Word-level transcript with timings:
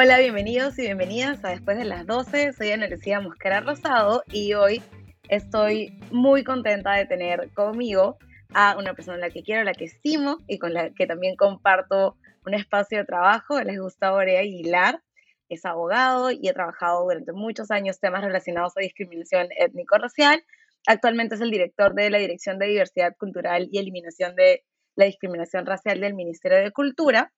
Hola, 0.00 0.20
bienvenidos 0.20 0.78
y 0.78 0.82
bienvenidas 0.82 1.44
a 1.44 1.48
Después 1.48 1.76
de 1.76 1.84
las 1.84 2.06
12. 2.06 2.52
Soy 2.52 2.70
Ana 2.70 2.86
Lucía 2.86 3.20
Mosquera 3.20 3.62
Rosado 3.62 4.22
y 4.32 4.54
hoy 4.54 4.80
estoy 5.28 5.98
muy 6.12 6.44
contenta 6.44 6.92
de 6.92 7.04
tener 7.04 7.50
conmigo 7.52 8.16
a 8.54 8.76
una 8.78 8.94
persona 8.94 9.16
a 9.16 9.20
la 9.20 9.30
que 9.30 9.42
quiero, 9.42 9.62
a 9.62 9.64
la 9.64 9.74
que 9.74 9.86
estimo 9.86 10.38
y 10.46 10.60
con 10.60 10.72
la 10.72 10.90
que 10.90 11.08
también 11.08 11.34
comparto 11.34 12.16
un 12.46 12.54
espacio 12.54 12.98
de 12.98 13.06
trabajo. 13.06 13.58
Él 13.58 13.70
es 13.70 13.80
Gustavo 13.80 14.18
Orea 14.18 14.38
Aguilar, 14.38 15.02
es 15.48 15.64
abogado 15.64 16.30
y 16.30 16.46
ha 16.46 16.54
trabajado 16.54 17.02
durante 17.02 17.32
muchos 17.32 17.72
años 17.72 17.98
temas 17.98 18.22
relacionados 18.22 18.76
a 18.76 18.80
discriminación 18.82 19.48
étnico-racial. 19.58 20.44
Actualmente 20.86 21.34
es 21.34 21.40
el 21.40 21.50
director 21.50 21.94
de 21.94 22.10
la 22.10 22.18
Dirección 22.18 22.60
de 22.60 22.68
Diversidad 22.68 23.16
Cultural 23.16 23.68
y 23.72 23.78
Eliminación 23.78 24.36
de 24.36 24.64
la 24.94 25.06
Discriminación 25.06 25.66
Racial 25.66 25.98
del 25.98 26.14
Ministerio 26.14 26.58
de 26.58 26.70
Cultura. 26.70 27.32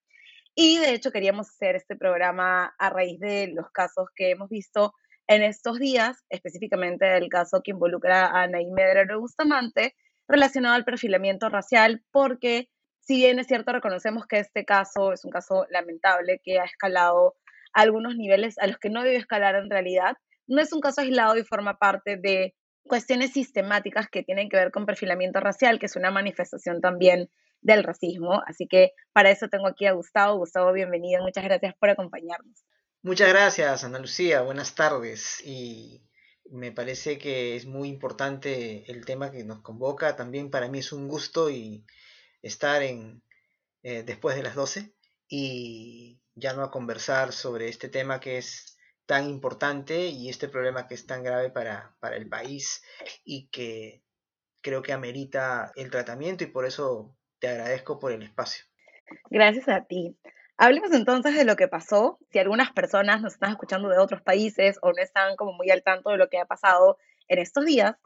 Y 0.55 0.79
de 0.79 0.95
hecho 0.95 1.13
queríamos 1.13 1.49
hacer 1.49 1.77
este 1.77 1.97
programa 1.97 2.75
a 2.79 2.91
raíz 2.91 3.19
de 3.21 3.49
los 3.55 3.71
casos 3.71 4.09
que 4.15 4.31
hemos 4.31 4.49
visto 4.49 4.95
en 5.27 5.43
estos 5.43 5.79
días, 5.79 6.25
específicamente 6.29 7.17
el 7.17 7.29
caso 7.29 7.63
que 7.63 7.71
involucra 7.71 8.27
a 8.27 8.43
Anaí 8.43 8.67
Medrano 8.67 9.21
Bustamante, 9.21 9.95
relacionado 10.27 10.75
al 10.75 10.85
perfilamiento 10.85 11.49
racial, 11.49 12.03
porque 12.11 12.69
si 13.01 13.17
bien 13.17 13.39
es 13.39 13.47
cierto, 13.47 13.73
reconocemos 13.73 14.27
que 14.27 14.39
este 14.39 14.65
caso 14.65 15.13
es 15.13 15.25
un 15.25 15.31
caso 15.31 15.67
lamentable 15.71 16.41
que 16.43 16.59
ha 16.59 16.65
escalado 16.65 17.37
a 17.73 17.83
algunos 17.83 18.17
niveles 18.17 18.59
a 18.59 18.67
los 18.67 18.79
que 18.79 18.91
no 18.91 19.03
debe 19.03 19.17
escalar 19.17 19.55
en 19.55 19.71
realidad, 19.71 20.17
no 20.47 20.61
es 20.61 20.73
un 20.73 20.81
caso 20.81 21.01
aislado 21.01 21.39
y 21.39 21.45
forma 21.45 21.79
parte 21.79 22.17
de 22.17 22.55
cuestiones 22.85 23.33
sistemáticas 23.33 24.09
que 24.11 24.25
tienen 24.25 24.49
que 24.49 24.57
ver 24.57 24.73
con 24.73 24.85
perfilamiento 24.85 25.39
racial, 25.39 25.79
que 25.79 25.87
es 25.87 25.97
una 25.97 26.11
manifestación 26.11 26.81
también 26.81 27.31
del 27.61 27.85
racismo. 27.85 28.43
Así 28.47 28.67
que 28.67 28.93
para 29.13 29.31
eso 29.31 29.49
tengo 29.49 29.67
aquí 29.67 29.87
a 29.87 29.93
Gustavo. 29.93 30.39
Gustavo, 30.39 30.73
bienvenido. 30.73 31.23
Muchas 31.23 31.45
gracias 31.45 31.75
por 31.79 31.91
acompañarnos. 31.91 32.65
Muchas 33.03 33.29
gracias, 33.29 33.85
Ana 33.85 33.99
Lucía. 33.99 34.43
Buenas 34.43 34.75
tardes. 34.75 35.43
Y 35.45 36.03
me 36.51 36.73
parece 36.73 37.19
que 37.19 37.57
es 37.57 37.67
muy 37.67 37.89
importante 37.89 38.91
el 38.91 39.05
tema 39.05 39.31
que 39.31 39.45
nos 39.45 39.63
convoca. 39.63 40.17
También 40.17 40.51
para 40.51 40.69
mí 40.69 40.81
es 40.81 40.93
un 40.93 41.09
gusto 41.09 41.51
y 41.51 41.85
estar 42.43 42.83
en 42.83 43.23
eh, 43.83 44.03
después 44.03 44.37
de 44.37 44.43
las 44.43 44.55
12 44.55 44.95
y 45.29 46.21
ya 46.35 46.53
no 46.53 46.63
a 46.63 46.71
conversar 46.71 47.33
sobre 47.33 47.69
este 47.69 47.89
tema 47.89 48.21
que 48.21 48.39
es 48.39 48.77
tan 49.07 49.29
importante 49.29 50.07
y 50.07 50.29
este 50.29 50.49
problema 50.49 50.87
que 50.87 50.95
es 50.95 51.07
tan 51.07 51.23
grave 51.23 51.51
para, 51.51 51.97
para 52.01 52.17
el 52.17 52.29
país 52.29 52.83
y 53.25 53.49
que 53.49 54.03
creo 54.61 54.83
que 54.83 54.93
amerita 54.93 55.73
el 55.77 55.91
tratamiento 55.91 56.45
y 56.45 56.49
por 56.49 56.67
eso 56.67 57.17
te 57.41 57.49
agradezco 57.49 57.99
por 57.99 58.13
el 58.13 58.23
espacio. 58.23 58.65
Gracias 59.31 59.69
a 59.69 59.85
ti. 59.85 60.17
Hablemos 60.57 60.93
entonces 60.93 61.35
de 61.35 61.45
lo 61.45 61.57
que 61.57 61.69
pasó. 61.69 62.19
Si 62.31 62.39
algunas 62.39 62.71
personas 62.73 63.23
nos 63.23 63.33
están 63.33 63.53
escuchando 63.53 63.89
de 63.89 63.99
otros 63.99 64.23
países 64.23 64.79
o 64.83 64.93
no 64.93 65.03
están 65.03 65.37
como 65.37 65.53
muy 65.55 65.71
al 65.71 65.83
tanto 65.83 66.11
de 66.11 66.19
lo 66.19 66.29
que 66.29 66.39
ha 66.39 66.45
pasado 66.45 66.99
en 67.29 67.39
estos 67.39 67.65
días. 67.65 67.97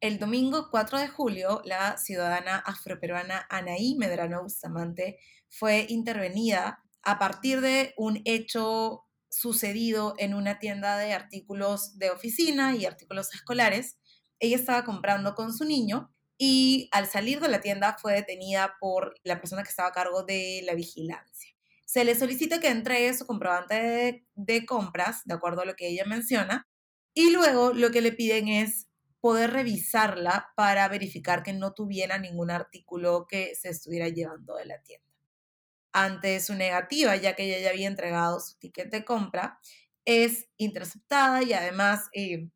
El 0.00 0.18
domingo 0.18 0.68
4 0.70 0.98
de 0.98 1.08
julio, 1.08 1.62
la 1.64 1.96
ciudadana 1.96 2.58
afroperuana 2.58 3.46
Anaí 3.48 3.94
Medrano 3.96 4.42
Bustamante 4.42 5.18
fue 5.48 5.86
intervenida 5.88 6.82
a 7.02 7.18
partir 7.18 7.60
de 7.60 7.94
un 7.96 8.20
hecho 8.24 9.04
sucedido 9.30 10.14
en 10.18 10.34
una 10.34 10.58
tienda 10.58 10.98
de 10.98 11.14
artículos 11.14 11.98
de 11.98 12.10
oficina 12.10 12.76
y 12.76 12.84
artículos 12.84 13.32
escolares. 13.32 13.96
Ella 14.38 14.56
estaba 14.56 14.84
comprando 14.84 15.34
con 15.34 15.52
su 15.52 15.64
niño 15.64 16.12
y 16.38 16.88
al 16.92 17.06
salir 17.06 17.40
de 17.40 17.48
la 17.48 17.60
tienda 17.60 17.96
fue 18.00 18.14
detenida 18.14 18.76
por 18.80 19.14
la 19.22 19.38
persona 19.38 19.62
que 19.62 19.70
estaba 19.70 19.90
a 19.90 19.92
cargo 19.92 20.24
de 20.24 20.62
la 20.64 20.74
vigilancia. 20.74 21.54
Se 21.84 22.04
le 22.04 22.14
solicita 22.14 22.58
que 22.58 22.68
entregue 22.68 23.14
su 23.14 23.26
comprobante 23.26 24.24
de, 24.34 24.66
compras, 24.66 25.22
de 25.24 25.34
acuerdo 25.34 25.62
a 25.62 25.66
lo 25.66 25.74
que 25.74 25.88
ella 25.88 26.04
menciona, 26.06 26.66
y 27.14 27.30
luego 27.30 27.72
lo 27.74 27.90
que 27.90 28.00
le 28.00 28.12
piden 28.12 28.48
es 28.48 28.88
poder 29.20 29.52
revisarla 29.52 30.52
para 30.56 30.88
verificar 30.88 31.42
que 31.42 31.52
no 31.52 31.74
tuviera 31.74 32.18
ningún 32.18 32.50
artículo 32.50 33.26
que 33.28 33.54
se 33.54 33.68
estuviera 33.68 34.08
llevando 34.08 34.56
de 34.56 34.64
la 34.64 34.82
tienda. 34.82 35.06
Ante 35.92 36.40
su 36.40 36.54
negativa, 36.54 37.14
ya 37.16 37.36
que 37.36 37.44
ella 37.44 37.58
ya 37.60 37.70
había 37.70 37.86
entregado 37.86 38.40
su 38.40 38.58
ticket 38.58 38.90
de 38.90 39.04
compra, 39.04 39.60
es 40.04 40.48
interceptada 40.56 41.42
y 41.42 41.52
además 41.52 42.08
eh, 42.14 42.48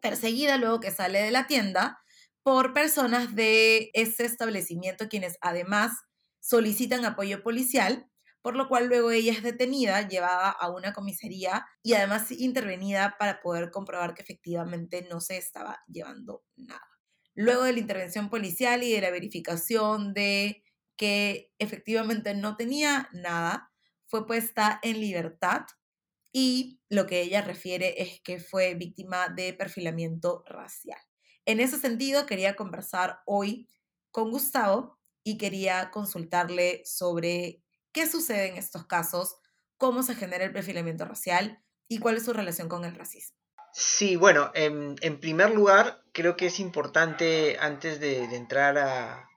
perseguida 0.00 0.56
luego 0.56 0.80
que 0.80 0.90
sale 0.90 1.20
de 1.20 1.30
la 1.30 1.46
tienda 1.46 2.01
por 2.42 2.72
personas 2.72 3.34
de 3.34 3.90
ese 3.94 4.24
establecimiento, 4.24 5.08
quienes 5.08 5.38
además 5.40 5.92
solicitan 6.40 7.04
apoyo 7.04 7.42
policial, 7.42 8.08
por 8.42 8.56
lo 8.56 8.68
cual 8.68 8.86
luego 8.86 9.12
ella 9.12 9.32
es 9.32 9.42
detenida, 9.42 10.08
llevada 10.08 10.50
a 10.50 10.70
una 10.70 10.92
comisaría 10.92 11.66
y 11.82 11.94
además 11.94 12.32
intervenida 12.32 13.16
para 13.18 13.40
poder 13.40 13.70
comprobar 13.70 14.14
que 14.14 14.22
efectivamente 14.22 15.06
no 15.08 15.20
se 15.20 15.36
estaba 15.36 15.78
llevando 15.86 16.44
nada. 16.56 16.82
Luego 17.34 17.62
de 17.62 17.72
la 17.72 17.78
intervención 17.78 18.28
policial 18.28 18.82
y 18.82 18.92
de 18.92 19.00
la 19.00 19.10
verificación 19.10 20.12
de 20.12 20.64
que 20.96 21.52
efectivamente 21.58 22.34
no 22.34 22.56
tenía 22.56 23.08
nada, 23.12 23.70
fue 24.06 24.26
puesta 24.26 24.78
en 24.82 25.00
libertad 25.00 25.62
y 26.32 26.80
lo 26.88 27.06
que 27.06 27.22
ella 27.22 27.42
refiere 27.42 28.02
es 28.02 28.20
que 28.22 28.38
fue 28.40 28.74
víctima 28.74 29.28
de 29.28 29.54
perfilamiento 29.54 30.44
racial. 30.46 31.00
En 31.44 31.60
ese 31.60 31.78
sentido, 31.78 32.26
quería 32.26 32.56
conversar 32.56 33.20
hoy 33.26 33.68
con 34.10 34.30
Gustavo 34.30 34.98
y 35.24 35.38
quería 35.38 35.90
consultarle 35.90 36.82
sobre 36.84 37.62
qué 37.92 38.08
sucede 38.08 38.48
en 38.48 38.56
estos 38.56 38.86
casos, 38.86 39.36
cómo 39.76 40.02
se 40.02 40.14
genera 40.14 40.44
el 40.44 40.52
perfilamiento 40.52 41.04
racial 41.04 41.62
y 41.88 41.98
cuál 41.98 42.16
es 42.16 42.24
su 42.24 42.32
relación 42.32 42.68
con 42.68 42.84
el 42.84 42.94
racismo. 42.94 43.36
Sí, 43.74 44.16
bueno, 44.16 44.50
en, 44.54 44.96
primer 45.20 45.50
lugar, 45.50 46.02
creo 46.12 46.36
que 46.36 46.46
es 46.46 46.60
importante, 46.60 47.56
antes 47.58 48.00
de, 48.00 48.24
entrar 48.36 48.76
a, 48.76 49.28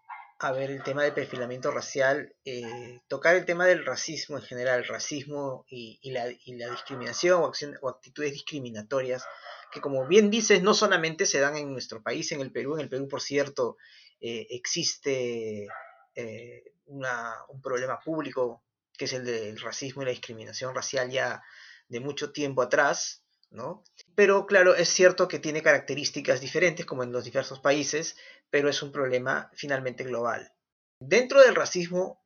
ver 0.51 0.72
el 0.72 0.83
tema 0.83 1.03
del 1.03 1.13
perfilamiento 1.13 1.72
racial, 1.72 2.35
eh, 2.45 3.01
tocar 3.07 3.35
el 3.35 3.45
tema 3.45 3.66
del 3.66 3.85
racismo 3.85 4.38
en 4.38 4.44
general, 4.44 4.85
racismo 4.85 5.66
y, 5.67 6.11
la, 6.11 6.28
discriminación 6.28 7.41
o, 7.81 7.89
actitudes 7.89 8.33
discriminatorias 8.33 9.25
que 9.72 9.81
como 9.81 10.07
bien 10.07 10.29
dices, 10.29 10.63
no 10.63 10.73
solamente 10.73 11.25
se 11.25 11.39
dan 11.39 11.57
en 11.57 11.72
nuestro 11.72 12.01
país, 12.01 12.31
en 12.31 12.39
el 12.39 12.51
Perú, 12.51 12.75
en 12.75 12.81
el 12.81 12.89
Perú, 12.89 13.07
por 13.09 13.22
cierto, 13.22 13.78
eh, 14.22 14.47
existe 14.50 15.67
eh, 16.16 16.63
un 16.85 17.62
problema 17.62 18.00
público 18.00 18.63
que 18.97 19.06
es 19.06 19.13
el 19.13 19.25
del 19.25 19.59
racismo 19.59 20.01
y 20.01 20.06
la 20.06 20.12
discriminación 20.12 20.73
racial 20.73 21.09
ya 21.09 21.44
de 21.89 22.00
mucho 22.00 22.31
tiempo 22.31 22.62
atrás, 22.62 23.23
¿no? 23.50 23.83
Pero 24.16 24.45
claro, 24.45 24.75
es 24.75 24.89
cierto 24.89 25.27
que 25.27 25.39
tiene 25.39 25.62
características 25.62 26.41
diferentes 26.41 26.85
como 26.85 27.03
en 27.03 27.12
los 27.12 27.25
diversos 27.25 27.59
países, 27.59 28.16
pero 28.55 28.69
es 28.69 28.81
un 28.81 28.93
problema 28.93 29.51
finalmente 29.53 30.05
global. 30.05 30.53
Dentro 30.97 31.41
del 31.41 31.55
racismo 31.55 32.23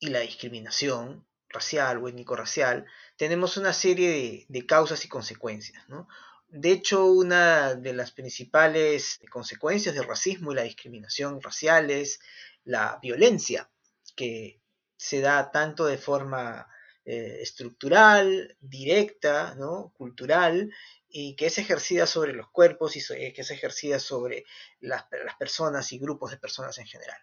y 0.00 0.08
la 0.08 0.18
discriminación 0.18 1.28
racial 1.48 1.98
o 1.98 2.08
étnico-racial, 2.08 2.86
tenemos 3.16 3.56
una 3.56 3.72
serie 3.72 4.46
de, 4.48 4.66
causas 4.66 5.04
y 5.04 5.08
consecuencias. 5.08 5.80
De 6.48 6.72
hecho, 6.72 7.06
una 7.06 7.76
de 7.76 7.92
las 7.92 8.10
principales 8.10 9.20
consecuencias 9.30 9.94
del 9.94 10.08
racismo 10.08 10.50
y 10.50 10.56
la 10.56 10.64
discriminación 10.64 11.40
racial 11.40 11.88
es 11.88 12.18
la 12.64 12.98
violencia, 13.00 13.70
que 14.16 14.60
se 14.96 15.20
da 15.20 15.52
tanto 15.52 15.86
de 15.86 15.98
forma 15.98 16.66
eh, 17.04 17.38
estructural, 17.42 18.56
directa, 18.60 19.54
¿no? 19.54 19.92
cultural, 19.96 20.72
y 21.16 21.36
que 21.36 21.46
es 21.46 21.58
ejercida 21.58 22.08
sobre 22.08 22.32
los 22.32 22.50
cuerpos 22.50 22.96
y 22.96 23.14
eh, 23.14 23.32
que 23.32 23.42
es 23.42 23.50
ejercida 23.52 24.00
sobre 24.00 24.44
las, 24.80 25.04
personas 25.38 25.92
y 25.92 26.00
grupos 26.00 26.32
de 26.32 26.38
personas 26.38 26.76
en 26.78 26.86
general. 26.86 27.16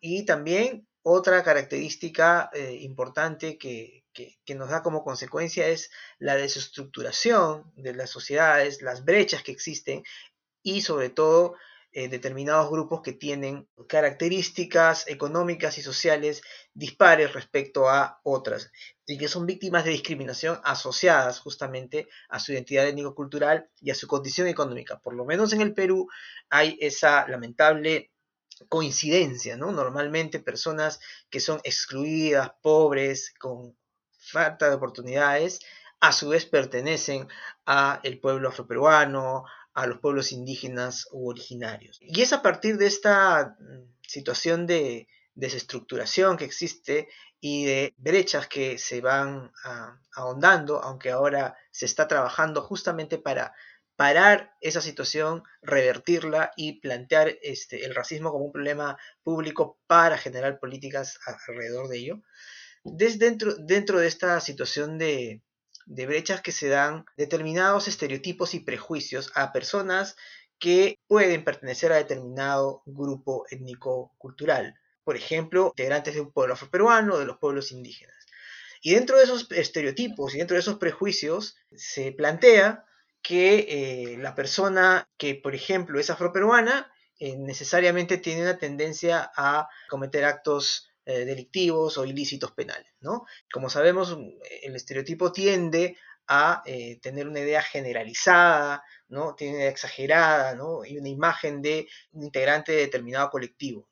Y 0.00 0.24
también 0.24 0.88
otra 1.02 1.42
característica 1.42 2.48
eh, 2.54 2.78
importante 2.80 3.58
que, 3.58 4.06
que, 4.14 4.54
nos 4.54 4.70
da 4.70 4.82
como 4.82 5.04
consecuencia 5.04 5.68
es 5.68 5.90
la 6.18 6.36
desestructuración 6.36 7.70
de 7.76 7.92
las 7.92 8.08
sociedades, 8.08 8.80
las 8.80 9.04
brechas 9.04 9.42
que 9.42 9.52
existen 9.52 10.02
y 10.62 10.80
sobre 10.80 11.10
todo 11.10 11.54
determinados 12.08 12.70
grupos 12.70 13.00
que 13.00 13.14
tienen 13.14 13.66
características 13.88 15.08
económicas 15.08 15.78
y 15.78 15.82
sociales 15.82 16.42
dispares 16.74 17.32
respecto 17.32 17.88
a 17.88 18.20
otras 18.22 18.70
y 19.06 19.16
que 19.16 19.28
son 19.28 19.46
víctimas 19.46 19.84
de 19.84 19.92
discriminación 19.92 20.60
asociadas 20.62 21.40
justamente 21.40 22.06
a 22.28 22.38
su 22.38 22.52
identidad 22.52 22.86
étnico-cultural 22.86 23.70
y 23.80 23.90
a 23.90 23.94
su 23.94 24.06
condición 24.06 24.46
económica. 24.46 24.98
Por 24.98 25.14
lo 25.14 25.24
menos 25.24 25.54
en 25.54 25.62
el 25.62 25.72
Perú 25.72 26.06
hay 26.50 26.76
esa 26.82 27.26
lamentable 27.28 28.12
coincidencia, 28.68 29.56
¿no? 29.56 29.72
Normalmente 29.72 30.38
personas 30.38 31.00
que 31.30 31.40
son 31.40 31.60
excluidas, 31.64 32.50
pobres, 32.60 33.32
con 33.38 33.74
falta 34.18 34.68
de 34.68 34.74
oportunidades, 34.74 35.60
a 36.00 36.12
su 36.12 36.28
vez 36.28 36.44
pertenecen 36.44 37.26
a 37.64 38.00
el 38.02 38.20
pueblo 38.20 38.50
afroperuano, 38.50 39.44
a 39.76 39.86
los 39.86 40.00
pueblos 40.00 40.32
indígenas 40.32 41.06
u 41.12 41.30
originarios. 41.30 41.98
Y 42.00 42.22
es 42.22 42.32
a 42.32 42.42
partir 42.42 42.76
de 42.76 42.86
esta 42.86 43.56
mm, 43.60 43.92
situación 44.02 44.66
de, 44.66 45.06
desestructuración 45.36 46.36
que 46.36 46.46
existe 46.46 47.08
y 47.40 47.66
de 47.66 47.94
brechas 47.98 48.48
que 48.48 48.78
se 48.78 49.00
van 49.00 49.52
ah, 49.64 50.00
ahondando, 50.14 50.82
aunque 50.82 51.10
ahora 51.10 51.56
se 51.70 51.86
está 51.86 52.08
trabajando 52.08 52.62
justamente 52.62 53.18
para 53.18 53.54
parar 53.94 54.54
esa 54.60 54.80
situación, 54.80 55.42
revertirla 55.62 56.52
y 56.56 56.80
plantear 56.80 57.36
este, 57.42 57.84
el 57.84 57.94
racismo 57.94 58.32
como 58.32 58.46
un 58.46 58.52
problema 58.52 58.98
público 59.22 59.78
para 59.86 60.18
generar 60.18 60.58
políticas 60.58 61.18
alrededor 61.26 61.88
de 61.88 61.98
ello. 61.98 62.22
Desde 62.82 63.18
dentro, 63.18 63.54
dentro 63.56 63.98
de 63.98 64.06
esta 64.06 64.40
situación 64.40 64.98
de, 64.98 65.42
de 65.86 66.06
brechas 66.06 66.42
que 66.42 66.52
se 66.52 66.68
dan 66.68 67.06
determinados 67.16 67.88
estereotipos 67.88 68.54
y 68.54 68.60
prejuicios 68.60 69.32
a 69.34 69.52
personas 69.52 70.16
que 70.58 70.98
pueden 71.06 71.44
pertenecer 71.44 71.92
a 71.92 71.96
determinado 71.96 72.82
grupo 72.86 73.46
étnico-cultural. 73.50 74.74
Por 75.04 75.16
ejemplo, 75.16 75.68
integrantes 75.68 76.14
de 76.14 76.20
un 76.20 76.32
pueblo 76.32 76.54
afroperuano 76.54 77.14
o 77.14 77.18
de 77.18 77.26
los 77.26 77.38
pueblos 77.38 77.72
indígenas. 77.72 78.16
Y 78.82 78.94
dentro 78.94 79.16
de 79.16 79.24
esos 79.24 79.50
estereotipos 79.52 80.34
y 80.34 80.38
dentro 80.38 80.54
de 80.54 80.60
esos 80.60 80.78
prejuicios 80.78 81.56
se 81.74 82.12
plantea 82.12 82.84
que 83.22 83.66
eh, 83.68 84.18
la 84.18 84.34
persona 84.34 85.08
que, 85.16 85.34
por 85.34 85.54
ejemplo, 85.54 85.98
es 85.98 86.10
afroperuana, 86.10 86.92
eh, 87.18 87.36
necesariamente 87.36 88.18
tiene 88.18 88.42
una 88.42 88.58
tendencia 88.58 89.30
a 89.36 89.68
cometer 89.88 90.24
actos 90.24 90.90
eh, 91.06 91.24
delictivos 91.24 91.96
o 91.96 92.04
ilícitos 92.04 92.52
penales, 92.52 92.92
¿no? 93.00 93.24
Como 93.50 93.70
sabemos, 93.70 94.16
el 94.62 94.76
estereotipo 94.76 95.32
tiende 95.32 95.96
a 96.28 96.64
tener 97.02 97.28
una 97.28 97.38
idea 97.38 97.62
generalizada, 97.62 98.82
¿no? 99.08 99.36
Tiene 99.36 99.54
una 99.54 99.62
idea 99.62 99.70
exagerada, 99.70 100.54
¿no? 100.56 100.84
Y 100.84 100.98
una 100.98 101.08
imagen 101.08 101.62
de 101.62 101.88
un 102.12 102.24
integrante 102.24 102.72
de 102.72 102.78
determinado 102.78 103.30
colectivo, 103.30 103.88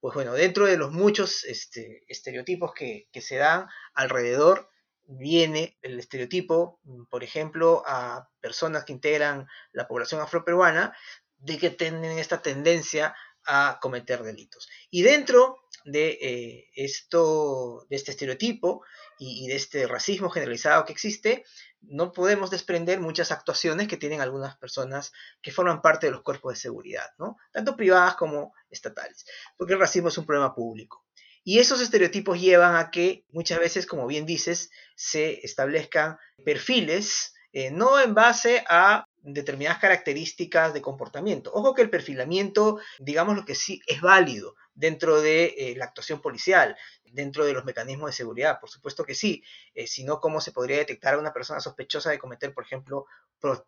Pues 0.00 0.14
bueno, 0.14 0.32
dentro 0.32 0.66
de 0.66 0.78
los 0.78 0.92
muchos 0.92 1.44
este, 1.44 2.04
estereotipos 2.08 2.72
que, 2.72 3.08
que 3.12 3.20
se 3.20 3.36
dan 3.36 3.68
alrededor 3.94 4.70
viene 5.06 5.76
el 5.82 5.98
estereotipo, 5.98 6.80
mm, 6.84 7.04
por 7.04 7.24
ejemplo, 7.24 7.82
a 7.86 8.30
personas 8.40 8.84
que 8.84 8.92
integran 8.92 9.46
la 9.72 9.86
población 9.86 10.20
afroperuana, 10.20 10.94
de 11.38 11.58
que 11.58 11.70
tienen 11.70 12.18
esta 12.18 12.40
tendencia 12.40 13.14
a 13.46 13.78
cometer 13.80 14.22
delitos. 14.22 14.68
Y 14.90 15.02
dentro 15.02 15.64
de 15.84 16.18
eh, 16.20 16.70
esto, 16.74 17.86
de 17.90 17.96
este 17.96 18.12
estereotipo 18.12 18.82
y, 19.18 19.46
de 19.46 19.56
este 19.56 19.86
racismo 19.86 20.30
generalizado 20.30 20.84
que 20.84 20.92
existe, 20.92 21.44
no 21.82 22.12
podemos 22.12 22.50
desprender 22.50 23.00
muchas 23.00 23.30
actuaciones 23.30 23.88
que 23.88 23.98
tienen 23.98 24.20
algunas 24.20 24.56
personas 24.56 25.12
que 25.42 25.52
forman 25.52 25.82
parte 25.82 26.06
de 26.06 26.12
los 26.12 26.22
cuerpos 26.22 26.54
de 26.54 26.60
seguridad, 26.60 27.10
¿no? 27.18 27.36
tanto 27.52 27.76
privadas 27.76 28.16
como 28.16 28.54
estatales, 28.70 29.26
porque 29.56 29.74
el 29.74 29.80
racismo 29.80 30.08
es 30.08 30.18
un 30.18 30.26
problema 30.26 30.54
público. 30.54 31.04
Y 31.46 31.58
esos 31.58 31.82
estereotipos 31.82 32.40
llevan 32.40 32.74
a 32.76 32.90
que 32.90 33.26
muchas 33.30 33.58
veces, 33.58 33.86
como 33.86 34.06
bien 34.06 34.24
dices, 34.24 34.70
se 34.96 35.44
establezcan 35.44 36.16
perfiles, 36.42 37.34
eh, 37.52 37.70
no 37.70 38.00
en 38.00 38.14
base 38.14 38.64
a 38.66 39.06
determinadas 39.24 39.78
características 39.78 40.74
de 40.74 40.82
comportamiento. 40.82 41.50
Ojo 41.52 41.74
que 41.74 41.82
el 41.82 41.90
perfilamiento, 41.90 42.78
digamos 42.98 43.36
lo 43.36 43.44
que 43.44 43.54
sí, 43.54 43.80
es 43.86 44.00
válido 44.00 44.54
dentro 44.74 45.20
de 45.20 45.54
eh, 45.56 45.74
la 45.76 45.86
actuación 45.86 46.20
policial, 46.20 46.76
dentro 47.04 47.44
de 47.44 47.52
los 47.52 47.64
mecanismos 47.64 48.10
de 48.10 48.16
seguridad, 48.16 48.60
por 48.60 48.70
supuesto 48.70 49.04
que 49.04 49.14
sí, 49.14 49.42
eh, 49.74 49.86
si 49.86 50.04
no, 50.04 50.20
¿cómo 50.20 50.40
se 50.40 50.52
podría 50.52 50.78
detectar 50.78 51.14
a 51.14 51.18
una 51.18 51.32
persona 51.32 51.60
sospechosa 51.60 52.10
de 52.10 52.18
cometer, 52.18 52.52
por 52.52 52.64
ejemplo, 52.64 53.06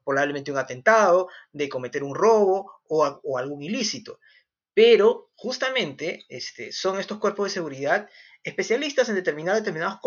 probablemente 0.04 0.50
un 0.50 0.58
atentado, 0.58 1.28
de 1.52 1.68
cometer 1.68 2.02
un 2.02 2.14
robo 2.14 2.80
o 2.88 3.38
algún 3.38 3.62
ilícito? 3.62 4.20
Pero 4.74 5.30
justamente 5.36 6.26
este, 6.28 6.70
son 6.70 7.00
estos 7.00 7.18
cuerpos 7.18 7.46
de 7.46 7.54
seguridad 7.54 8.10
especialistas 8.46 9.08
en 9.08 9.14
determinados, 9.14 9.62
determinados 9.62 9.98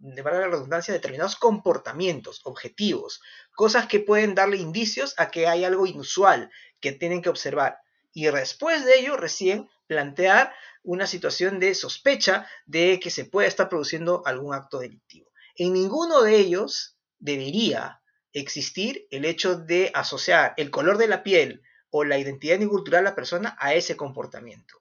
de 0.00 0.22
la 0.22 0.48
redundancia, 0.48 0.94
determinados 0.94 1.36
comportamientos, 1.36 2.40
objetivos, 2.44 3.20
cosas 3.54 3.86
que 3.86 4.00
pueden 4.00 4.34
darle 4.34 4.56
indicios 4.56 5.14
a 5.18 5.30
que 5.30 5.46
hay 5.46 5.64
algo 5.64 5.86
inusual 5.86 6.50
que 6.80 6.92
tienen 6.92 7.20
que 7.22 7.28
observar. 7.28 7.78
Y 8.12 8.24
después 8.24 8.84
de 8.84 8.98
ello, 8.98 9.16
recién 9.16 9.68
plantear 9.86 10.54
una 10.82 11.06
situación 11.06 11.60
de 11.60 11.74
sospecha 11.74 12.46
de 12.66 12.98
que 13.00 13.10
se 13.10 13.24
puede 13.24 13.48
estar 13.48 13.68
produciendo 13.68 14.22
algún 14.24 14.54
acto 14.54 14.78
delictivo. 14.78 15.30
En 15.54 15.74
ninguno 15.74 16.22
de 16.22 16.36
ellos 16.36 16.96
debería 17.18 18.00
existir 18.32 19.06
el 19.10 19.24
hecho 19.24 19.56
de 19.56 19.90
asociar 19.94 20.54
el 20.56 20.70
color 20.70 20.96
de 20.96 21.08
la 21.08 21.22
piel 21.22 21.62
o 21.90 22.04
la 22.04 22.18
identidad 22.18 22.58
cultural 22.68 23.04
de 23.04 23.10
la 23.10 23.16
persona 23.16 23.56
a 23.58 23.74
ese 23.74 23.96
comportamiento. 23.96 24.79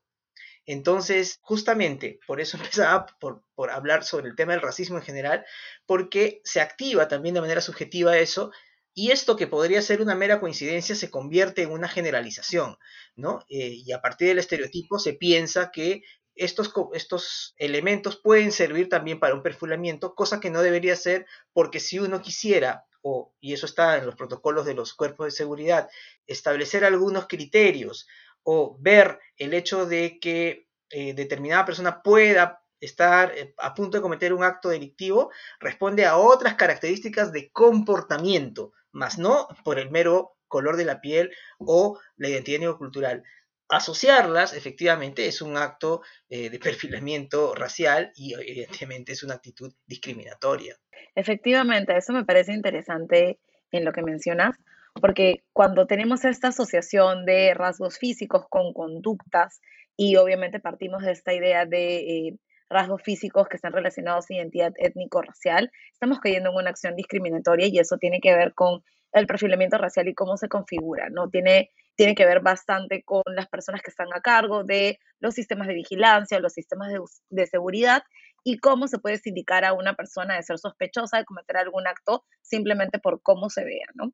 Entonces, 0.72 1.40
justamente 1.42 2.20
por 2.28 2.40
eso 2.40 2.58
empezaba 2.58 3.08
por, 3.20 3.42
hablar 3.72 4.04
sobre 4.04 4.30
el 4.30 4.36
tema 4.36 4.52
del 4.54 4.62
racismo 4.62 4.98
en 4.98 5.04
general, 5.04 5.44
porque 5.88 6.42
se 6.44 6.62
activa 6.62 7.08
también 7.08 7.34
de 7.34 7.42
manera 7.42 7.60
subjetiva 7.60 8.20
eso, 8.20 8.52
y 8.94 9.10
esto 9.10 9.36
que 9.36 9.48
podría 9.48 9.82
ser 9.82 10.00
una 10.00 10.14
mera 10.14 10.40
coincidencia 10.40 10.94
se 10.94 11.10
convierte 11.10 11.64
en 11.64 11.72
una 11.72 11.88
generalización, 11.88 12.78
¿no? 13.16 13.40
Eh, 13.50 13.82
y 13.84 13.92
a 13.94 14.02
partir 14.02 14.28
del 14.28 14.38
estereotipo 14.38 15.00
se 15.00 15.14
piensa 15.14 15.72
que 15.72 16.04
estos, 16.36 16.72
estos 16.94 17.56
elementos 17.58 18.18
pueden 18.18 18.52
servir 18.52 18.90
también 18.90 19.20
para 19.20 19.34
un 19.34 19.42
perfilamiento, 19.42 20.14
cosa 20.14 20.40
que 20.40 20.52
no 20.52 20.62
debería 20.62 20.96
ser, 20.96 21.26
porque 21.52 21.80
si 21.80 21.98
uno 21.98 22.22
quisiera 22.22 22.86
o, 23.02 23.34
y 23.40 23.54
eso 23.54 23.66
está 23.66 23.98
en 23.98 24.06
los 24.06 24.16
protocolos 24.16 24.66
de 24.66 24.76
los 24.76 24.94
cuerpos 24.94 25.26
de 25.26 25.32
seguridad, 25.32 25.90
establecer 26.28 26.84
algunos 26.84 27.28
criterios 27.28 28.08
o 28.44 28.78
ver 28.80 29.20
el 29.38 29.54
hecho 29.54 29.86
de 29.86 30.20
que 30.20 30.68
eh, 30.90 31.14
determinada 31.14 31.66
persona 31.66 32.02
pueda 32.02 32.64
estar 32.80 33.38
eh, 33.38 33.54
a 33.58 33.74
punto 33.74 33.98
de 33.98 34.02
cometer 34.02 34.34
un 34.34 34.44
acto 34.44 34.70
delictivo, 34.70 35.32
responde 35.60 36.06
a 36.06 36.18
otras 36.18 36.56
características 36.56 37.32
de 37.32 37.52
comportamiento, 37.52 38.72
más 38.92 39.18
no 39.18 39.48
por 39.64 39.80
el 39.80 39.92
mero 39.92 40.36
color 40.48 40.78
de 40.78 40.86
la 40.86 41.00
piel 41.00 41.32
o 41.60 42.00
la 42.18 42.30
identidad 42.30 42.60
neocultural 42.60 43.24
asociarlas 43.70 44.54
efectivamente 44.54 45.28
es 45.28 45.42
un 45.42 45.56
acto 45.56 46.02
eh, 46.28 46.50
de 46.50 46.60
perfilamiento 46.60 47.54
racial 47.54 48.12
y 48.16 48.34
evidentemente 48.34 49.14
es 49.14 49.24
una 49.24 49.36
actitud 49.36 49.72
discriminatoria. 49.86 50.76
Efectivamente, 51.16 51.96
eso 51.96 52.12
me 52.12 52.26
parece 52.26 52.52
interesante 52.54 53.40
en 53.72 53.86
lo 53.86 53.94
que 53.94 54.02
mencionas, 54.02 54.58
porque 55.00 55.44
cuando 55.54 55.88
tenemos 55.88 56.26
esta 56.26 56.50
asociación 56.50 57.26
de 57.26 57.54
rasgos 57.54 57.98
físicos 57.98 58.46
con 58.50 58.74
conductas 58.74 59.62
y 59.96 60.16
obviamente 60.16 60.60
partimos 60.60 61.04
de 61.04 61.12
esta 61.12 61.34
idea 61.34 61.66
de 61.66 61.98
eh, 61.98 62.40
rasgos 62.70 63.02
físicos 63.02 63.48
que 63.48 63.56
están 63.56 63.74
relacionados 63.74 64.26
a 64.30 64.34
identidad 64.36 64.74
étnico-racial, 64.78 65.72
estamos 65.92 66.20
cayendo 66.20 66.52
en 66.52 66.56
una 66.56 66.70
acción 66.70 66.96
discriminatoria 66.96 67.68
y 67.68 67.80
eso 67.80 67.98
tiene 67.98 68.20
que 68.20 68.36
ver 68.36 68.54
con 68.54 68.84
el 69.12 69.26
perfilamiento 69.26 69.78
racial 69.78 70.08
y 70.08 70.14
cómo 70.14 70.38
se 70.38 70.50
configura, 70.50 71.10
¿no? 71.10 71.30
Tiene 71.30 71.72
tiene 72.00 72.16
que 72.16 72.26
ver 72.26 72.40
bastante 72.40 73.04
con 73.04 73.24
las 73.26 73.50
personas 73.50 73.82
que 73.82 73.90
están 73.90 74.08
a 74.16 74.22
cargo 74.22 74.64
de 74.64 75.00
los 75.20 75.34
sistemas 75.34 75.68
de 75.68 75.74
vigilancia, 75.74 76.40
los 76.40 76.54
sistemas 76.54 76.94
de, 77.30 77.46
seguridad 77.46 78.04
y 78.42 78.58
cómo 78.60 78.88
se 78.88 79.00
puede 79.00 79.18
sindicar 79.18 79.66
a 79.66 79.74
una 79.74 79.96
persona 79.96 80.38
de 80.38 80.44
ser 80.44 80.60
sospechosa 80.60 81.18
de 81.18 81.26
cometer 81.26 81.58
algún 81.58 81.86
acto 81.88 82.24
simplemente 82.42 83.00
por 83.00 83.22
cómo 83.22 83.50
se 83.50 83.66
vea, 83.66 83.88
¿no? 83.96 84.14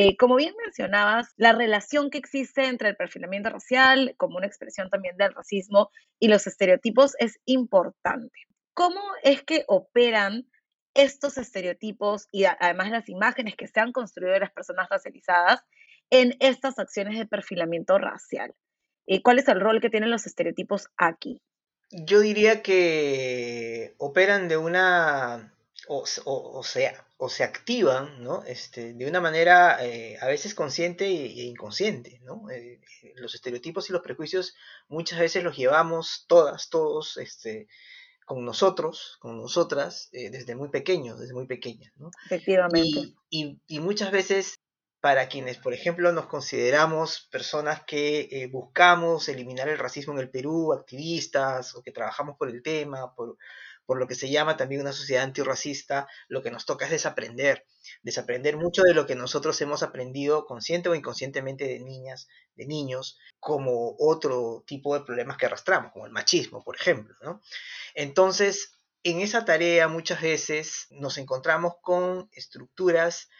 Eh, 0.00 0.16
como 0.16 0.36
bien 0.36 0.54
mencionabas, 0.64 1.34
la 1.36 1.50
relación 1.50 2.08
que 2.08 2.18
existe 2.18 2.66
entre 2.66 2.90
el 2.90 2.94
perfilamiento 2.94 3.50
racial 3.50 4.14
como 4.16 4.36
una 4.36 4.46
expresión 4.46 4.88
también 4.90 5.16
del 5.16 5.34
racismo 5.34 5.90
y 6.20 6.28
los 6.28 6.46
estereotipos 6.46 7.16
es 7.18 7.40
importante. 7.46 8.46
¿Cómo 8.74 9.00
es 9.24 9.42
que 9.42 9.64
operan 9.66 10.48
estos 10.94 11.36
estereotipos 11.36 12.28
y 12.30 12.44
además 12.44 12.90
las 12.90 13.08
imágenes 13.08 13.56
que 13.56 13.66
se 13.66 13.80
han 13.80 13.90
construido 13.90 14.34
de 14.34 14.38
las 14.38 14.52
personas 14.52 14.88
racializadas 14.88 15.64
en 16.10 16.36
estas 16.38 16.78
acciones 16.78 17.18
de 17.18 17.26
perfilamiento 17.26 17.98
racial? 17.98 18.54
¿Y 19.04 19.20
¿Cuál 19.22 19.40
es 19.40 19.48
el 19.48 19.60
rol 19.60 19.80
que 19.80 19.90
tienen 19.90 20.12
los 20.12 20.26
estereotipos 20.26 20.86
aquí? 20.96 21.42
Yo 21.90 22.20
diría 22.20 22.62
que 22.62 23.96
operan 23.98 24.46
de 24.46 24.58
una, 24.58 25.52
o, 25.88 26.04
o, 26.24 26.62
sea, 26.62 27.06
o 27.16 27.28
se 27.28 27.44
activan, 27.44 28.22
¿no? 28.22 28.44
Este, 28.44 28.92
de 28.92 29.06
una 29.06 29.20
manera 29.20 29.84
eh, 29.84 30.18
a 30.20 30.26
veces 30.26 30.54
consciente 30.54 31.06
e, 31.06 31.44
inconsciente, 31.44 32.20
¿no? 32.24 32.48
Eh, 32.50 32.80
los 33.16 33.34
estereotipos 33.34 33.88
y 33.88 33.92
los 33.92 34.02
prejuicios 34.02 34.54
muchas 34.88 35.18
veces 35.18 35.42
los 35.42 35.56
llevamos 35.56 36.26
todas, 36.28 36.68
todos, 36.68 37.16
este, 37.16 37.68
con 38.26 38.44
nosotros, 38.44 39.16
con 39.20 39.38
nosotras, 39.38 40.10
eh, 40.12 40.28
desde 40.30 40.54
muy 40.54 40.68
pequeños, 40.68 41.18
desde 41.18 41.32
muy 41.32 41.46
pequeñas, 41.46 41.92
¿no? 41.96 42.10
Efectivamente. 42.26 43.14
y, 43.30 43.58
y 43.66 43.80
muchas 43.80 44.10
veces 44.10 44.58
para 45.00 45.28
quienes, 45.28 45.56
por 45.58 45.72
ejemplo, 45.72 46.12
nos 46.12 46.26
consideramos 46.26 47.28
personas 47.30 47.84
que 47.86 48.48
buscamos 48.50 49.28
eliminar 49.28 49.68
el 49.68 49.78
racismo 49.78 50.12
en 50.12 50.18
el 50.18 50.28
Perú, 50.28 50.72
activistas 50.72 51.76
o 51.76 51.82
que 51.82 51.92
trabajamos 51.92 52.36
por 52.36 52.50
el 52.50 52.62
tema, 52.64 53.14
por, 53.14 53.38
por 53.88 53.98
lo 53.98 54.06
que 54.06 54.14
se 54.14 54.28
llama 54.28 54.58
también 54.58 54.82
una 54.82 54.92
sociedad 54.92 55.24
antirracista, 55.24 56.08
lo 56.28 56.42
que 56.42 56.50
nos 56.50 56.66
toca 56.66 56.84
es 56.84 56.90
desaprender, 56.90 57.64
desaprender 58.02 58.58
mucho 58.58 58.82
de 58.82 58.92
lo 58.92 59.06
que 59.06 59.14
nosotros 59.14 59.58
hemos 59.62 59.82
aprendido 59.82 60.44
consciente 60.44 60.90
o 60.90 60.94
inconscientemente 60.94 61.64
de 61.64 61.80
niñas, 61.80 62.28
de 62.54 62.66
niños, 62.66 63.18
como 63.40 63.96
otro 63.98 64.62
tipo 64.66 64.92
de 64.92 65.06
problemas 65.06 65.38
que 65.38 65.46
arrastramos, 65.46 65.90
como 65.92 66.04
el 66.04 66.12
machismo, 66.12 66.62
por 66.62 66.76
ejemplo. 66.76 67.16
¿no? 67.22 67.40
Entonces, 67.94 68.74
en 69.04 69.20
esa 69.20 69.46
tarea 69.46 69.88
muchas 69.88 70.20
veces 70.20 70.88
nos 70.90 71.16
encontramos 71.16 71.76
con 71.80 72.28
estructuras 72.32 73.30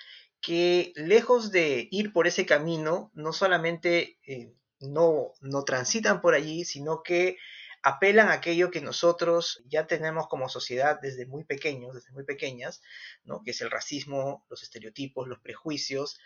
que 0.41 0.95
lejos 0.97 1.53
de 1.53 1.89
ir 1.91 2.11
por 2.11 2.27
ese 2.27 2.47
camino, 2.47 3.11
no 3.13 3.35
solamente 3.35 4.17
eh, 4.27 4.55
no, 4.81 5.35
no 5.43 5.65
transitan 5.65 6.23
por 6.23 6.33
allí, 6.33 6.65
sino 6.65 7.03
que 7.03 7.37
apelan 7.83 8.29
a 8.29 8.35
aquello 8.35 8.71
que 8.71 8.81
nosotros 8.81 9.63
ya 9.67 9.87
tenemos 9.87 10.29
como 10.29 10.49
sociedad 10.49 10.99
desde 11.01 11.27
muy 11.27 11.45
pequeños, 11.45 11.95
desde 11.95 12.13
muy 12.13 12.25
pequeñas, 12.25 12.83
¿no? 13.25 13.43
que 13.43 13.53
es 13.53 13.61
el 13.61 13.71
racismo, 13.71 14.45
los 14.49 14.63
estereotipos, 14.63 15.29
los 15.29 15.41
prejuicios, 15.41 16.19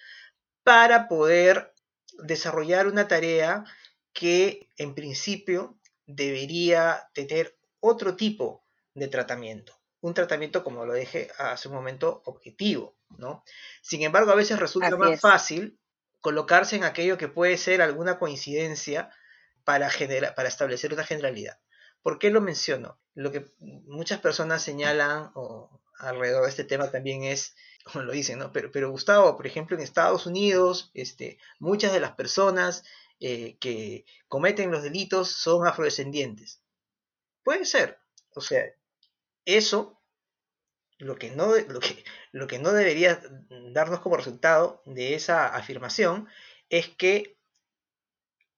para 0.62 1.08
poder 1.08 1.74
desarrollar 2.24 2.86
una 2.86 3.08
tarea 3.08 3.64
que 4.12 4.68
en 4.76 4.94
principio 4.94 5.78
debería 6.06 7.08
tener 7.14 7.56
otro 7.80 8.16
tipo 8.16 8.64
de 8.94 9.08
tratamiento 9.08 9.82
un 10.02 10.14
tratamiento, 10.14 10.64
como 10.64 10.84
lo 10.84 10.94
dije 10.94 11.30
hace 11.38 11.68
un 11.68 11.74
momento, 11.74 12.22
objetivo, 12.26 12.96
¿no? 13.16 13.44
Sin 13.80 14.02
embargo, 14.02 14.32
a 14.32 14.34
veces 14.34 14.58
resulta 14.58 14.96
más 14.96 15.20
fácil 15.20 15.78
colocarse 16.20 16.76
en 16.76 16.84
aquello 16.84 17.16
que 17.16 17.28
puede 17.28 17.56
ser 17.56 17.80
alguna 17.80 18.18
coincidencia 18.18 19.10
para, 19.64 19.90
para 20.34 20.48
establecer 20.48 20.92
una 20.92 21.04
generalidad. 21.04 21.58
¿Por 22.02 22.18
qué 22.18 22.30
lo 22.30 22.40
menciono? 22.40 22.98
Lo 23.14 23.30
que 23.30 23.52
muchas 23.58 24.20
personas 24.20 24.62
señalan 24.62 25.30
alrededor 25.98 26.44
de 26.44 26.50
este 26.50 26.64
tema 26.64 26.90
también 26.90 27.22
es, 27.22 27.54
como 27.84 28.04
lo 28.04 28.12
dicen, 28.12 28.38
¿no? 28.38 28.52
Pero, 28.52 28.72
pero 28.72 28.90
Gustavo, 28.90 29.36
por 29.36 29.46
ejemplo, 29.46 29.76
en 29.76 29.82
Estados 29.82 30.26
Unidos, 30.26 30.90
este, 30.94 31.38
muchas 31.58 31.92
de 31.92 32.00
las 32.00 32.12
personas 32.12 32.84
eh, 33.20 33.56
que 33.60 34.04
cometen 34.26 34.72
los 34.72 34.82
delitos 34.82 35.30
son 35.30 35.66
afrodescendientes. 35.66 36.60
Puede 37.44 37.64
ser, 37.64 38.00
o 38.34 38.40
sea, 38.40 38.64
eso, 39.44 40.00
lo 40.98 41.16
que, 41.16 41.30
no, 41.30 41.54
lo, 41.56 41.80
que, 41.80 42.04
lo 42.32 42.46
que 42.46 42.58
no 42.58 42.72
debería 42.72 43.20
darnos 43.72 44.00
como 44.00 44.16
resultado 44.16 44.82
de 44.86 45.14
esa 45.14 45.54
afirmación 45.54 46.28
es 46.68 46.88
que 46.88 47.36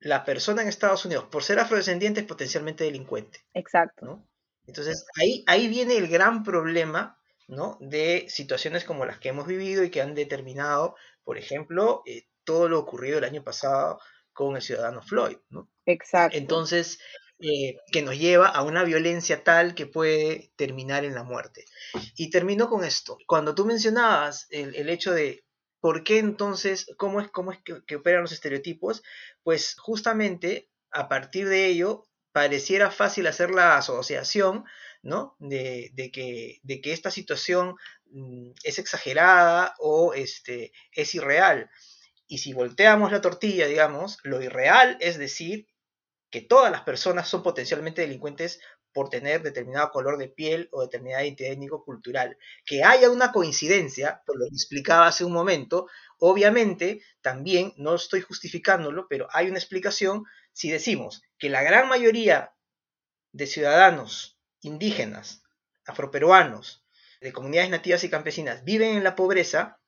la 0.04 0.24
persona 0.24 0.62
en 0.62 0.68
Estados 0.68 1.04
Unidos, 1.04 1.24
por 1.30 1.42
ser 1.42 1.58
afrodescendiente, 1.58 2.20
es 2.20 2.26
potencialmente 2.26 2.84
delincuente. 2.84 3.44
Exacto. 3.54 4.22
Entonces, 4.66 5.06
ahí, 5.20 5.42
ahí 5.46 5.68
viene 5.68 5.96
el 5.96 6.08
gran 6.08 6.42
problema 6.42 7.18
¿no? 7.48 7.78
de 7.80 8.26
situaciones 8.28 8.84
como 8.84 9.04
las 9.04 9.18
que 9.18 9.30
hemos 9.30 9.46
vivido 9.46 9.82
y 9.82 9.90
que 9.90 10.02
han 10.02 10.14
determinado, 10.14 10.94
por 11.24 11.38
ejemplo, 11.38 12.02
eh, 12.06 12.28
todo 12.44 12.68
lo 12.68 12.78
ocurrido 12.78 13.18
el 13.18 13.24
año 13.24 13.42
pasado 13.42 13.98
con 14.32 14.56
el 14.56 14.62
ciudadano 14.62 15.02
Floyd. 15.02 15.38
¿no? 15.48 15.70
Exacto. 15.86 16.36
Entonces, 16.36 16.98
eh, 17.40 17.76
que 17.90 18.02
nos 18.02 18.18
lleva 18.18 18.48
a 18.48 18.62
una 18.62 18.84
violencia 18.84 19.42
tal 19.42 19.74
que 19.74 19.86
puede 19.86 20.52
terminar 20.56 21.04
en 21.04 21.14
la 21.14 21.24
muerte. 21.24 21.64
Y 22.16 22.30
termino 22.30 22.68
con 22.68 22.84
esto. 22.84 23.18
Cuando 23.26 23.54
tú 23.54 23.66
mencionabas 23.66 24.46
el, 24.50 24.88
hecho 24.88 25.12
de 25.12 25.43
por 25.84 26.02
qué 26.02 26.18
entonces, 26.18 26.86
cómo 26.96 27.20
es, 27.20 27.28
cómo 27.28 27.52
es 27.52 27.58
que, 27.62 27.96
operan 27.96 28.22
los 28.22 28.32
estereotipos, 28.32 29.02
pues 29.42 29.76
justamente 29.78 30.70
a 30.90 31.10
partir 31.10 31.46
de 31.46 31.66
ello 31.66 32.06
pareciera 32.32 32.90
fácil 32.90 33.26
hacer 33.26 33.50
la 33.50 33.76
asociación 33.76 34.64
¿no? 35.02 35.36
De, 35.40 35.92
que, 36.10 36.60
de, 36.62 36.80
que, 36.80 36.94
esta 36.94 37.10
situación 37.10 37.74
mm, 38.06 38.52
es 38.62 38.78
exagerada 38.78 39.74
o 39.78 40.14
este, 40.14 40.72
es 40.90 41.14
irreal. 41.14 41.68
Y 42.26 42.38
si 42.38 42.54
volteamos 42.54 43.12
la 43.12 43.20
tortilla, 43.20 43.66
digamos, 43.66 44.20
lo 44.22 44.40
irreal 44.40 44.96
es 45.00 45.18
decir 45.18 45.66
que 46.30 46.40
todas 46.40 46.72
las 46.72 46.80
personas 46.80 47.28
son 47.28 47.42
potencialmente 47.42 48.00
delincuentes 48.00 48.58
por 48.94 49.10
tener 49.10 49.42
determinado 49.42 49.90
color 49.90 50.16
de 50.16 50.28
piel 50.28 50.68
o 50.72 50.80
determinada 50.82 51.24
identidad 51.24 51.52
étnico-cultural. 51.52 52.38
Que 52.64 52.84
haya 52.84 53.10
una 53.10 53.32
coincidencia, 53.32 54.22
por 54.24 54.38
lo 54.38 54.46
que 54.46 54.54
explicaba 54.54 55.08
hace 55.08 55.24
un 55.24 55.32
momento, 55.32 55.88
obviamente 56.18 57.02
también, 57.20 57.74
no 57.76 57.96
estoy 57.96 58.22
justificándolo, 58.22 59.06
pero 59.08 59.28
hay 59.32 59.48
una 59.48 59.58
explicación 59.58 60.24
si 60.52 60.70
decimos 60.70 61.22
que 61.36 61.50
la 61.50 61.62
gran 61.62 61.88
mayoría 61.88 62.54
de 63.32 63.46
ciudadanos 63.48 64.38
indígenas, 64.60 65.42
afroperuanos, 65.84 66.84
de 67.20 67.32
comunidades 67.32 67.70
nativas 67.70 68.04
y 68.04 68.10
campesinas 68.10 68.64
viven 68.64 68.96
en 68.96 69.02
la 69.02 69.16
pobreza, 69.16 69.80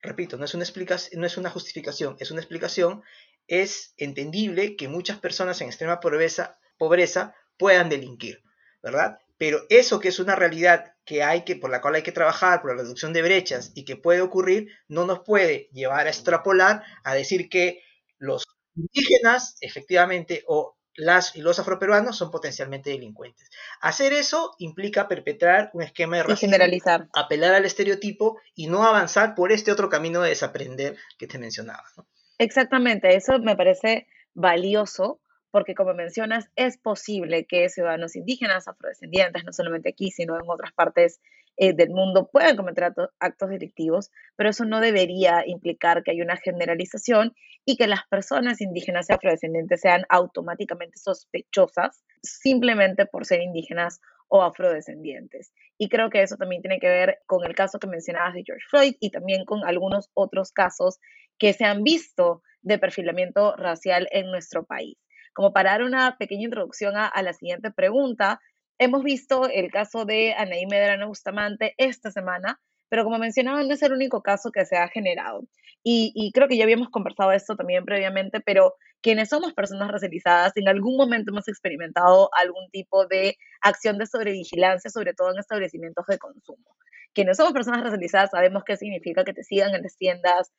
repito, 0.00 0.38
no 0.38 0.46
es 0.46 0.54
una, 0.54 0.64
explicación, 0.64 1.20
no 1.20 1.26
es 1.26 1.36
una 1.36 1.50
justificación, 1.50 2.16
es 2.20 2.30
una 2.30 2.40
explicación, 2.40 3.02
es 3.48 3.92
entendible 3.98 4.76
que 4.76 4.88
muchas 4.88 5.18
personas 5.18 5.60
en 5.60 5.68
extrema 5.68 6.00
pobreza, 6.00 6.58
pobreza 6.78 7.34
puedan 7.58 7.88
delinquir, 7.88 8.42
¿verdad? 8.86 9.18
Pero 9.36 9.62
eso 9.68 9.98
que 9.98 10.08
es 10.08 10.20
una 10.20 10.36
realidad 10.36 10.94
que 11.04 11.24
hay 11.24 11.44
que, 11.44 11.56
por 11.56 11.70
la 11.70 11.80
cual 11.80 11.96
hay 11.96 12.02
que 12.04 12.12
trabajar, 12.12 12.62
por 12.62 12.70
la 12.70 12.82
reducción 12.82 13.12
de 13.12 13.22
brechas 13.22 13.72
y 13.74 13.84
que 13.84 13.96
puede 13.96 14.20
ocurrir, 14.20 14.68
no 14.86 15.04
nos 15.04 15.20
puede 15.20 15.68
llevar 15.72 16.06
a 16.06 16.10
extrapolar 16.10 16.84
a 17.02 17.14
decir 17.14 17.48
que 17.48 17.82
los 18.18 18.46
indígenas, 18.76 19.56
efectivamente, 19.60 20.44
o 20.46 20.76
las 20.94 21.34
y 21.34 21.40
los 21.42 21.58
afroperuanos 21.58 22.16
son 22.16 22.30
potencialmente 22.30 22.90
delincuentes. 22.90 23.50
Hacer 23.80 24.12
eso 24.12 24.54
implica 24.58 25.08
perpetrar 25.08 25.70
un 25.74 25.82
esquema 25.82 26.18
de 26.18 26.22
racismo, 26.22 26.52
generalizar. 26.52 27.08
apelar 27.12 27.54
al 27.54 27.64
estereotipo 27.64 28.40
y 28.54 28.68
no 28.68 28.84
avanzar 28.84 29.34
por 29.34 29.50
este 29.50 29.72
otro 29.72 29.88
camino 29.88 30.22
de 30.22 30.30
desaprender 30.30 30.96
que 31.18 31.26
te 31.26 31.38
mencionaba. 31.38 31.84
¿no? 31.96 32.06
Exactamente, 32.38 33.16
eso 33.16 33.40
me 33.40 33.56
parece 33.56 34.06
valioso 34.32 35.20
porque 35.50 35.74
como 35.74 35.94
mencionas, 35.94 36.48
es 36.56 36.78
posible 36.78 37.46
que 37.46 37.68
ciudadanos 37.68 38.16
indígenas, 38.16 38.68
afrodescendientes, 38.68 39.44
no 39.44 39.52
solamente 39.52 39.88
aquí, 39.88 40.10
sino 40.10 40.36
en 40.36 40.48
otras 40.48 40.72
partes 40.72 41.20
eh, 41.58 41.72
del 41.72 41.88
mundo, 41.90 42.28
puedan 42.30 42.56
cometer 42.56 42.92
actos, 43.18 43.48
delictivos, 43.48 44.10
pero 44.36 44.50
eso 44.50 44.66
no 44.66 44.80
debería 44.80 45.42
implicar 45.46 46.02
que 46.02 46.10
haya 46.10 46.22
una 46.22 46.36
generalización 46.36 47.34
y 47.64 47.76
que 47.76 47.86
las 47.86 48.06
personas 48.10 48.60
indígenas 48.60 49.08
y 49.08 49.14
afrodescendientes 49.14 49.80
sean 49.80 50.04
automáticamente 50.10 50.98
sospechosas 50.98 52.04
simplemente 52.22 53.06
por 53.06 53.24
ser 53.24 53.40
indígenas 53.40 54.00
o 54.28 54.42
afrodescendientes. 54.42 55.52
Y 55.78 55.88
creo 55.88 56.10
que 56.10 56.22
eso 56.22 56.36
también 56.36 56.60
tiene 56.60 56.78
que 56.78 56.88
ver 56.88 57.20
con 57.26 57.44
el 57.46 57.54
caso 57.54 57.78
que 57.78 57.86
mencionabas 57.86 58.34
de 58.34 58.42
George 58.44 58.64
Floyd 58.68 58.94
y 59.00 59.10
también 59.10 59.44
con 59.44 59.64
algunos 59.64 60.10
otros 60.14 60.52
casos 60.52 60.98
que 61.38 61.54
se 61.54 61.64
han 61.64 61.84
visto 61.84 62.42
de 62.60 62.78
perfilamiento 62.78 63.56
racial 63.56 64.08
en 64.10 64.30
nuestro 64.30 64.64
país. 64.64 64.98
Como 65.36 65.52
para 65.52 65.72
dar 65.72 65.82
una 65.82 66.16
pequeña 66.16 66.44
introducción 66.44 66.94
a, 66.96 67.12
la 67.22 67.34
siguiente 67.34 67.70
pregunta, 67.70 68.40
hemos 68.78 69.02
visto 69.02 69.46
el 69.50 69.70
caso 69.70 70.06
de 70.06 70.32
Anaí 70.32 70.64
Medrano 70.64 71.08
Bustamante 71.08 71.74
esta 71.76 72.10
semana, 72.10 72.58
pero 72.88 73.04
como 73.04 73.18
mencionaba, 73.18 73.62
no 73.62 73.74
es 73.74 73.82
el 73.82 73.92
único 73.92 74.22
caso 74.22 74.50
que 74.50 74.64
se 74.64 74.78
ha 74.78 74.88
generado. 74.88 75.42
Y, 75.84 76.32
creo 76.32 76.48
que 76.48 76.56
ya 76.56 76.64
habíamos 76.64 76.88
conversado 76.88 77.32
esto 77.32 77.54
también 77.54 77.84
previamente, 77.84 78.40
pero 78.40 78.76
quienes 79.02 79.28
somos 79.28 79.52
personas 79.52 79.90
racializadas, 79.90 80.56
en 80.56 80.68
algún 80.68 80.96
momento 80.96 81.32
hemos 81.32 81.48
experimentado 81.48 82.30
algún 82.32 82.70
tipo 82.70 83.06
de 83.06 83.36
acción 83.60 83.98
de 83.98 84.06
sobrevigilancia, 84.06 84.90
sobre 84.90 85.12
todo 85.12 85.32
en 85.32 85.38
establecimientos 85.38 86.06
de 86.06 86.18
consumo. 86.18 86.76
Quienes 87.12 87.36
somos 87.36 87.52
personas 87.52 87.82
racializadas 87.82 88.30
sabemos 88.30 88.64
qué 88.64 88.78
significa 88.78 89.22
que 89.22 89.34
te 89.34 89.44
sigan 89.44 89.74
en 89.74 89.82
las 89.82 89.98
tiendas, 89.98 90.50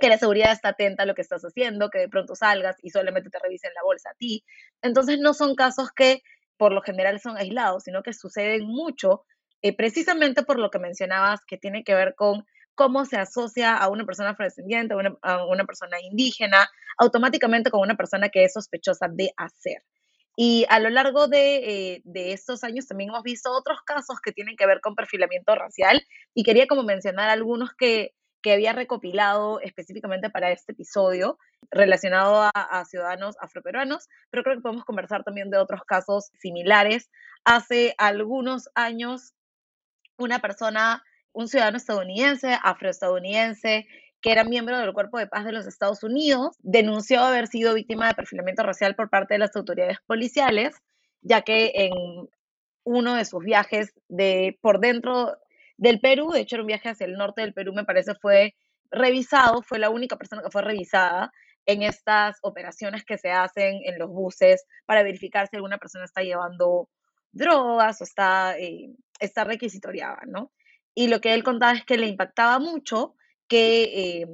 que 0.00 0.08
la 0.08 0.18
seguridad 0.18 0.52
está 0.52 0.70
atenta 0.70 1.02
a 1.02 1.06
lo 1.06 1.14
que 1.14 1.22
estás 1.22 1.42
haciendo, 1.42 1.90
que 1.90 1.98
de 1.98 2.08
pronto 2.08 2.34
salgas 2.34 2.76
y 2.82 2.90
solamente 2.90 3.30
te 3.30 3.38
revisen 3.38 3.72
la 3.74 3.82
bolsa 3.82 4.10
a 4.10 4.14
ti. 4.14 4.44
Entonces 4.82 5.18
no 5.18 5.34
son 5.34 5.54
casos 5.54 5.90
que 5.92 6.22
por 6.56 6.72
lo 6.72 6.82
general 6.82 7.20
son 7.20 7.36
aislados, 7.36 7.84
sino 7.84 8.02
que 8.02 8.12
suceden 8.12 8.64
mucho 8.66 9.24
eh, 9.62 9.74
precisamente 9.74 10.42
por 10.42 10.58
lo 10.58 10.70
que 10.70 10.78
mencionabas, 10.78 11.40
que 11.46 11.56
tiene 11.56 11.82
que 11.84 11.94
ver 11.94 12.14
con 12.14 12.46
cómo 12.74 13.04
se 13.06 13.16
asocia 13.16 13.74
a 13.76 13.88
una 13.88 14.04
persona 14.04 14.30
afrodescendiente, 14.30 14.94
a 15.22 15.46
una, 15.46 15.64
persona 15.64 15.96
indígena, 16.00 16.68
automáticamente 16.98 17.70
con 17.70 17.80
una 17.80 17.96
persona 17.96 18.28
que 18.28 18.44
es 18.44 18.52
sospechosa 18.52 19.08
de 19.10 19.32
hacer. 19.36 19.82
Y 20.36 20.66
a 20.68 20.78
lo 20.78 20.90
largo 20.90 21.28
de, 21.28 21.56
eh, 21.94 22.02
de, 22.04 22.32
estos 22.32 22.62
años 22.62 22.86
también 22.86 23.08
hemos 23.08 23.22
visto 23.22 23.50
otros 23.50 23.78
casos 23.86 24.20
que 24.20 24.32
tienen 24.32 24.56
que 24.56 24.66
ver 24.66 24.82
con 24.82 24.94
perfilamiento 24.94 25.54
racial 25.54 26.06
y 26.34 26.44
quería 26.44 26.66
como 26.66 26.82
mencionar 26.82 27.30
algunos 27.30 27.70
que, 27.74 28.12
que 28.46 28.52
había 28.52 28.72
recopilado 28.72 29.58
específicamente 29.60 30.30
para 30.30 30.52
este 30.52 30.70
episodio 30.70 31.36
relacionado 31.72 32.48
a, 32.54 32.84
ciudadanos 32.84 33.34
afroperuanos, 33.40 34.08
pero 34.30 34.44
creo 34.44 34.54
que 34.54 34.62
podemos 34.62 34.84
conversar 34.84 35.24
también 35.24 35.50
de 35.50 35.58
otros 35.58 35.80
casos 35.84 36.30
similares. 36.38 37.10
Hace 37.44 37.96
algunos 37.98 38.70
años, 38.76 39.34
una 40.16 40.38
persona, 40.38 41.02
un 41.32 41.48
ciudadano 41.48 41.76
estadounidense, 41.76 42.56
afroestadounidense, 42.62 43.88
que 44.20 44.30
era 44.30 44.44
miembro 44.44 44.78
del 44.78 44.92
Cuerpo 44.92 45.18
de 45.18 45.26
Paz 45.26 45.44
de 45.44 45.50
los 45.50 45.66
Estados 45.66 46.04
Unidos, 46.04 46.56
denunció 46.60 47.22
haber 47.22 47.48
sido 47.48 47.74
víctima 47.74 48.06
de 48.06 48.14
perfilamiento 48.14 48.62
racial 48.62 48.94
por 48.94 49.10
parte 49.10 49.34
de 49.34 49.38
las 49.38 49.56
autoridades 49.56 49.98
policiales, 50.06 50.76
ya 51.20 51.42
que 51.42 51.72
en 51.74 52.28
uno 52.84 53.16
de 53.16 53.24
sus 53.24 53.42
viajes 53.42 53.92
de 54.06 54.56
por 54.62 54.78
dentro 54.78 55.36
del 55.76 56.00
Perú, 56.00 56.30
de 56.30 56.40
hecho 56.40 56.56
era 56.56 56.62
un 56.62 56.68
viaje 56.68 56.88
hacia 56.88 57.06
el 57.06 57.14
norte 57.14 57.42
del 57.42 57.54
Perú, 57.54 57.72
me 57.74 57.84
parece 57.84 58.14
fue 58.14 58.54
revisado, 58.90 59.62
fue 59.62 59.78
la 59.78 59.90
única 59.90 60.16
persona 60.16 60.42
que 60.42 60.50
fue 60.50 60.62
revisada 60.62 61.32
en 61.66 61.82
estas 61.82 62.38
operaciones 62.42 63.04
que 63.04 63.18
se 63.18 63.30
hacen 63.30 63.80
en 63.84 63.98
los 63.98 64.08
buses 64.08 64.64
para 64.86 65.02
verificar 65.02 65.48
si 65.48 65.56
alguna 65.56 65.78
persona 65.78 66.04
está 66.04 66.22
llevando 66.22 66.88
drogas 67.32 68.00
o 68.00 68.04
está, 68.04 68.56
eh, 68.58 68.90
está 69.18 69.44
requisitoriada, 69.44 70.20
¿no? 70.26 70.52
Y 70.94 71.08
lo 71.08 71.20
que 71.20 71.34
él 71.34 71.42
contaba 71.44 71.72
es 71.72 71.84
que 71.84 71.98
le 71.98 72.06
impactaba 72.06 72.58
mucho 72.58 73.14
que 73.48 73.82
eh, 74.22 74.26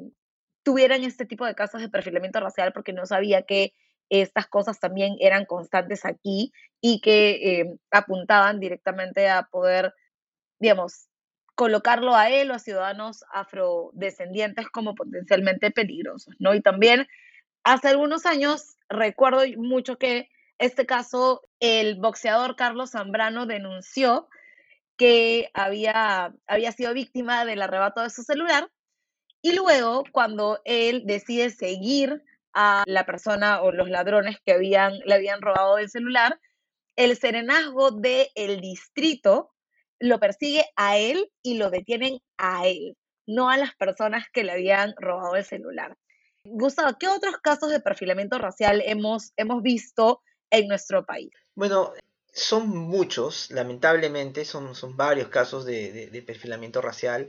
tuvieran 0.62 1.02
este 1.04 1.26
tipo 1.26 1.44
de 1.44 1.54
casos 1.54 1.80
de 1.80 1.88
perfilamiento 1.88 2.38
racial 2.40 2.72
porque 2.72 2.92
no 2.92 3.06
sabía 3.06 3.42
que 3.42 3.72
estas 4.11 4.46
cosas 4.46 4.78
también 4.78 5.16
eran 5.20 5.46
constantes 5.46 6.04
aquí 6.04 6.52
y 6.80 7.00
que 7.00 7.61
eh, 7.61 7.76
apuntaban 7.90 8.61
directamente 8.61 9.28
a 9.28 9.49
poder, 9.50 9.94
digamos, 10.61 11.08
colocarlo 11.54 12.14
a 12.14 12.30
él 12.30 12.50
o 12.50 12.54
a 12.54 12.59
ciudadanos 12.59 13.25
afrodescendientes 13.32 14.68
como 14.68 14.94
potencialmente 14.94 15.71
peligrosos, 15.71 16.35
¿no? 16.38 16.54
Y 16.54 16.61
también 16.61 17.06
hace 17.64 17.88
algunos 17.88 18.26
años 18.26 18.76
recuerdo 18.88 19.42
mucho 19.56 19.99
que 19.99 20.28
este 20.59 20.87
caso 20.87 21.42
el 21.61 21.97
boxeador 21.97 22.56
Carlos 22.56 22.92
Zambrano 22.92 23.47
denunció 23.47 24.28
que 24.97 25.50
había, 25.54 26.35
había 26.47 26.73
sido 26.73 26.94
víctima 26.94 27.44
del 27.44 27.62
arrebato 27.62 28.02
de 28.02 28.11
su 28.11 28.23
celular 28.23 28.71
y 29.42 29.54
luego 29.54 30.04
cuando 30.12 30.61
él 30.64 31.02
decide 31.04 31.50
seguir 31.50 32.23
a 32.54 32.85
la 32.87 33.04
persona 33.06 33.62
o 33.62 33.73
los 33.73 33.88
ladrones 33.88 34.38
que 34.44 34.52
habían, 34.52 34.99
le 35.00 35.14
habían 35.14 35.40
robado 35.40 35.78
el 35.78 35.90
celular, 35.90 36.38
el 36.97 37.16
serenazgo 37.16 37.90
del 37.90 38.28
el 38.35 38.61
distrito 38.61 39.51
lo 40.02 40.18
persigue 40.18 40.64
a 40.75 40.99
él 40.99 41.30
y 41.42 41.54
lo 41.59 41.71
detienen 41.71 42.18
a 42.37 42.66
él, 42.66 42.97
no 43.26 43.50
a 43.50 43.56
las 43.56 43.75
personas 43.76 44.26
que 44.32 44.42
le 44.42 44.50
habían 44.50 44.94
robado 44.99 45.37
el 45.37 45.44
celular. 45.44 45.97
Gustavo, 46.44 46.99
¿qué 46.99 47.06
otros 47.06 47.37
casos 47.38 47.71
de 47.71 47.78
perfilamiento 47.78 48.37
racial 48.38 48.82
hemos, 48.85 49.32
hemos 49.37 49.62
visto 49.62 50.21
en 50.50 50.66
nuestro 50.66 51.06
país? 51.06 51.30
Bueno, 51.54 51.92
son 52.32 52.68
muchos, 52.68 53.52
lamentablemente, 53.52 54.44
son, 54.44 54.75
son 54.75 54.97
varios 54.97 55.28
casos 55.28 55.64
de, 55.64 56.25
perfilamiento 56.26 56.80
racial. 56.80 57.28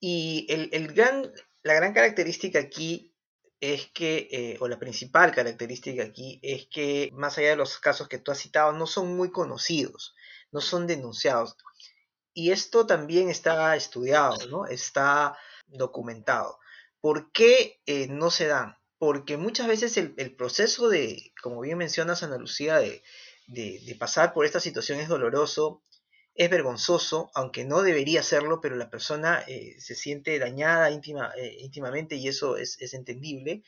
Y 0.00 0.46
el, 0.48 0.88
gran, 0.88 1.30
la 1.62 1.74
gran 1.74 1.92
característica 1.92 2.58
aquí 2.58 3.12
es 3.60 3.90
que, 3.92 4.28
eh, 4.30 4.56
o 4.60 4.68
la 4.68 4.78
principal 4.78 5.34
característica 5.34 6.04
aquí, 6.04 6.40
es 6.42 6.68
que 6.68 7.10
más 7.12 7.36
allá 7.36 7.50
de 7.50 7.56
los 7.56 7.78
casos 7.78 8.08
que 8.08 8.18
tú 8.18 8.30
has 8.30 8.38
citado, 8.38 8.72
no 8.72 8.86
son 8.86 9.14
muy 9.14 9.30
conocidos, 9.30 10.14
no 10.52 10.62
son 10.62 10.86
denunciados. 10.86 11.54
Y 12.38 12.52
esto 12.52 12.86
también 12.86 13.30
está 13.30 13.74
estudiado, 13.74 14.46
¿no? 14.46 14.64
Está 14.64 15.36
documentado. 15.66 16.60
¿Por 17.00 17.32
qué 17.32 17.80
eh, 17.84 18.06
no 18.06 18.30
se 18.30 18.46
dan? 18.46 18.76
Porque 18.96 19.36
muchas 19.36 19.66
veces 19.66 19.96
el, 19.96 20.36
proceso 20.36 20.88
de, 20.88 21.32
como 21.42 21.60
bien 21.60 21.78
mencionas, 21.78 22.22
Ana 22.22 22.36
Lucía, 22.38 22.78
de, 22.78 23.02
pasar 23.98 24.32
por 24.32 24.44
esta 24.46 24.60
situación 24.60 25.00
es 25.00 25.08
doloroso, 25.08 25.82
es 26.36 26.48
vergonzoso, 26.48 27.32
aunque 27.34 27.64
no 27.64 27.82
debería 27.82 28.22
serlo, 28.22 28.60
pero 28.60 28.76
la 28.76 28.88
persona 28.88 29.42
eh, 29.48 29.74
se 29.80 29.96
siente 29.96 30.38
dañada 30.38 30.92
íntima, 30.92 31.32
eh, 31.36 31.56
íntimamente 31.58 32.14
y 32.14 32.28
eso 32.28 32.56
es, 32.56 32.80
es, 32.80 32.94
entendible. 32.94 33.64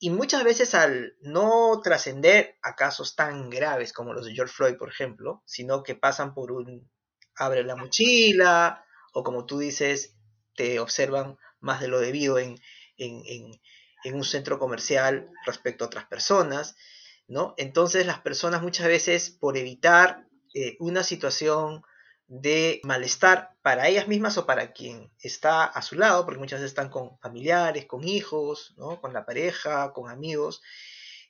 Y 0.00 0.10
muchas 0.10 0.42
veces 0.42 0.74
al 0.74 1.16
no 1.20 1.80
trascender 1.80 2.56
a 2.60 2.74
casos 2.74 3.14
tan 3.14 3.50
graves 3.50 3.92
como 3.92 4.12
los 4.14 4.26
de 4.26 4.34
George 4.34 4.52
Floyd, 4.52 4.78
por 4.78 4.88
ejemplo, 4.88 5.44
sino 5.46 5.84
que 5.84 5.94
pasan 5.94 6.34
por 6.34 6.50
un 6.50 6.90
abre 7.36 7.64
la 7.64 7.76
mochila 7.76 8.84
o 9.12 9.22
como 9.22 9.46
tú 9.46 9.58
dices, 9.58 10.16
te 10.56 10.80
observan 10.80 11.38
más 11.60 11.80
de 11.80 11.88
lo 11.88 12.00
debido 12.00 12.38
en, 12.38 12.60
un 12.98 14.24
centro 14.24 14.58
comercial 14.58 15.30
respecto 15.46 15.84
a 15.84 15.86
otras 15.86 16.06
personas, 16.06 16.76
¿no? 17.26 17.54
Entonces 17.56 18.06
las 18.06 18.20
personas 18.20 18.62
muchas 18.62 18.86
veces 18.86 19.30
por 19.30 19.56
evitar 19.56 20.26
eh, 20.52 20.76
una 20.78 21.02
situación 21.02 21.82
de 22.26 22.80
malestar 22.84 23.56
para 23.62 23.88
ellas 23.88 24.08
mismas 24.08 24.36
o 24.38 24.46
para 24.46 24.72
quien 24.72 25.10
está 25.20 25.64
a 25.64 25.82
su 25.82 25.96
lado, 25.96 26.24
porque 26.24 26.40
muchas 26.40 26.60
veces 26.60 26.72
están 26.72 26.90
con 26.90 27.18
familiares, 27.18 27.86
con 27.86 28.06
hijos, 28.06 28.74
¿no? 28.76 29.00
con 29.00 29.12
la 29.12 29.24
pareja, 29.24 29.92
con 29.92 30.10
amigos, 30.10 30.62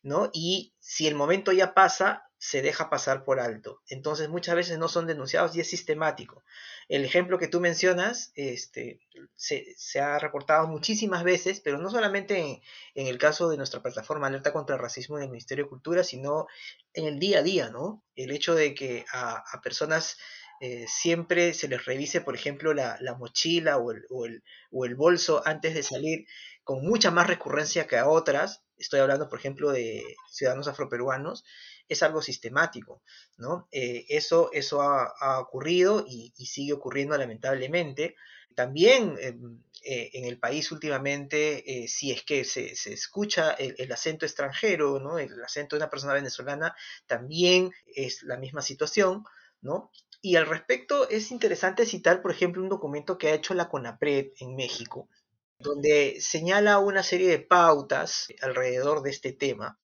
¿no? 0.02 0.30
Y 0.32 0.74
si 0.80 1.06
el 1.06 1.14
momento 1.14 1.52
ya 1.52 1.74
pasa, 1.74 2.30
se 2.44 2.61
deja 2.61 2.90
pasar 2.90 3.24
por 3.24 3.40
alto. 3.40 3.80
Entonces 3.88 4.28
muchas 4.28 4.54
veces 4.54 4.76
no 4.76 4.88
son 4.88 5.07
denunciados 5.07 5.57
y 5.57 5.61
es 5.61 5.70
sistemático. 5.70 6.44
El 6.90 7.02
ejemplo 7.02 7.38
que 7.38 7.48
tú 7.48 7.59
mencionas 7.59 8.33
este, 8.35 9.00
se, 9.35 9.98
ha 9.98 10.18
reportado 10.18 10.66
muchísimas 10.66 11.24
veces, 11.24 11.61
pero 11.61 11.78
no 11.78 11.88
solamente 11.90 12.61
en, 12.94 13.07
el 13.07 13.16
caso 13.16 13.48
de 13.48 13.57
nuestra 13.57 13.80
plataforma 13.80 14.26
Alerta 14.26 14.52
contra 14.52 14.76
el 14.76 14.83
Racismo 14.83 15.16
del 15.16 15.30
Ministerio 15.30 15.64
de 15.64 15.70
Cultura, 15.70 16.04
sino 16.04 16.46
en 16.92 17.07
el 17.07 17.18
día 17.18 17.38
a 17.38 17.42
día, 17.42 17.70
¿no? 17.70 18.04
El 18.14 18.30
hecho 18.30 18.54
de 18.54 18.74
que 18.74 19.07
a, 19.11 19.42
personas 19.62 20.18
eh, 20.61 20.85
siempre 20.87 21.54
se 21.54 21.66
les 21.66 21.87
revise, 21.87 22.20
por 22.20 22.35
ejemplo, 22.35 22.74
la, 22.74 22.98
mochila 23.18 23.78
o 23.78 23.90
el, 23.90 24.04
o, 24.11 24.26
el, 24.26 24.44
o 24.70 24.85
el 24.85 24.96
bolso 24.96 25.42
antes 25.46 25.72
de 25.72 25.83
salir 25.83 26.26
con 26.62 26.85
mucha 26.85 27.11
más 27.11 27.26
recurrencia 27.26 27.87
que 27.87 27.96
a 27.96 28.07
otras. 28.07 28.62
Estoy 28.76 29.00
hablando, 29.00 29.30
por 29.30 29.38
ejemplo, 29.38 29.72
de 29.72 30.04
ciudadanos 30.28 30.68
afroperuanos 30.68 31.42
es 31.88 32.02
algo 32.02 32.22
sistemático, 32.22 33.02
¿no? 33.36 33.68
Eh, 33.70 34.06
eso, 34.08 34.50
eso 34.52 34.82
ha, 34.82 35.40
ocurrido 35.40 36.04
y, 36.08 36.32
sigue 36.46 36.72
ocurriendo 36.72 37.16
lamentablemente. 37.16 38.16
También 38.54 39.16
em, 39.20 39.62
eh, 39.82 40.10
en 40.14 40.24
el 40.24 40.38
país 40.38 40.70
últimamente, 40.72 41.82
eh, 41.84 41.88
si 41.88 42.12
es 42.12 42.22
que 42.22 42.44
se, 42.44 42.72
escucha 42.92 43.52
el, 43.52 43.90
acento 43.92 44.24
extranjero, 44.24 45.00
¿no? 45.00 45.18
El 45.18 45.42
acento 45.42 45.76
de 45.76 45.80
una 45.82 45.90
persona 45.90 46.14
venezolana, 46.14 46.74
también 47.06 47.72
es 47.94 48.22
la 48.22 48.36
misma 48.36 48.62
situación, 48.62 49.24
¿no? 49.60 49.90
Y 50.22 50.36
al 50.36 50.46
respecto 50.46 51.08
es 51.10 51.30
interesante 51.30 51.84
citar, 51.84 52.22
por 52.22 52.30
ejemplo, 52.30 52.62
un 52.62 52.70
documento 52.70 53.18
que 53.18 53.28
ha 53.28 53.34
hecho 53.34 53.52
la 53.54 53.68
CONAPRED 53.68 54.32
en 54.40 54.56
México, 54.56 55.08
donde 55.58 56.16
señala 56.20 56.78
una 56.78 57.02
serie 57.02 57.28
de 57.28 57.40
pautas 57.40 58.28
alrededor 58.40 59.02
de 59.02 59.10
este 59.10 59.32
tema 59.32 59.78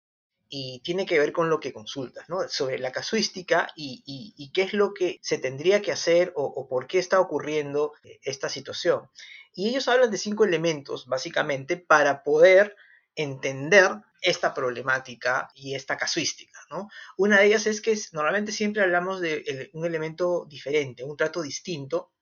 y 0.53 0.81
tiene 0.81 1.07
que 1.07 1.19
ver 1.19 1.33
con 1.33 1.49
lo 1.49 1.61
que 1.61 1.73
consultas. 1.73 2.27
Sobre 2.49 2.79
la 2.79 2.91
casuística 2.91 3.73
y, 3.77 4.51
qué 4.53 4.63
es 4.63 4.75
lo 4.75 4.93
que 4.93 5.21
se 5.23 5.39
tendría 5.39 5.81
que 5.81 5.93
hacer 5.93 6.33
o, 6.35 6.69
por 6.69 6.89
qué 6.89 6.99
está 6.99 7.21
ocurriendo 7.21 7.93
eh, 8.03 8.19
esta 8.25 8.49
situación. 8.49 9.09
Y 9.55 9.69
ellos 9.69 9.87
hablan 9.87 10.11
de 10.11 10.19
cinco 10.19 10.45
elementos, 10.45 11.07
básicamente, 11.07 11.77
para 11.77 12.25
poder 12.25 12.77
entender 13.15 13.91
esta 14.23 14.53
problemática 14.53 15.49
y 15.55 15.75
esta 15.75 15.97
casuística. 15.97 16.59
Una 17.17 17.39
de 17.39 17.47
ellas 17.47 17.67
es 17.67 17.81
que 17.81 17.97
normalmente 18.13 18.53
siempre 18.53 18.83
hablamos 18.83 19.21
de 19.21 19.71
un 19.73 19.87
elemento 19.87 20.47
diferente, 20.49 21.05
un 21.05 21.17
trato 21.17 21.43
distinto. 21.43 22.13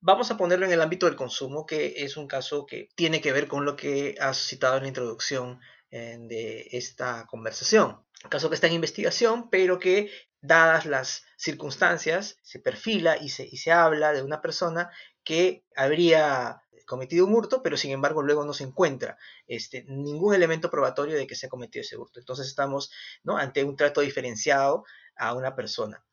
Vamos 0.00 0.30
a 0.30 0.36
ponerlo 0.36 0.66
en 0.66 0.72
el 0.72 0.82
ámbito 0.82 1.06
del 1.06 1.16
consumo, 1.16 1.66
que 1.66 2.04
es 2.04 2.16
un 2.16 2.26
caso 2.26 2.66
que 2.66 2.88
tiene 2.94 3.20
que 3.20 3.32
ver 3.32 3.46
con 3.48 3.64
lo 3.64 3.74
que 3.76 4.16
has 4.20 4.38
citado 4.38 4.76
en 4.76 4.82
la 4.82 4.88
introducción 4.88 5.60
de 5.94 6.68
esta 6.72 7.26
conversación. 7.26 8.00
Caso 8.28 8.48
que 8.48 8.54
está 8.54 8.66
en 8.66 8.72
investigación, 8.72 9.48
pero 9.50 9.78
que, 9.78 10.10
dadas 10.40 10.84
las 10.84 11.24
circunstancias, 11.38 12.38
se 12.42 12.58
perfila 12.58 13.16
y 13.16 13.30
se, 13.30 13.46
y 13.46 13.56
se 13.56 13.72
habla 13.72 14.12
de 14.12 14.22
una 14.22 14.42
persona 14.42 14.90
que 15.24 15.64
habría 15.74 16.60
cometido 16.86 17.24
un 17.24 17.34
hurto, 17.34 17.62
pero 17.62 17.78
sin 17.78 17.92
embargo 17.92 18.22
luego 18.22 18.44
no 18.44 18.52
se 18.52 18.64
encuentra 18.64 19.16
este, 19.46 19.84
ningún 19.84 20.34
elemento 20.34 20.70
probatorio 20.70 21.16
de 21.16 21.26
que 21.26 21.34
se 21.34 21.46
ha 21.46 21.48
cometido 21.48 21.80
ese 21.80 21.96
hurto. 21.96 22.20
Entonces 22.20 22.46
estamos 22.46 22.90
¿no? 23.22 23.38
ante 23.38 23.64
un 23.64 23.76
trato 23.76 24.02
diferenciado 24.02 24.84
a 25.16 25.32
una 25.32 25.56
persona. 25.56 26.04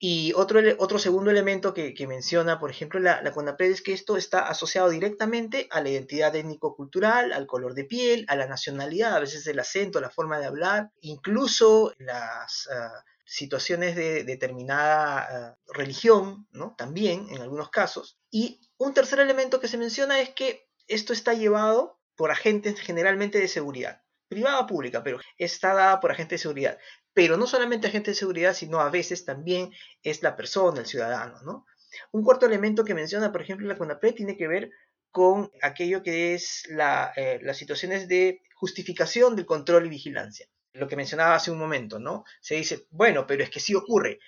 Y 0.00 0.32
otro, 0.34 0.60
otro 0.78 1.00
segundo 1.00 1.32
elemento 1.32 1.74
que, 1.74 2.06
menciona, 2.06 2.60
por 2.60 2.70
ejemplo, 2.70 3.00
la, 3.00 3.20
la 3.20 3.56
es 3.58 3.82
que 3.82 3.92
esto 3.92 4.16
está 4.16 4.46
asociado 4.46 4.90
directamente 4.90 5.66
a 5.72 5.80
la 5.80 5.88
identidad 5.88 6.36
étnico-cultural, 6.36 7.32
al 7.32 7.48
color 7.48 7.74
de 7.74 7.84
piel, 7.84 8.24
a 8.28 8.36
la 8.36 8.46
nacionalidad, 8.46 9.16
a 9.16 9.20
veces 9.20 9.44
el 9.48 9.58
acento, 9.58 10.00
la 10.00 10.10
forma 10.10 10.38
de 10.38 10.46
hablar, 10.46 10.92
incluso 11.00 11.92
las 11.98 12.68
ah, 12.70 13.04
situaciones 13.24 13.96
de 13.96 14.22
determinada 14.22 15.18
ah, 15.18 15.58
religión, 15.74 16.46
también 16.76 17.26
en 17.30 17.42
algunos 17.42 17.70
casos. 17.70 18.20
Y 18.30 18.60
un 18.76 18.94
tercer 18.94 19.18
elemento 19.18 19.58
que 19.58 19.68
se 19.68 19.78
menciona 19.78 20.20
es 20.20 20.30
que 20.30 20.68
esto 20.86 21.12
está 21.12 21.34
llevado 21.34 21.98
por 22.14 22.30
agentes 22.30 22.78
generalmente 22.80 23.38
de 23.38 23.48
seguridad 23.48 24.02
privada 24.28 24.60
o 24.60 24.66
pública, 24.66 25.02
pero 25.02 25.18
está 25.38 25.74
dada 25.74 26.00
por 26.00 26.12
agentes 26.12 26.38
de 26.38 26.42
seguridad 26.42 26.78
pero 27.18 27.36
no 27.36 27.48
solamente 27.48 27.88
agente 27.88 28.12
de 28.12 28.14
seguridad, 28.14 28.54
sino 28.54 28.78
a 28.78 28.90
veces 28.90 29.24
también 29.24 29.72
es 30.04 30.22
la 30.22 30.36
persona, 30.36 30.78
el 30.78 30.86
ciudadano, 30.86 31.42
¿no? 31.42 31.66
Un 32.12 32.22
cuarto 32.22 32.46
elemento 32.46 32.84
que 32.84 32.94
menciona, 32.94 33.32
por 33.32 33.42
ejemplo, 33.42 33.66
la 33.66 33.76
CONAPRED 33.76 34.14
tiene 34.14 34.36
que 34.36 34.46
ver 34.46 34.70
con 35.10 35.50
aquello 35.60 36.04
que 36.04 36.34
es 36.34 36.62
la, 36.68 37.12
eh, 37.16 37.40
las 37.42 37.56
situaciones 37.56 38.06
de 38.06 38.40
justificación 38.54 39.34
del 39.34 39.46
control 39.46 39.86
y 39.86 39.88
vigilancia. 39.88 40.46
Lo 40.74 40.86
que 40.86 40.94
mencionaba 40.94 41.34
hace 41.34 41.50
un 41.50 41.58
momento, 41.58 41.98
¿no? 41.98 42.22
Se 42.40 42.54
dice, 42.54 42.86
bueno, 42.90 43.26
pero 43.26 43.42
es 43.42 43.50
que 43.50 43.58
sí 43.58 43.74
ocurre. 43.74 44.20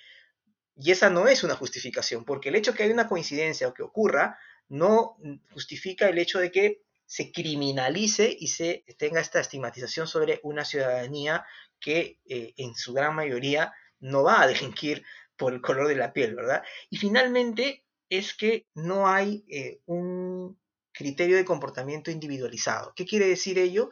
Y 0.75 0.91
esa 0.91 1.09
no 1.09 1.29
es 1.29 1.45
una 1.45 1.55
justificación, 1.55 2.25
porque 2.25 2.49
el 2.49 2.55
hecho 2.55 2.73
que 2.73 2.83
hay 2.83 2.91
una 2.91 3.07
coincidencia 3.07 3.69
o 3.69 3.73
que 3.73 3.83
ocurra 3.83 4.37
no 4.67 5.15
justifica 5.53 6.09
el 6.09 6.17
hecho 6.17 6.39
de 6.39 6.51
que 6.51 6.81
se 7.05 7.31
criminalice 7.31 8.35
y 8.37 8.47
se 8.47 8.83
tenga 8.97 9.21
esta 9.21 9.39
estigmatización 9.39 10.07
sobre 10.07 10.41
una 10.43 10.65
ciudadanía 10.65 11.45
que 11.81 12.19
eh, 12.25 12.53
en 12.55 12.75
su 12.75 12.93
gran 12.93 13.15
mayoría 13.15 13.73
no 13.99 14.23
va 14.23 14.41
a 14.41 14.47
delinquir 14.47 15.03
por 15.35 15.53
el 15.53 15.61
color 15.61 15.87
de 15.87 15.95
la 15.95 16.13
piel, 16.13 16.35
¿verdad? 16.35 16.63
Y 16.89 16.97
finalmente 16.97 17.83
es 18.09 18.33
que 18.33 18.67
no 18.75 19.07
hay 19.07 19.43
eh, 19.49 19.81
un 19.85 20.59
criterio 20.93 21.37
de 21.37 21.45
comportamiento 21.45 22.11
individualizado. 22.11 22.93
¿Qué 22.95 23.05
quiere 23.05 23.27
decir 23.27 23.57
ello? 23.57 23.89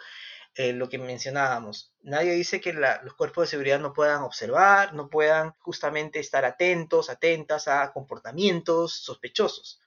Eh, 0.56 0.74
lo 0.74 0.90
que 0.90 0.98
mencionábamos. 0.98 1.94
Nadie 2.02 2.34
dice 2.34 2.60
que 2.60 2.74
los 2.74 3.14
cuerpos 3.14 3.44
de 3.44 3.52
seguridad 3.52 3.80
no 3.80 3.94
puedan 3.94 4.24
observar, 4.24 4.94
no 4.94 5.10
puedan 5.10 5.54
justamente 5.60 6.20
estar 6.20 6.44
atentos, 6.44 7.10
atentas 7.10 7.68
a 7.68 7.94
comportamientos 7.94 8.94
sospechosos. 8.94 9.80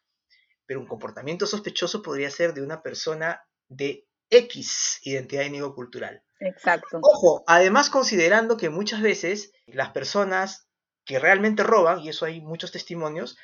Pero 0.65 0.81
un 0.81 0.87
comportamiento 0.87 1.47
sospechoso 1.47 2.01
podría 2.01 2.31
ser 2.31 2.55
de 2.55 2.62
una 2.62 2.83
persona 2.83 3.45
de 3.69 4.07
X 4.33 5.01
identidad 5.05 5.45
étnico-cultural. 5.45 6.23
Exacto. 6.40 6.99
Ojo, 7.03 7.45
además 7.47 7.90
considerando 7.90 8.57
que 8.57 8.71
muchas 8.71 9.03
veces 9.03 9.53
las 9.66 9.90
personas 9.90 10.66
que 11.05 11.18
realmente 11.18 11.62
roban, 11.62 12.01
y 12.01 12.09
eso 12.09 12.25
hay 12.25 12.40
muchos 12.40 12.73
testimonios, 12.73 13.37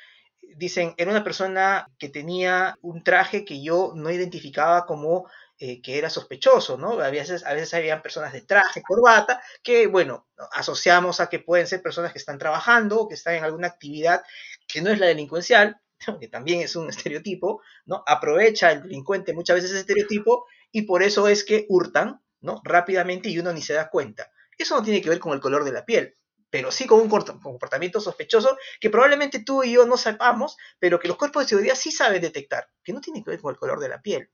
dicen, 0.55 0.95
era 0.97 1.11
una 1.11 1.23
persona 1.23 1.87
que 1.97 2.09
tenía 2.09 2.75
un 2.81 3.03
traje 3.03 3.45
que 3.45 3.61
yo 3.61 3.93
no 3.95 4.09
identificaba 4.09 4.85
como 4.85 5.29
eh, 5.59 5.81
que 5.81 5.97
era 5.97 6.09
sospechoso, 6.09 6.77
¿no? 6.77 6.99
A 7.01 7.09
veces, 7.09 7.45
a 7.45 7.53
veces 7.53 7.73
habían 7.73 8.01
personas 8.01 8.33
de 8.33 8.41
traje, 8.41 8.81
corbata, 8.81 9.41
que, 9.61 9.87
bueno, 9.87 10.27
asociamos 10.53 11.19
a 11.19 11.27
que 11.27 11.39
pueden 11.39 11.67
ser 11.67 11.81
personas 11.81 12.13
que 12.13 12.19
están 12.19 12.37
trabajando 12.37 13.01
o 13.01 13.07
que 13.07 13.15
están 13.15 13.35
en 13.35 13.43
alguna 13.43 13.67
actividad 13.67 14.23
que 14.67 14.81
no 14.81 14.89
es 14.89 14.99
la 14.99 15.07
delincuencial, 15.07 15.79
que 16.19 16.27
también 16.29 16.61
es 16.61 16.75
un 16.75 16.89
estereotipo, 16.89 17.61
¿no? 17.85 18.03
Aprovecha 18.07 18.71
el 18.71 18.83
delincuente 18.83 19.33
muchas 19.33 19.55
veces 19.55 19.71
ese 19.71 19.81
estereotipo 19.81 20.45
y 20.71 20.83
por 20.83 21.03
eso 21.03 21.27
es 21.27 21.43
que 21.43 21.65
hurtan, 21.69 22.21
¿no? 22.41 22.61
Rápidamente 22.63 23.29
y 23.29 23.39
uno 23.39 23.53
ni 23.53 23.61
se 23.61 23.73
da 23.73 23.89
cuenta. 23.89 24.31
Eso 24.57 24.75
no 24.75 24.83
tiene 24.83 25.01
que 25.01 25.09
ver 25.09 25.19
con 25.19 25.33
el 25.33 25.39
color 25.39 25.63
de 25.63 25.71
la 25.71 25.85
piel, 25.85 26.15
pero 26.49 26.71
sí 26.71 26.85
con 26.85 26.99
un 27.01 27.09
comportamiento 27.09 28.01
sospechoso 28.01 28.57
que 28.79 28.89
probablemente 28.89 29.43
tú 29.43 29.63
y 29.63 29.73
yo 29.73 29.85
no 29.85 29.97
sepamos, 29.97 30.57
pero 30.79 30.99
que 30.99 31.07
los 31.07 31.17
cuerpos 31.17 31.43
de 31.43 31.49
seguridad 31.49 31.75
sí 31.75 31.91
saben 31.91 32.21
detectar, 32.21 32.67
que 32.83 32.93
no 32.93 33.01
tiene 33.01 33.23
que 33.23 33.31
ver 33.31 33.39
con 33.41 33.53
el 33.53 33.59
color 33.59 33.79
de 33.79 33.89
la 33.89 34.01
piel 34.01 34.29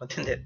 entender? 0.00 0.44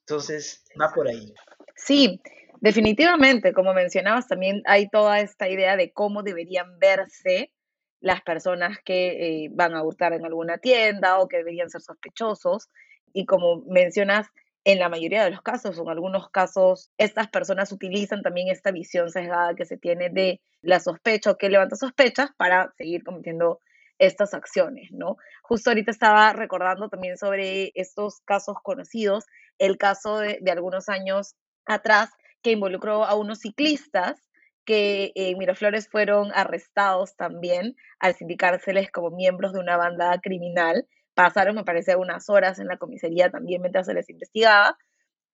Entonces, 0.00 0.64
va 0.80 0.92
por 0.94 1.08
ahí. 1.08 1.34
Sí, 1.74 2.20
definitivamente, 2.60 3.52
como 3.52 3.74
mencionabas, 3.74 4.28
también 4.28 4.62
hay 4.66 4.88
toda 4.88 5.20
esta 5.20 5.48
idea 5.48 5.76
de 5.76 5.92
cómo 5.92 6.22
deberían 6.22 6.78
verse 6.78 7.52
las 8.00 8.22
personas 8.22 8.78
que 8.84 9.44
eh, 9.44 9.48
van 9.52 9.74
a 9.74 9.82
hurtar 9.82 10.12
en 10.12 10.24
alguna 10.24 10.58
tienda 10.58 11.18
o 11.18 11.28
que 11.28 11.38
deberían 11.38 11.70
ser 11.70 11.80
sospechosos. 11.80 12.68
Y 13.12 13.26
como 13.26 13.62
mencionas, 13.66 14.28
en 14.66 14.80
la 14.80 14.88
mayoría 14.88 15.22
de 15.22 15.30
los 15.30 15.42
casos, 15.42 15.78
o 15.78 15.82
en 15.84 15.90
algunos 15.90 16.28
casos, 16.28 16.90
estas 16.98 17.28
personas 17.28 17.70
utilizan 17.70 18.22
también 18.22 18.48
esta 18.48 18.72
visión 18.72 19.10
sesgada 19.10 19.54
que 19.54 19.64
se 19.64 19.78
tiene 19.78 20.10
de 20.10 20.40
la 20.60 20.80
sospecha 20.80 21.30
o 21.30 21.36
que 21.36 21.48
levanta 21.48 21.76
sospechas 21.76 22.30
para 22.36 22.72
seguir 22.76 23.04
cometiendo 23.04 23.60
estas 24.00 24.34
acciones, 24.34 24.90
¿no? 24.90 25.18
Justo 25.42 25.70
ahorita 25.70 25.92
estaba 25.92 26.32
recordando 26.32 26.88
también 26.88 27.16
sobre 27.16 27.70
estos 27.76 28.20
casos 28.24 28.56
conocidos, 28.64 29.26
el 29.58 29.78
caso 29.78 30.18
de, 30.18 30.40
algunos 30.50 30.88
años 30.88 31.36
atrás 31.64 32.10
que 32.42 32.50
involucró 32.50 33.04
a 33.04 33.14
unos 33.14 33.38
ciclistas 33.38 34.20
que 34.64 35.12
en 35.14 35.38
Miraflores 35.38 35.88
fueron 35.88 36.32
arrestados 36.34 37.14
también 37.14 37.76
al 38.00 38.16
sindicárseles 38.16 38.90
como 38.90 39.12
miembros 39.12 39.52
de 39.52 39.60
una 39.60 39.76
banda 39.76 40.18
criminal. 40.20 40.88
Pasaron, 41.16 41.56
me 41.56 41.64
parece, 41.64 41.96
unas 41.96 42.28
horas 42.28 42.58
en 42.58 42.68
la 42.68 42.76
comisaría 42.76 43.30
también 43.30 43.62
mientras 43.62 43.86
se 43.86 43.94
les 43.94 44.10
investigaba. 44.10 44.76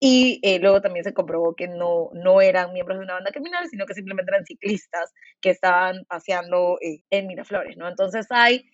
Y 0.00 0.40
eh, 0.42 0.60
luego 0.60 0.80
también 0.80 1.04
se 1.04 1.12
comprobó 1.12 1.56
que 1.56 1.68
no, 1.68 2.10
no 2.14 2.40
eran 2.40 2.72
miembros 2.72 2.98
de 2.98 3.04
una 3.04 3.14
banda 3.14 3.32
criminal, 3.32 3.68
sino 3.68 3.86
que 3.86 3.94
simplemente 3.94 4.30
eran 4.32 4.46
ciclistas 4.46 5.12
que 5.40 5.50
estaban 5.50 6.04
paseando 6.06 6.78
eh, 6.80 7.02
en 7.10 7.26
Miraflores, 7.26 7.76
¿no? 7.76 7.88
Entonces 7.88 8.26
hay 8.30 8.64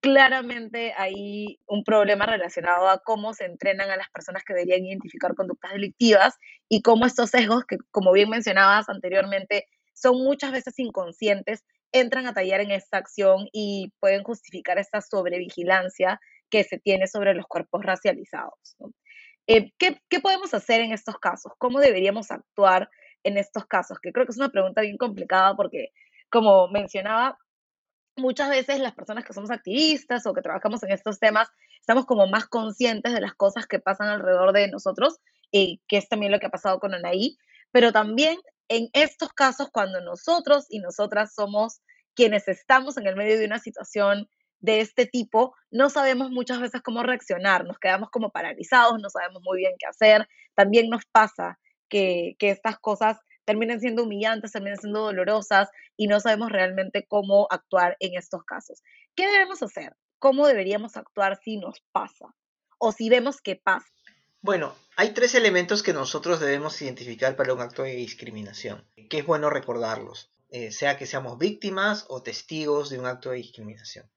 claramente 0.00 0.92
hay 0.96 1.58
un 1.66 1.84
problema 1.84 2.26
relacionado 2.26 2.88
a 2.88 3.00
cómo 3.00 3.34
se 3.34 3.46
entrenan 3.46 3.90
a 3.90 3.96
las 3.96 4.10
personas 4.10 4.44
que 4.44 4.54
deberían 4.54 4.84
identificar 4.86 5.34
conductas 5.34 5.72
delictivas 5.72 6.36
y 6.68 6.82
cómo 6.82 7.06
estos 7.06 7.30
sesgos, 7.30 7.64
que 7.66 7.78
como 7.90 8.12
bien 8.12 8.28
mencionabas 8.30 8.88
anteriormente, 8.88 9.66
son 9.94 10.22
muchas 10.22 10.52
veces 10.52 10.78
inconscientes, 10.78 11.64
entran 11.92 12.26
a 12.26 12.34
tallar 12.34 12.60
en 12.60 12.70
esta 12.70 12.98
acción 12.98 13.48
y 13.52 13.92
pueden 14.00 14.22
justificar 14.22 14.78
esta 14.78 15.00
sobrevigilancia 15.00 16.20
que 16.50 16.64
se 16.64 16.78
tiene 16.78 17.06
sobre 17.06 17.34
los 17.34 17.46
cuerpos 17.46 17.84
racializados. 17.84 18.76
¿no? 18.78 18.92
Eh, 19.46 19.72
¿qué, 19.78 20.20
podemos 20.20 20.52
hacer 20.54 20.80
en 20.80 20.92
estos 20.92 21.18
casos? 21.18 21.52
¿Cómo 21.58 21.80
deberíamos 21.80 22.30
actuar 22.30 22.90
en 23.24 23.38
estos 23.38 23.66
casos? 23.66 23.98
Que 23.98 24.12
creo 24.12 24.26
que 24.26 24.32
es 24.32 24.38
una 24.38 24.50
pregunta 24.50 24.82
bien 24.82 24.98
complicada 24.98 25.56
porque, 25.56 25.92
como 26.28 26.68
mencionaba, 26.68 27.38
muchas 28.16 28.50
veces 28.50 28.80
las 28.80 28.94
personas 28.94 29.24
que 29.24 29.32
somos 29.32 29.50
activistas 29.50 30.26
o 30.26 30.34
que 30.34 30.42
trabajamos 30.42 30.82
en 30.82 30.90
estos 30.90 31.18
temas 31.18 31.48
estamos 31.80 32.04
como 32.04 32.26
más 32.26 32.46
conscientes 32.46 33.14
de 33.14 33.20
las 33.20 33.34
cosas 33.34 33.66
que 33.66 33.78
pasan 33.78 34.08
alrededor 34.08 34.52
de 34.52 34.68
nosotros, 34.68 35.18
y 35.50 35.80
que 35.88 35.96
es 35.96 36.08
también 36.08 36.32
lo 36.32 36.38
que 36.38 36.46
ha 36.46 36.50
pasado 36.50 36.78
con 36.78 36.94
Anaí, 36.94 37.38
pero 37.72 37.92
también 37.92 38.36
en 38.68 38.88
estos 38.92 39.32
casos 39.32 39.68
cuando 39.72 40.00
nosotros 40.02 40.66
y 40.68 40.80
nosotras 40.80 41.34
somos 41.34 41.80
quienes 42.14 42.48
estamos 42.48 42.98
en 42.98 43.06
el 43.06 43.16
medio 43.16 43.38
de 43.38 43.46
una 43.46 43.58
situación 43.58 44.28
de 44.60 44.80
este 44.80 45.06
tipo, 45.06 45.54
no 45.70 45.90
sabemos 45.90 46.30
muchas 46.30 46.60
veces 46.60 46.82
cómo 46.82 47.02
reaccionar, 47.02 47.64
nos 47.64 47.78
quedamos 47.78 48.10
como 48.10 48.30
paralizados, 48.30 49.00
no 49.00 49.10
sabemos 49.10 49.42
muy 49.42 49.58
bien 49.58 49.74
qué 49.78 49.86
hacer. 49.86 50.28
También 50.54 50.88
nos 50.88 51.04
pasa 51.06 51.58
que, 51.88 52.36
estas 52.40 52.78
cosas 52.78 53.18
terminan 53.44 53.80
siendo 53.80 54.04
humillantes, 54.04 54.52
terminan 54.52 54.78
siendo 54.78 55.00
dolorosas 55.00 55.70
y 55.96 56.06
no 56.06 56.20
sabemos 56.20 56.50
realmente 56.50 57.06
cómo 57.06 57.46
actuar 57.50 57.96
en 58.00 58.16
estos 58.16 58.44
casos. 58.44 58.82
¿Qué 59.14 59.26
debemos 59.26 59.62
hacer? 59.62 59.96
¿Cómo 60.18 60.46
deberíamos 60.46 60.96
actuar 60.96 61.38
si 61.42 61.56
nos 61.56 61.80
pasa 61.92 62.34
o 62.78 62.92
si 62.92 63.08
vemos 63.08 63.40
que 63.40 63.56
pasa? 63.56 63.86
Bueno, 64.40 64.74
hay 64.96 65.10
tres 65.10 65.34
elementos 65.34 65.82
que 65.82 65.92
nosotros 65.92 66.40
debemos 66.40 66.80
identificar 66.82 67.36
para 67.36 67.54
un 67.54 67.60
acto 67.60 67.82
de 67.82 67.94
discriminación, 67.96 68.84
que 69.08 69.18
es 69.18 69.26
bueno 69.26 69.50
recordarlos, 69.50 70.30
eh, 70.50 70.70
sea 70.70 70.96
que 70.96 71.06
seamos 71.06 71.38
víctimas 71.38 72.06
o 72.08 72.22
testigos 72.22 72.90
de 72.90 72.98
un 72.98 73.06
acto 73.06 73.30
de 73.30 73.36
discriminación. 73.36 74.08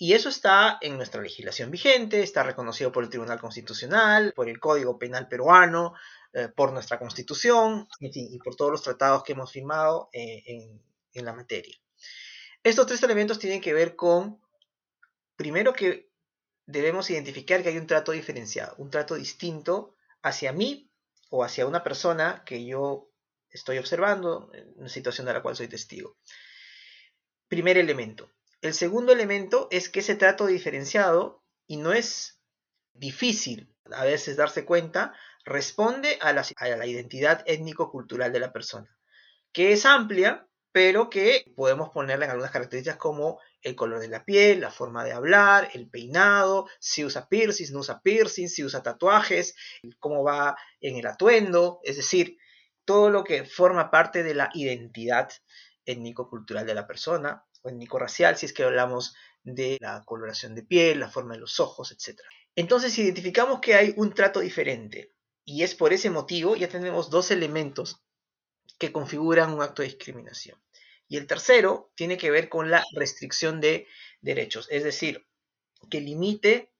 Y 0.00 0.12
eso 0.12 0.28
está 0.28 0.78
en 0.80 0.96
nuestra 0.96 1.20
legislación 1.20 1.72
vigente, 1.72 2.22
está 2.22 2.44
reconocido 2.44 2.92
por 2.92 3.02
el 3.02 3.10
Tribunal 3.10 3.40
Constitucional, 3.40 4.32
por 4.32 4.48
el 4.48 4.60
Código 4.60 4.96
Penal 4.96 5.26
peruano, 5.26 5.94
eh, 6.32 6.48
por 6.48 6.72
nuestra 6.72 7.00
Constitución, 7.00 7.88
y 7.98 8.38
por 8.38 8.54
todos 8.54 8.70
los 8.70 8.82
tratados 8.82 9.24
que 9.24 9.32
hemos 9.32 9.50
firmado 9.50 10.08
eh, 10.12 10.44
en, 10.46 10.80
en 11.14 11.24
la 11.24 11.32
materia. 11.32 11.76
Estos 12.62 12.86
tres 12.86 13.02
elementos 13.02 13.40
tienen 13.40 13.60
que 13.60 13.72
ver 13.74 13.96
con, 13.96 14.40
primero 15.34 15.72
que 15.72 16.08
debemos 16.64 17.10
identificar 17.10 17.62
que 17.62 17.70
hay 17.70 17.78
un 17.78 17.88
trato 17.88 18.12
diferenciado, 18.12 18.76
un 18.78 18.90
trato 18.90 19.16
distinto 19.16 19.96
hacia 20.22 20.52
mí 20.52 20.92
o 21.30 21.42
hacia 21.42 21.66
una 21.66 21.82
persona 21.82 22.44
que 22.46 22.64
yo 22.64 23.10
estoy 23.50 23.78
observando 23.78 24.50
en 24.54 24.74
una 24.76 24.88
situación 24.88 25.26
de 25.26 25.32
la 25.32 25.42
cual 25.42 25.56
soy 25.56 25.66
testigo. 25.66 26.18
Primer 27.48 27.78
elemento, 27.78 28.30
el 28.60 28.74
segundo 28.74 29.12
elemento 29.12 29.68
es 29.70 29.88
que 29.88 30.00
ese 30.00 30.16
trato 30.16 30.46
diferenciado, 30.46 31.42
y 31.66 31.76
no 31.76 31.92
es 31.92 32.40
difícil 32.92 33.74
a 33.92 34.04
veces 34.04 34.36
darse 34.36 34.64
cuenta, 34.64 35.14
responde 35.44 36.18
a 36.20 36.32
la, 36.32 36.86
identidad 36.86 37.42
étnico-cultural 37.46 38.32
de 38.32 38.40
la 38.40 38.52
persona, 38.52 38.98
que 39.52 39.72
es 39.72 39.86
amplia, 39.86 40.46
pero 40.72 41.08
que 41.08 41.50
podemos 41.56 41.90
ponerla 41.90 42.26
en 42.26 42.32
algunas 42.32 42.52
características 42.52 42.98
como 42.98 43.40
el 43.62 43.74
color 43.74 44.00
de 44.00 44.08
la 44.08 44.24
piel, 44.24 44.60
la 44.60 44.70
forma 44.70 45.04
de 45.04 45.12
hablar, 45.12 45.70
el 45.72 45.88
peinado, 45.88 46.68
si 46.78 47.04
usa 47.04 47.28
piercings, 47.28 47.72
no 47.72 47.80
usa 47.80 48.00
piercings, 48.02 48.54
si 48.54 48.62
usa 48.62 48.82
tatuajes, 48.82 49.54
cómo 49.98 50.22
va 50.22 50.56
en 50.80 50.96
el 50.96 51.06
atuendo, 51.06 51.80
es 51.82 51.96
decir, 51.96 52.36
todo 52.84 53.10
lo 53.10 53.24
que 53.24 53.44
forma 53.44 53.90
parte 53.90 54.22
de 54.22 54.34
la 54.34 54.50
identidad 54.52 55.30
étnico-cultural 55.84 56.66
de 56.66 56.74
la 56.74 56.86
persona, 56.86 57.44
étnico-racial, 57.64 58.36
si 58.36 58.46
es 58.46 58.52
que 58.52 58.64
hablamos 58.64 59.14
de 59.42 59.78
la 59.80 60.02
coloración 60.04 60.54
de 60.54 60.62
piel, 60.62 61.00
la 61.00 61.10
forma 61.10 61.34
de 61.34 61.40
los 61.40 61.60
ojos, 61.60 61.92
etc. 61.92 62.20
Entonces, 62.54 62.98
identificamos 62.98 63.60
que 63.60 63.74
hay 63.74 63.94
un 63.96 64.12
trato 64.12 64.40
diferente, 64.40 65.12
y 65.44 65.62
es 65.62 65.74
por 65.74 65.92
ese 65.92 66.10
motivo, 66.10 66.56
ya 66.56 66.68
tenemos 66.68 67.10
dos 67.10 67.30
elementos 67.30 68.02
que 68.78 68.92
configuran 68.92 69.52
un 69.52 69.62
acto 69.62 69.82
de 69.82 69.88
discriminación. 69.88 70.60
Y 71.08 71.16
el 71.16 71.26
tercero 71.26 71.90
tiene 71.94 72.18
que 72.18 72.30
ver 72.30 72.48
con 72.48 72.70
la 72.70 72.84
restricción 72.94 73.60
de 73.60 73.86
derechos, 74.20 74.68
es 74.70 74.84
decir, 74.84 75.26
que 75.90 76.00
limite 76.00 76.72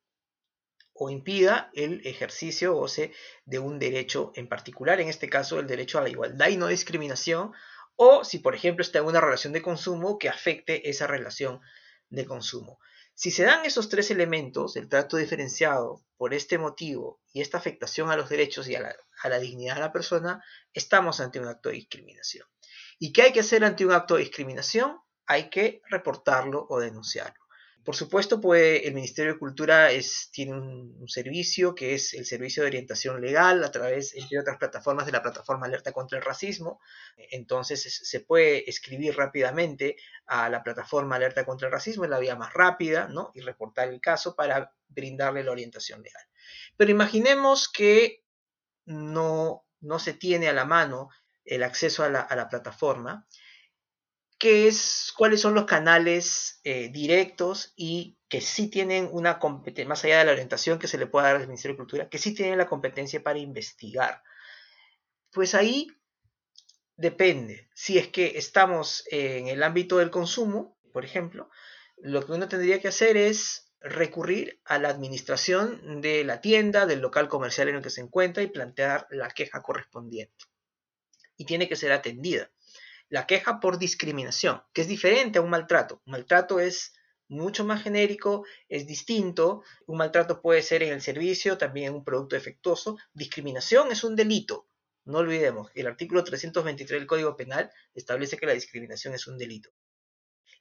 o 0.93 1.11
impida 1.11 1.71
el 1.75 2.07
ejercicio 2.07 2.73
o 2.73 2.81
goce 2.81 3.13
de 3.45 3.59
un 3.59 3.79
derecho 3.79 4.33
en 4.35 4.49
particular, 4.49 5.01
en 5.01 5.09
este 5.09 5.31
caso 5.31 5.61
el 5.61 5.67
derecho 5.67 5.99
a 5.99 6.03
la 6.03 6.11
igualdad 6.11 6.49
y 6.49 6.57
no 6.57 6.67
discriminación, 6.67 7.53
o 8.01 8.25
si 8.25 8.39
por 8.39 8.55
ejemplo 8.55 8.83
está 8.83 9.01
en 9.01 9.07
una 9.07 9.21
relación 9.21 9.53
de 9.53 9.61
consumo 9.61 10.19
que 10.19 10.29
afecte 10.29 10.89
esa 10.89 11.09
relación 11.09 11.61
de 12.09 12.25
consumo. 12.25 12.79
Si 13.13 13.33
se 13.33 13.43
dan 13.43 13.67
esos 13.67 13.89
tres 13.89 14.13
elementos, 14.13 14.77
el 14.77 14.89
trato 14.89 15.17
diferenciado 15.17 16.05
por 16.17 16.33
este 16.33 16.59
motivo 16.59 17.21
y 17.33 17.41
esta 17.41 17.59
afectación 17.59 18.11
a 18.11 18.17
los 18.17 18.29
derechos 18.29 18.69
y 18.69 18.77
a 18.77 18.95
la, 19.25 19.39
dignidad 19.41 19.75
de 19.75 19.81
la 19.81 19.93
persona, 19.93 20.45
estamos 20.73 21.19
ante 21.19 21.41
un 21.41 21.49
acto 21.49 21.71
de 21.71 21.75
discriminación. 21.75 22.47
¿Y 23.01 23.13
qué 23.13 23.23
hay 23.23 23.33
que 23.33 23.41
hacer 23.41 23.65
ante 23.65 23.85
un 23.85 23.91
acto 23.91 24.15
de 24.15 24.21
discriminación? 24.21 25.01
Hay 25.27 25.51
que 25.51 25.83
reportarlo 25.91 26.67
o 26.71 26.79
denunciarlo. 26.79 27.48
Por 27.89 27.97
supuesto, 27.97 28.39
pues, 28.39 28.83
el 28.85 28.93
Ministerio 28.93 29.33
de 29.33 29.39
Cultura 29.39 29.89
tiene 30.31 30.53
un, 30.53 31.09
servicio 31.09 31.75
que 31.75 31.95
es 31.95 32.13
el 32.13 32.27
Servicio 32.27 32.63
de 32.63 32.67
Orientación 32.67 33.19
Legal 33.19 33.65
a 33.65 33.71
través, 33.71 34.15
entre 34.15 34.39
otras 34.39 34.59
plataformas, 34.59 35.07
de 35.07 35.13
la 35.13 35.23
plataforma 35.23 35.65
Alerta 35.65 35.91
contra 35.93 36.19
el 36.19 36.23
Racismo. 36.23 36.83
Entonces, 37.17 37.83
se 38.03 38.21
puede 38.21 38.69
escribir 38.69 39.17
rápidamente 39.17 39.97
a 40.27 40.51
la 40.51 40.63
plataforma 40.63 41.17
Alerta 41.17 41.47
contra 41.47 41.69
el 41.69 41.73
Racismo, 41.73 42.05
es 42.05 42.11
la 42.11 42.19
vía 42.19 42.37
más 42.37 42.53
rápida. 42.53 43.09
Y 43.33 43.41
reportar 43.41 43.89
el 43.89 44.03
caso 44.03 44.37
para 44.37 44.71
brindarle 44.89 45.43
la 45.43 45.53
orientación 45.53 46.03
legal. 46.03 46.25
Pero 46.77 46.91
imaginemos 46.91 47.71
que 47.73 48.23
no, 48.85 49.65
se 49.99 50.13
tiene 50.13 50.51
a 50.51 50.53
la 50.53 50.67
mano 50.67 51.09
el 51.43 51.63
acceso 51.63 52.05
a 52.05 52.11
la 52.11 52.49
plataforma 52.51 53.27
qué 54.39 54.69
es, 54.69 55.13
cuáles 55.17 55.41
son 55.41 55.55
los 55.55 55.65
canales 55.65 56.61
eh, 56.65 56.91
directos 56.91 57.73
y 57.77 58.17
que 58.29 58.41
sí 58.41 58.69
tienen 58.69 59.09
una 59.11 59.39
competencia, 59.39 59.89
más 59.89 60.05
allá 60.05 60.21
de 60.21 60.25
la 60.27 60.33
orientación 60.33 60.79
que 60.79 60.87
se 60.89 60.99
le 60.99 61.07
pueda 61.07 61.27
dar 61.27 61.37
al 61.37 61.49
Ministerio 61.49 61.75
de 61.75 61.79
Cultura, 61.79 62.09
que 62.09 62.19
sí 62.19 62.35
tienen 62.35 62.59
la 62.59 62.69
competencia 62.69 63.23
para 63.23 63.39
investigar. 63.39 64.23
Pues 65.33 65.55
ahí 65.55 65.89
depende. 66.97 67.69
Si 67.75 67.99
es 67.99 68.09
que 68.09 68.39
estamos 68.39 69.05
en 69.11 69.49
el 69.49 69.63
ámbito 69.63 69.99
del 69.99 70.11
consumo, 70.11 70.79
por 70.93 71.05
ejemplo, 71.05 71.51
lo 71.97 72.25
que 72.25 72.33
uno 72.33 72.49
tendría 72.49 72.81
que 72.81 72.89
hacer 72.89 73.17
es 73.17 73.73
recurrir 73.81 74.61
a 74.65 74.79
la 74.79 74.89
administración 74.89 76.01
de 76.01 76.25
la 76.25 76.41
tienda, 76.41 76.87
del 76.87 77.01
local 77.01 77.29
comercial 77.29 77.69
en 77.69 77.77
el 77.77 77.83
que 77.83 77.91
se 77.91 78.01
encuentra 78.01 78.43
y 78.43 78.49
plantear 78.49 79.07
la 79.11 79.31
queja 79.31 79.63
correspondiente. 79.63 80.45
Y 81.37 81.45
tiene 81.45 81.69
que 81.69 81.77
ser 81.77 81.93
atendida 81.93 82.51
la 83.09 83.27
queja 83.27 83.61
por 83.61 83.79
discriminación, 83.79 84.63
que 84.73 84.83
es 84.83 84.89
diferente 84.89 85.39
a 85.39 85.43
un 85.43 85.51
maltrato. 85.51 86.03
Un 86.07 86.13
maltrato 86.13 86.61
es 86.61 86.95
mucho 87.29 87.65
más 87.65 87.83
genérico, 87.83 88.45
es 88.69 88.87
distinto. 88.87 89.63
Un 89.87 89.99
maltrato 89.99 90.41
puede 90.41 90.63
ser 90.63 90.83
en 90.83 90.93
el 90.93 91.03
servicio, 91.03 91.59
también 91.59 91.89
en 91.89 91.95
un 91.95 92.05
producto 92.05 92.37
defectuoso. 92.37 92.99
Discriminación 93.13 93.93
es 93.93 94.05
un 94.05 94.17
delito. 94.17 94.67
No 95.05 95.19
olvidemos, 95.19 95.71
el 95.75 95.87
artículo 95.87 96.23
323 96.23 97.01
del 97.01 97.07
Código 97.07 97.35
Penal 97.35 97.71
establece 97.95 98.37
que 98.37 98.47
la 98.47 98.53
discriminación 98.53 99.15
es 99.15 99.27
un 99.27 99.39
delito. 99.39 99.71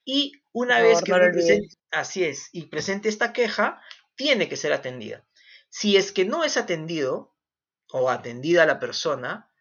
Y 0.06 0.32
una 0.54 0.82
vez 0.82 1.02
que 1.02 1.12
presente, 1.12 1.76
así 1.92 2.24
es, 2.24 2.48
y 2.54 2.68
presente 2.68 3.10
esta 3.10 3.34
queja, 3.34 3.82
tiene 4.16 4.48
que 4.48 4.56
ser 4.56 4.72
atendida. 4.72 5.28
Si 5.68 5.98
es 5.98 6.14
que 6.14 6.24
no 6.24 6.46
es 6.46 6.56
atendido 6.56 7.36
o 7.92 8.10
atendida 8.10 8.66
la 8.66 8.80
persona, 8.80 9.52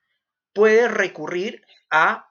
puede 0.53 0.87
recurrir 0.87 1.67
a 1.91 2.26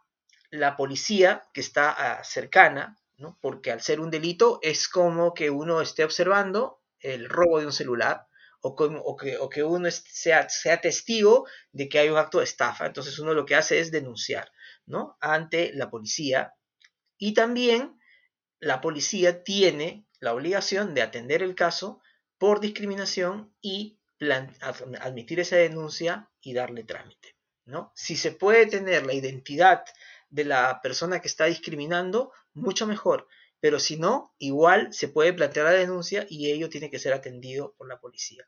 la 0.59 0.75
policía 0.75 1.43
que 1.53 1.61
está 1.61 1.91
ah, 1.91 2.23
cercana, 2.23 2.97
¿no? 3.17 3.37
porque 3.41 3.71
al 3.71 3.81
ser 3.81 3.99
un 3.99 4.11
delito 4.11 4.59
es 4.61 4.87
como 4.87 5.33
que 5.33 5.49
uno 5.49 5.81
esté 5.81 6.03
observando 6.03 6.81
el 6.99 7.29
robo 7.29 7.59
de 7.59 7.67
un 7.67 7.73
celular 7.73 8.27
o, 8.61 9.15
que, 9.49 9.63
uno 9.63 9.91
sea, 9.91 10.49
sea, 10.49 10.81
testigo 10.81 11.47
de 11.71 11.87
que 11.87 11.99
hay 11.99 12.09
un 12.09 12.17
acto 12.17 12.39
de 12.39 12.45
estafa. 12.45 12.87
Entonces 12.87 13.19
uno 13.19 13.35
lo 13.35 13.45
que 13.45 13.55
hace 13.55 13.79
es 13.79 13.91
denunciar 13.91 14.51
¿no? 14.87 15.17
ante 15.21 15.71
la 15.75 15.91
policía 15.91 16.55
y 17.17 17.35
también 17.35 17.99
la 18.59 18.81
policía 18.81 19.43
tiene 19.43 20.07
la 20.19 20.33
obligación 20.33 20.95
de 20.95 21.03
atender 21.03 21.43
el 21.43 21.53
caso 21.53 22.01
por 22.39 22.59
discriminación 22.59 23.53
y 23.61 23.99
admitir 25.01 25.39
esa 25.39 25.57
denuncia 25.57 26.31
y 26.41 26.53
darle 26.53 26.83
trámite. 26.83 27.35
¿no? 27.65 27.91
Si 27.95 28.15
se 28.15 28.31
puede 28.31 28.65
tener 28.65 29.05
la 29.05 29.13
identidad 29.13 29.83
de 30.29 30.45
la 30.45 30.81
persona 30.81 31.21
que 31.21 31.27
está 31.27 31.45
discriminando, 31.45 32.31
mucho 32.53 32.87
mejor. 32.87 33.27
Pero 33.59 33.79
si 33.79 33.97
no, 33.97 34.33
igual 34.37 34.93
se 34.93 35.07
puede 35.07 35.33
plantear 35.33 35.65
la 35.65 35.71
denuncia 35.71 36.25
y 36.29 36.51
ello 36.51 36.69
tiene 36.69 36.89
que 36.89 36.99
ser 36.99 37.13
atendido 37.13 37.73
por 37.77 37.87
la 37.87 37.99
policía. 37.99 38.45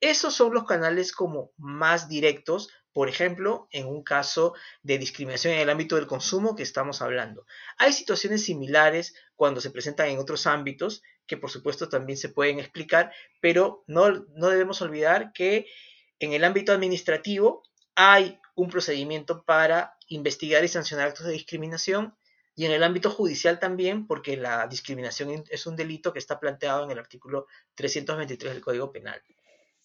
Esos 0.00 0.34
son 0.34 0.54
los 0.54 0.64
canales 0.64 1.12
como 1.12 1.52
más 1.58 2.08
directos, 2.08 2.70
por 2.92 3.08
ejemplo, 3.08 3.68
en 3.70 3.86
un 3.86 4.02
caso 4.02 4.54
de 4.82 4.98
discriminación 4.98 5.54
en 5.54 5.60
el 5.60 5.70
ámbito 5.70 5.96
del 5.96 6.06
consumo 6.06 6.56
que 6.56 6.62
estamos 6.62 7.02
hablando. 7.02 7.44
Hay 7.78 7.92
situaciones 7.92 8.44
similares 8.44 9.14
cuando 9.36 9.60
se 9.60 9.70
presentan 9.70 10.08
en 10.08 10.18
otros 10.18 10.46
ámbitos 10.46 11.02
que 11.30 11.36
por 11.36 11.50
supuesto 11.50 11.88
también 11.88 12.16
se 12.16 12.28
pueden 12.28 12.58
explicar, 12.58 13.12
pero 13.40 13.84
no, 13.86 14.26
no 14.34 14.48
debemos 14.48 14.82
olvidar 14.82 15.32
que 15.32 15.66
en 16.18 16.32
el 16.32 16.42
ámbito 16.42 16.72
administrativo 16.72 17.62
hay 17.94 18.39
un 18.54 18.68
procedimiento 18.68 19.42
para 19.44 19.96
investigar 20.08 20.64
y 20.64 20.68
sancionar 20.68 21.08
actos 21.08 21.26
de 21.26 21.32
discriminación 21.32 22.14
y 22.54 22.66
en 22.66 22.72
el 22.72 22.82
ámbito 22.82 23.10
judicial 23.10 23.58
también, 23.58 24.06
porque 24.06 24.36
la 24.36 24.66
discriminación 24.66 25.44
es 25.48 25.66
un 25.66 25.76
delito 25.76 26.12
que 26.12 26.18
está 26.18 26.38
planteado 26.38 26.84
en 26.84 26.90
el 26.90 26.98
artículo 26.98 27.46
323 27.74 28.52
del 28.52 28.62
Código 28.62 28.92
Penal. 28.92 29.22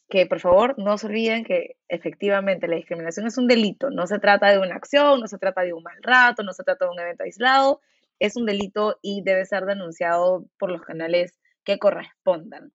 Que 0.09 0.25
por 0.25 0.39
favor 0.39 0.75
no 0.77 0.97
se 0.97 1.07
olviden 1.07 1.45
que 1.45 1.77
efectivamente 1.87 2.67
la 2.67 2.75
discriminación 2.75 3.27
es 3.27 3.37
un 3.37 3.47
delito, 3.47 3.89
no 3.89 4.07
se 4.07 4.19
trata 4.19 4.51
de 4.51 4.59
una 4.59 4.75
acción, 4.75 5.19
no 5.19 5.27
se 5.27 5.37
trata 5.37 5.61
de 5.61 5.73
un 5.73 5.83
mal 5.83 5.97
rato, 6.01 6.43
no 6.43 6.53
se 6.53 6.63
trata 6.63 6.85
de 6.85 6.91
un 6.91 6.99
evento 6.99 7.23
aislado, 7.23 7.81
es 8.19 8.35
un 8.35 8.45
delito 8.45 8.99
y 9.01 9.21
debe 9.23 9.45
ser 9.45 9.65
denunciado 9.65 10.45
por 10.59 10.69
los 10.69 10.81
canales 10.81 11.39
que 11.63 11.79
correspondan. 11.79 12.71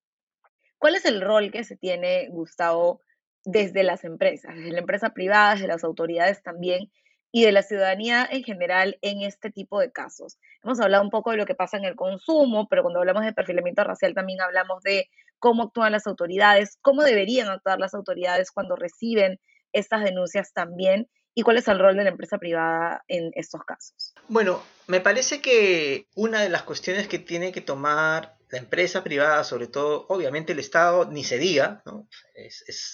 ¿Cuál 0.78 0.94
es 0.94 1.04
el 1.04 1.20
rol 1.20 1.50
que 1.50 1.62
se 1.62 1.76
tiene, 1.76 2.28
Gustavo, 2.30 3.02
desde 3.44 3.82
las 3.82 4.04
empresas, 4.04 4.54
desde 4.54 4.72
la 4.72 4.80
empresa 4.80 5.10
privada, 5.10 5.54
desde 5.54 5.68
las 5.68 5.84
autoridades 5.84 6.42
también 6.42 6.90
y 7.32 7.44
de 7.44 7.52
la 7.52 7.62
ciudadanía 7.62 8.26
en 8.30 8.42
general 8.42 8.98
en 9.02 9.22
este 9.22 9.50
tipo 9.50 9.80
de 9.80 9.92
casos. 9.92 10.38
Hemos 10.62 10.80
hablado 10.80 11.04
un 11.04 11.10
poco 11.10 11.30
de 11.30 11.36
lo 11.36 11.46
que 11.46 11.54
pasa 11.54 11.76
en 11.76 11.84
el 11.84 11.94
consumo, 11.94 12.66
pero 12.68 12.82
cuando 12.82 13.00
hablamos 13.00 13.24
de 13.24 13.32
perfilamiento 13.32 13.84
racial 13.84 14.14
también 14.14 14.40
hablamos 14.40 14.82
de 14.82 15.08
cómo 15.38 15.64
actúan 15.64 15.92
las 15.92 16.06
autoridades, 16.06 16.78
cómo 16.82 17.02
deberían 17.02 17.48
actuar 17.48 17.78
las 17.78 17.94
autoridades 17.94 18.50
cuando 18.50 18.76
reciben 18.76 19.40
estas 19.72 20.02
denuncias 20.02 20.52
también 20.52 21.08
y 21.34 21.42
cuál 21.42 21.58
es 21.58 21.68
el 21.68 21.78
rol 21.78 21.96
de 21.96 22.04
la 22.04 22.10
empresa 22.10 22.38
privada 22.38 23.04
en 23.06 23.30
estos 23.34 23.62
casos. 23.64 24.14
Bueno, 24.28 24.60
me 24.88 25.00
parece 25.00 25.40
que 25.40 26.06
una 26.16 26.42
de 26.42 26.48
las 26.48 26.64
cuestiones 26.64 27.06
que 27.06 27.20
tiene 27.20 27.52
que 27.52 27.60
tomar 27.60 28.36
la 28.50 28.58
empresa 28.58 29.04
privada, 29.04 29.44
sobre 29.44 29.68
todo, 29.68 30.06
obviamente 30.08 30.52
el 30.52 30.58
Estado, 30.58 31.10
ni 31.10 31.24
se 31.24 31.38
diga, 31.38 31.82
¿no? 31.86 32.08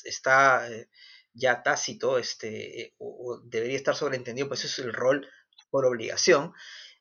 está 0.05 0.71
eh, 0.71 0.88
ya 1.33 1.62
tácito, 1.62 2.19
este, 2.19 2.95
o, 2.99 3.40
debería 3.45 3.77
estar 3.77 3.97
sobreentendido, 3.97 4.49
pues 4.49 4.64
es 4.64 4.79
el 4.79 4.92
rol 4.92 5.27
por 5.71 5.87
obligación. 5.87 6.53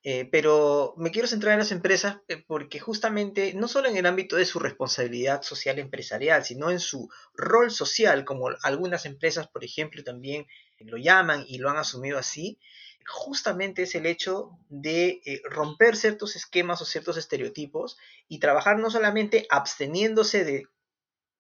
Eh, 0.08 0.30
pero 0.32 0.94
me 0.98 1.10
quiero 1.10 1.28
centrar 1.28 1.54
en 1.54 1.60
las 1.60 1.72
empresas 1.72 2.18
eh, 2.28 2.44
porque 2.46 2.80
justamente 2.80 3.56
no 3.56 3.68
solo 3.68 3.90
en 3.90 3.98
el 3.98 4.06
ámbito 4.06 4.36
de 4.36 4.46
su 4.46 4.60
responsabilidad 4.60 5.42
social 5.42 5.80
empresarial, 5.80 6.46
sino 6.46 6.70
en 6.70 6.80
su 6.80 7.10
rol 7.34 7.72
social, 7.72 8.24
como 8.24 8.50
algunas 8.62 9.08
empresas, 9.08 9.48
por 9.48 9.64
ejemplo, 9.64 10.04
también 10.04 10.46
lo 10.78 10.98
llaman 10.98 11.44
y 11.48 11.58
lo 11.58 11.72
han 11.72 11.78
asumido 11.78 12.20
así, 12.20 12.60
justamente 13.06 13.84
es 13.84 13.96
el 13.96 14.06
hecho 14.06 14.58
de 14.70 15.22
eh, 15.26 15.42
romper 15.46 15.96
ciertos 15.96 16.36
esquemas 16.36 16.82
o 16.82 16.86
ciertos 16.86 17.18
estereotipos 17.18 17.98
y 18.28 18.40
trabajar 18.40 18.80
no 18.80 18.90
solamente 18.90 19.46
absteniéndose 19.50 20.44
de 20.44 20.68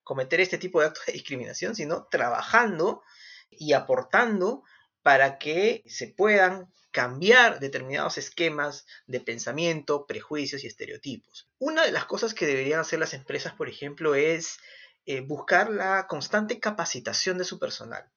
cometer 0.04 0.39
este 0.39 0.58
tipo 0.58 0.80
de 0.80 0.88
actos 0.88 1.08
de 1.08 1.13
discriminación, 1.13 1.75
sino 1.75 2.08
trabajando 2.12 3.01
y 3.49 3.73
aportando 3.73 4.63
para 5.01 5.39
que 5.39 5.84
se 5.88 6.08
puedan 6.08 6.71
cambiar 6.91 7.60
determinados 7.60 8.17
esquemas 8.17 8.86
de 9.08 9.19
pensamiento, 9.19 10.06
prejuicios 10.06 10.63
y 10.63 10.67
estereotipos. 10.67 11.49
Una 11.58 11.84
de 11.84 11.91
las 11.91 12.06
cosas 12.06 12.34
que 12.34 12.45
deberían 12.45 12.80
hacer 12.80 12.99
las 12.99 13.13
empresas, 13.13 13.54
por 13.54 13.67
ejemplo, 13.67 14.15
es 14.15 14.60
eh, 15.06 15.21
buscar 15.21 15.71
la 15.71 16.08
constante 16.08 16.60
capacitación 16.60 17.38
de 17.38 17.43
su 17.43 17.60
personal 17.60 18.10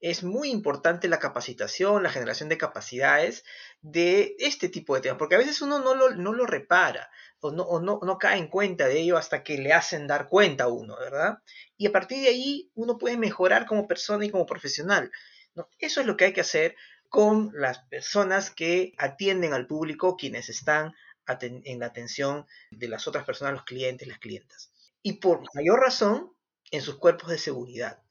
es 0.00 0.22
muy 0.22 0.50
importante 0.50 1.08
la 1.08 1.18
capacitación, 1.18 2.02
la 2.02 2.10
generación 2.10 2.48
de 2.48 2.58
capacidades 2.58 3.44
de 3.80 4.36
este 4.38 4.68
tipo 4.68 4.94
de 4.94 5.00
temas, 5.00 5.18
porque 5.18 5.34
a 5.34 5.38
veces 5.38 5.62
uno 5.62 5.78
no 5.78 5.94
lo, 5.94 6.10
no 6.10 6.32
lo 6.32 6.46
repara 6.46 7.10
o, 7.40 7.50
no, 7.50 8.00
no, 8.02 8.18
cae 8.18 8.38
en 8.38 8.48
cuenta 8.48 8.86
de 8.86 9.00
ello 9.00 9.16
hasta 9.16 9.42
que 9.42 9.58
le 9.58 9.72
hacen 9.72 10.06
dar 10.06 10.28
cuenta 10.28 10.64
a 10.64 10.68
uno, 10.68 10.96
¿verdad? 10.98 11.38
Y 11.76 11.86
a 11.86 11.92
partir 11.92 12.22
de 12.22 12.28
ahí 12.28 12.70
uno 12.74 12.98
puede 12.98 13.16
mejorar 13.16 13.66
como 13.66 13.86
persona 13.86 14.24
y 14.24 14.30
como 14.30 14.46
profesional. 14.46 15.12
¿no? 15.54 15.68
Eso 15.78 16.00
es 16.00 16.06
lo 16.06 16.16
que 16.16 16.26
hay 16.26 16.32
que 16.32 16.40
hacer 16.40 16.76
con 17.08 17.50
las 17.54 17.78
personas 17.84 18.50
que 18.50 18.94
atienden 18.98 19.52
al 19.52 19.66
público, 19.66 20.16
quienes 20.16 20.48
están 20.48 20.94
en 21.40 21.78
la 21.80 21.86
atención 21.86 22.46
de 22.70 22.88
las 22.88 23.06
otras 23.08 23.24
personas, 23.24 23.54
los 23.54 23.64
clientes, 23.64 24.08
las 24.08 24.18
clientas. 24.18 24.70
Y 25.02 25.14
por 25.14 25.42
mayor 25.54 25.80
razón, 25.80 26.32
en 26.70 26.82
sus 26.82 26.96
cuerpos 26.96 27.30
de 27.30 27.38
seguridad. 27.38 28.02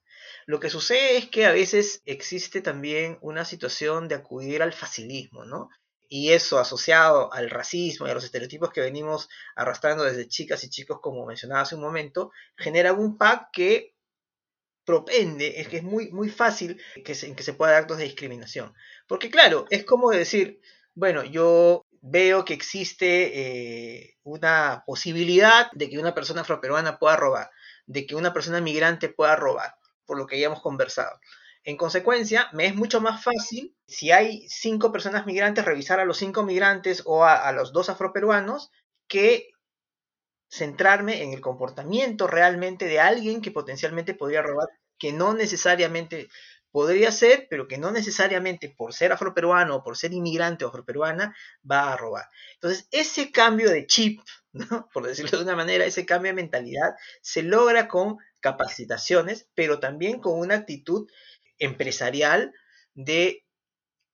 Lo 0.45 0.60
que 0.60 0.69
sucede 0.69 1.17
es 1.17 1.29
que 1.29 1.45
a 1.45 1.51
veces 1.51 2.01
existe 2.05 2.62
también 2.62 3.17
una 3.21 3.45
situación 3.45 4.08
de 4.08 4.15
acudir 4.15 4.62
al 4.62 4.73
facilismo, 4.73 5.43
¿no? 5.43 5.69
Y 6.08 6.34
eso 6.34 6.60
asociado 6.60 7.34
al 7.34 7.49
racismo 7.49 8.05
y 8.05 8.12
a 8.12 8.13
los 8.13 8.23
estereotipos 8.23 8.71
que 8.71 8.81
venimos 8.81 9.27
arrastrando 9.55 10.03
desde 10.03 10.27
chicas 10.27 10.63
y 10.63 10.69
chicos, 10.69 10.99
como 11.01 11.25
mencionaba 11.25 11.62
hace 11.62 11.75
un 11.75 11.81
momento, 11.81 12.31
genera 12.55 12.93
un 12.93 13.17
pack 13.17 13.49
que 13.51 13.95
propende, 14.86 15.60
es 15.60 15.67
que 15.67 15.77
es 15.77 15.84
muy, 15.84 16.12
muy 16.12 16.29
fácil 16.29 16.79
que 17.03 17.17
en 17.23 17.36
que 17.36 17.43
se 17.43 17.53
pueda 17.53 17.71
dar 17.71 17.81
actos 17.81 17.97
de 17.97 18.03
discriminación. 18.03 18.73
Porque 19.08 19.31
claro, 19.31 19.65
es 19.71 19.84
como 19.84 20.12
decir, 20.12 20.62
bueno, 20.93 21.23
yo 21.23 21.86
veo 22.01 22.45
que 22.45 22.53
existe 22.53 23.31
eh, 23.34 24.17
una 24.21 24.84
posibilidad 24.86 25.71
de 25.73 25.89
que 25.89 25.97
una 25.97 26.13
persona 26.13 26.41
afroperuana 26.41 26.99
pueda 26.99 27.15
robar, 27.15 27.49
de 27.88 28.05
que 28.05 28.15
una 28.15 28.31
persona 28.31 28.62
migrante 28.62 29.10
pueda 29.10 29.36
robar, 29.36 29.75
por 30.06 30.18
lo 30.18 30.28
que 30.28 30.39
ya 30.39 30.48
hemos 30.48 30.62
conversado. 30.62 31.20
En 31.65 31.78
consecuencia, 31.78 32.48
me 32.54 32.68
es 32.68 32.76
mucho 32.76 33.02
más 33.02 33.24
fácil, 33.24 33.76
si 33.88 34.12
hay 34.12 34.48
cinco 34.48 34.91
personas 34.91 35.26
migrantes, 35.26 35.65
revisar 35.65 36.00
a 36.00 36.06
los 36.06 36.18
cinco 36.18 36.44
migrantes 36.44 37.02
o 37.06 37.26
a, 37.26 37.52
los 37.54 37.74
dos 37.74 37.89
afroperuanos, 37.89 38.72
que 39.08 39.50
centrarme 40.48 41.24
en 41.24 41.34
el 41.34 41.41
comportamiento 41.41 42.28
realmente 42.28 42.86
de 42.86 43.00
alguien 43.00 43.41
que 43.41 43.50
potencialmente 43.50 44.13
podría 44.13 44.44
robar, 44.44 44.70
que 45.00 45.12
no 45.12 45.34
necesariamente 45.34 46.30
podría 46.72 47.12
ser, 47.12 47.48
pero 47.50 47.68
que 47.68 47.80
no 47.80 47.89
necesariamente 47.89 48.70
por 48.70 48.94
ser 48.94 49.12
afroperuano 49.12 49.78
o 49.78 49.84
por 49.84 49.98
ser 49.98 50.13
inmigrante 50.13 50.65
o 50.65 50.68
afroperuana 50.68 51.36
va 51.70 51.91
a 51.91 51.98
robar. 51.98 52.26
Entonces, 52.56 52.88
ese 52.91 53.32
cambio 53.32 53.72
de 53.72 53.88
chip, 53.88 54.22
por 54.94 55.08
decirlo 55.08 55.39
de 55.39 55.46
una 55.46 55.56
manera, 55.56 55.86
ese 55.86 56.06
cambio 56.06 56.30
de 56.30 56.41
mentalidad 56.41 56.94
se 57.22 57.41
logra 57.41 57.88
con 57.88 58.18
capacitaciones, 58.45 59.49
pero 59.55 59.79
también 59.79 60.19
con 60.19 60.39
una 60.39 60.53
actitud 60.53 61.10
empresarial 61.58 62.53
de 62.93 63.43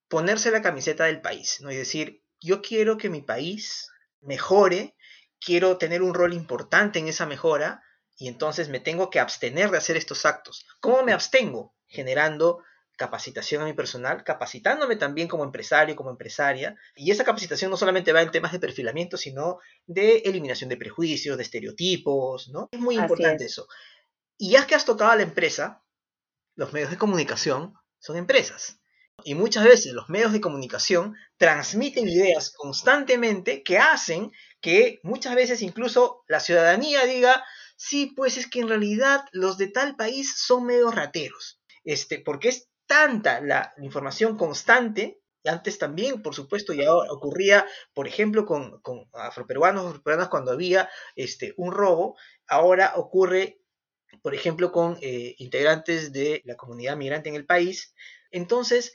ponerse 0.08 0.50
la 0.50 0.62
camiseta 0.62 1.04
del 1.04 1.20
país, 1.20 1.58
¿no? 1.60 1.70
Y 1.70 1.76
decir, 1.76 2.22
yo 2.40 2.62
quiero 2.62 2.96
que 2.96 3.10
mi 3.10 3.20
país 3.20 3.90
mejore, 4.22 4.96
quiero 5.38 5.76
tener 5.76 6.00
un 6.00 6.14
rol 6.14 6.32
importante 6.32 6.98
en 6.98 7.08
esa 7.08 7.26
mejora, 7.26 7.82
y 8.16 8.28
entonces 8.28 8.70
me 8.70 8.80
tengo 8.80 9.10
que 9.10 9.20
abstener 9.20 9.70
de 9.70 9.76
hacer 9.76 9.98
estos 9.98 10.24
actos. 10.24 10.64
¿Cómo 10.80 11.02
me 11.02 11.12
abstengo? 11.12 11.74
Generando 11.86 12.62
capacitación 12.96 13.62
a 13.62 13.64
mi 13.66 13.72
personal, 13.74 14.22
capacitándome 14.24 14.96
también 14.96 15.28
como 15.28 15.44
empresario, 15.44 15.96
como 15.96 16.10
empresaria. 16.10 16.76
Y 16.94 17.10
esa 17.10 17.24
capacitación 17.24 17.70
no 17.70 17.76
solamente 17.76 18.12
va 18.12 18.22
en 18.22 18.30
temas 18.30 18.52
de 18.52 18.60
perfilamiento, 18.60 19.16
sino 19.16 19.58
de 19.86 20.18
eliminación 20.18 20.70
de 20.70 20.76
prejuicios, 20.76 21.36
de 21.36 21.42
estereotipos, 21.42 22.48
¿no? 22.48 22.68
Es 22.70 22.80
muy 22.80 22.96
importante 22.96 23.44
eso. 23.44 23.66
Y 24.38 24.50
ya 24.50 24.66
que 24.66 24.74
has 24.74 24.84
tocado 24.84 25.10
a 25.10 25.16
la 25.16 25.22
empresa, 25.22 25.84
los 26.54 26.72
medios 26.72 26.90
de 26.90 26.98
comunicación 26.98 27.74
son 27.98 28.16
empresas. 28.16 28.80
Y 29.24 29.34
muchas 29.34 29.64
veces 29.64 29.92
los 29.92 30.08
medios 30.08 30.32
de 30.32 30.40
comunicación 30.40 31.14
transmiten 31.36 32.08
ideas 32.08 32.52
constantemente 32.56 33.62
que 33.62 33.78
hacen 33.78 34.32
que 34.60 35.00
muchas 35.02 35.34
veces 35.34 35.62
incluso 35.62 36.24
la 36.28 36.40
ciudadanía 36.40 37.04
diga, 37.04 37.44
sí, 37.76 38.12
pues 38.16 38.36
es 38.36 38.48
que 38.48 38.60
en 38.60 38.68
realidad 38.68 39.24
los 39.32 39.58
de 39.58 39.68
tal 39.68 39.96
país 39.96 40.34
son 40.36 40.66
medio 40.66 40.90
rateros. 40.90 41.60
Este, 41.84 42.20
porque 42.20 42.48
es 42.48 42.68
tanta 42.86 43.40
la 43.40 43.72
información 43.78 44.36
constante, 44.36 45.20
y 45.44 45.48
antes 45.48 45.78
también, 45.78 46.22
por 46.22 46.34
supuesto, 46.34 46.72
ya 46.72 46.94
ocurría, 46.94 47.66
por 47.94 48.06
ejemplo, 48.06 48.46
con, 48.46 48.80
con 48.80 49.08
afroperuanos, 49.12 49.86
afroperuanas 49.86 50.28
cuando 50.28 50.52
había 50.52 50.88
este, 51.16 51.54
un 51.56 51.72
robo, 51.72 52.16
ahora 52.46 52.92
ocurre 52.96 53.61
por 54.22 54.34
ejemplo, 54.34 54.72
con 54.72 54.98
eh, 55.02 55.34
integrantes 55.38 56.12
de 56.12 56.42
la 56.44 56.56
comunidad 56.56 56.96
migrante 56.96 57.28
en 57.28 57.34
el 57.34 57.44
país. 57.44 57.94
Entonces, 58.30 58.92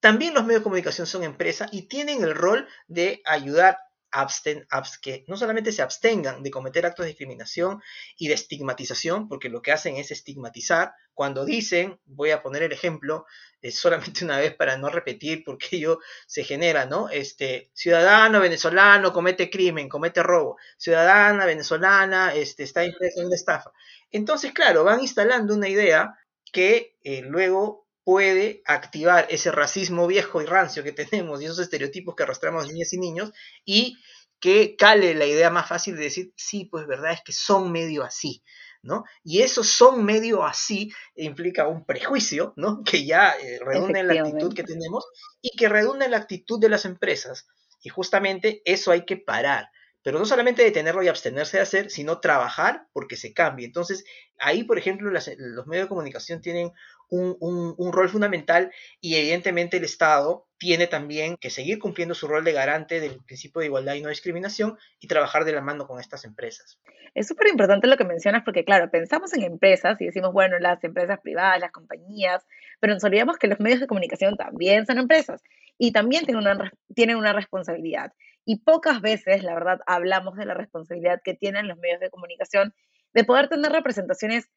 también 0.00 0.34
los 0.34 0.44
medios 0.44 0.60
de 0.60 0.64
comunicación 0.64 1.06
son 1.06 1.22
empresas 1.22 1.68
y 1.72 1.82
tienen 1.82 2.22
el 2.24 2.34
rol 2.34 2.66
de 2.88 3.22
ayudar 3.24 3.78
absten, 4.12 4.66
que 5.00 5.24
no 5.26 5.36
solamente 5.36 5.72
se 5.72 5.82
abstengan 5.82 6.42
de 6.42 6.50
cometer 6.50 6.84
actos 6.84 7.04
de 7.04 7.08
discriminación 7.08 7.82
y 8.16 8.28
de 8.28 8.34
estigmatización, 8.34 9.26
porque 9.26 9.48
lo 9.48 9.62
que 9.62 9.72
hacen 9.72 9.96
es 9.96 10.10
estigmatizar, 10.10 10.92
cuando 11.14 11.44
dicen, 11.44 11.98
voy 12.04 12.30
a 12.30 12.42
poner 12.42 12.62
el 12.62 12.72
ejemplo, 12.72 13.26
es 13.62 13.78
solamente 13.78 14.24
una 14.24 14.38
vez 14.38 14.54
para 14.54 14.76
no 14.76 14.88
repetir, 14.88 15.42
porque 15.44 15.76
ello 15.76 15.98
se 16.26 16.44
genera, 16.44 16.84
¿no? 16.84 17.08
Este, 17.08 17.70
ciudadano 17.72 18.40
venezolano 18.40 19.12
comete 19.12 19.50
crimen, 19.50 19.88
comete 19.88 20.22
robo, 20.22 20.58
ciudadana 20.76 21.46
venezolana 21.46 22.34
este, 22.34 22.64
está 22.64 22.84
impresa 22.84 23.20
en 23.20 23.26
una 23.26 23.36
estafa. 23.36 23.72
Entonces, 24.12 24.52
claro, 24.52 24.84
van 24.84 25.00
instalando 25.00 25.54
una 25.54 25.68
idea 25.68 26.18
que 26.52 26.96
eh, 27.02 27.22
luego 27.22 27.88
puede 28.04 28.62
activar 28.66 29.26
ese 29.30 29.50
racismo 29.50 30.06
viejo 30.06 30.42
y 30.42 30.46
rancio 30.46 30.82
que 30.82 30.92
tenemos 31.32 31.40
y 31.40 31.46
esos 31.46 31.58
estereotipos 31.58 32.14
que 32.14 32.22
arrastramos 32.22 32.68
niñas 32.68 32.92
y 32.92 32.98
niños 32.98 33.32
y 33.64 33.98
que 34.40 34.74
cale 34.76 35.14
la 35.14 35.24
idea 35.24 35.50
más 35.50 35.68
fácil 35.68 35.96
de 35.96 36.04
decir, 36.04 36.32
sí, 36.36 36.64
pues 36.64 36.86
verdad 36.86 37.12
es 37.12 37.22
que 37.24 37.32
son 37.32 37.70
medio 37.70 38.02
así, 38.02 38.42
¿no? 38.82 39.04
Y 39.22 39.42
esos 39.42 39.68
son 39.68 40.04
medio 40.04 40.44
así 40.44 40.92
implica 41.14 41.68
un 41.68 41.84
prejuicio, 41.84 42.52
¿no? 42.56 42.82
Que 42.84 43.06
ya 43.06 43.30
eh, 43.40 43.60
redunda 43.64 44.00
en 44.00 44.08
la 44.08 44.14
actitud 44.14 44.52
que 44.52 44.64
tenemos 44.64 45.06
y 45.40 45.56
que 45.56 45.68
redunda 45.68 46.04
en 46.04 46.10
la 46.10 46.16
actitud 46.16 46.60
de 46.60 46.68
las 46.68 46.84
empresas. 46.84 47.46
Y 47.82 47.88
justamente 47.88 48.62
eso 48.64 48.90
hay 48.90 49.04
que 49.04 49.16
parar 49.16 49.70
pero 50.02 50.18
no 50.18 50.26
solamente 50.26 50.62
detenerlo 50.62 51.02
y 51.02 51.08
abstenerse 51.08 51.58
de 51.58 51.62
hacer, 51.62 51.90
sino 51.90 52.20
trabajar 52.20 52.86
porque 52.92 53.16
se 53.16 53.32
cambie. 53.32 53.66
Entonces, 53.66 54.04
ahí, 54.38 54.64
por 54.64 54.78
ejemplo, 54.78 55.10
los 55.10 55.66
medios 55.66 55.84
de 55.84 55.88
comunicación 55.88 56.40
tienen 56.40 56.72
un, 57.12 57.92
rol 57.92 58.08
fundamental 58.08 58.72
y 59.00 59.16
evidentemente 59.16 59.76
el 59.76 59.84
Estado 59.84 60.46
tiene 60.58 60.86
también 60.86 61.36
que 61.36 61.50
seguir 61.50 61.78
cumpliendo 61.78 62.14
su 62.14 62.26
rol 62.26 62.44
de 62.44 62.52
garante 62.52 63.00
del 63.00 63.18
principio 63.24 63.60
de 63.60 63.66
igualdad 63.66 63.94
y 63.94 64.02
no 64.02 64.08
discriminación 64.08 64.78
y 65.00 65.08
trabajar 65.08 65.44
de 65.44 65.52
la 65.52 65.60
mano 65.60 65.86
con 65.86 66.00
estas 66.00 66.24
empresas. 66.24 66.78
Es 67.14 67.28
súper 67.28 67.48
importante 67.48 67.86
lo 67.86 67.96
que 67.96 68.04
mencionas 68.04 68.42
porque, 68.44 68.64
claro, 68.64 68.90
pensamos 68.90 69.34
en 69.34 69.42
empresas 69.42 70.00
y 70.00 70.06
decimos, 70.06 70.32
bueno, 70.32 70.58
las 70.58 70.82
empresas 70.82 71.20
privadas, 71.20 71.60
las 71.60 71.72
compañías, 71.72 72.46
pero 72.80 72.94
nos 72.94 73.04
olvidamos 73.04 73.36
que 73.36 73.48
los 73.48 73.60
medios 73.60 73.80
de 73.80 73.86
comunicación 73.86 74.36
también 74.36 74.86
son 74.86 74.98
empresas 74.98 75.42
y 75.76 75.92
también 75.92 76.24
tienen 76.24 76.46
una, 76.46 76.72
tienen 76.94 77.16
una 77.16 77.32
responsabilidad. 77.32 78.12
Y 78.44 78.60
pocas 78.60 79.00
veces, 79.00 79.42
la 79.42 79.54
verdad, 79.54 79.80
hablamos 79.86 80.36
de 80.36 80.46
la 80.46 80.54
responsabilidad 80.54 81.20
que 81.24 81.34
tienen 81.34 81.68
los 81.68 81.78
medios 81.78 82.00
de 82.00 82.10
comunicación 82.10 82.74
de 83.14 83.24
poder 83.24 83.48
tener 83.48 83.72
representaciones 83.72 84.50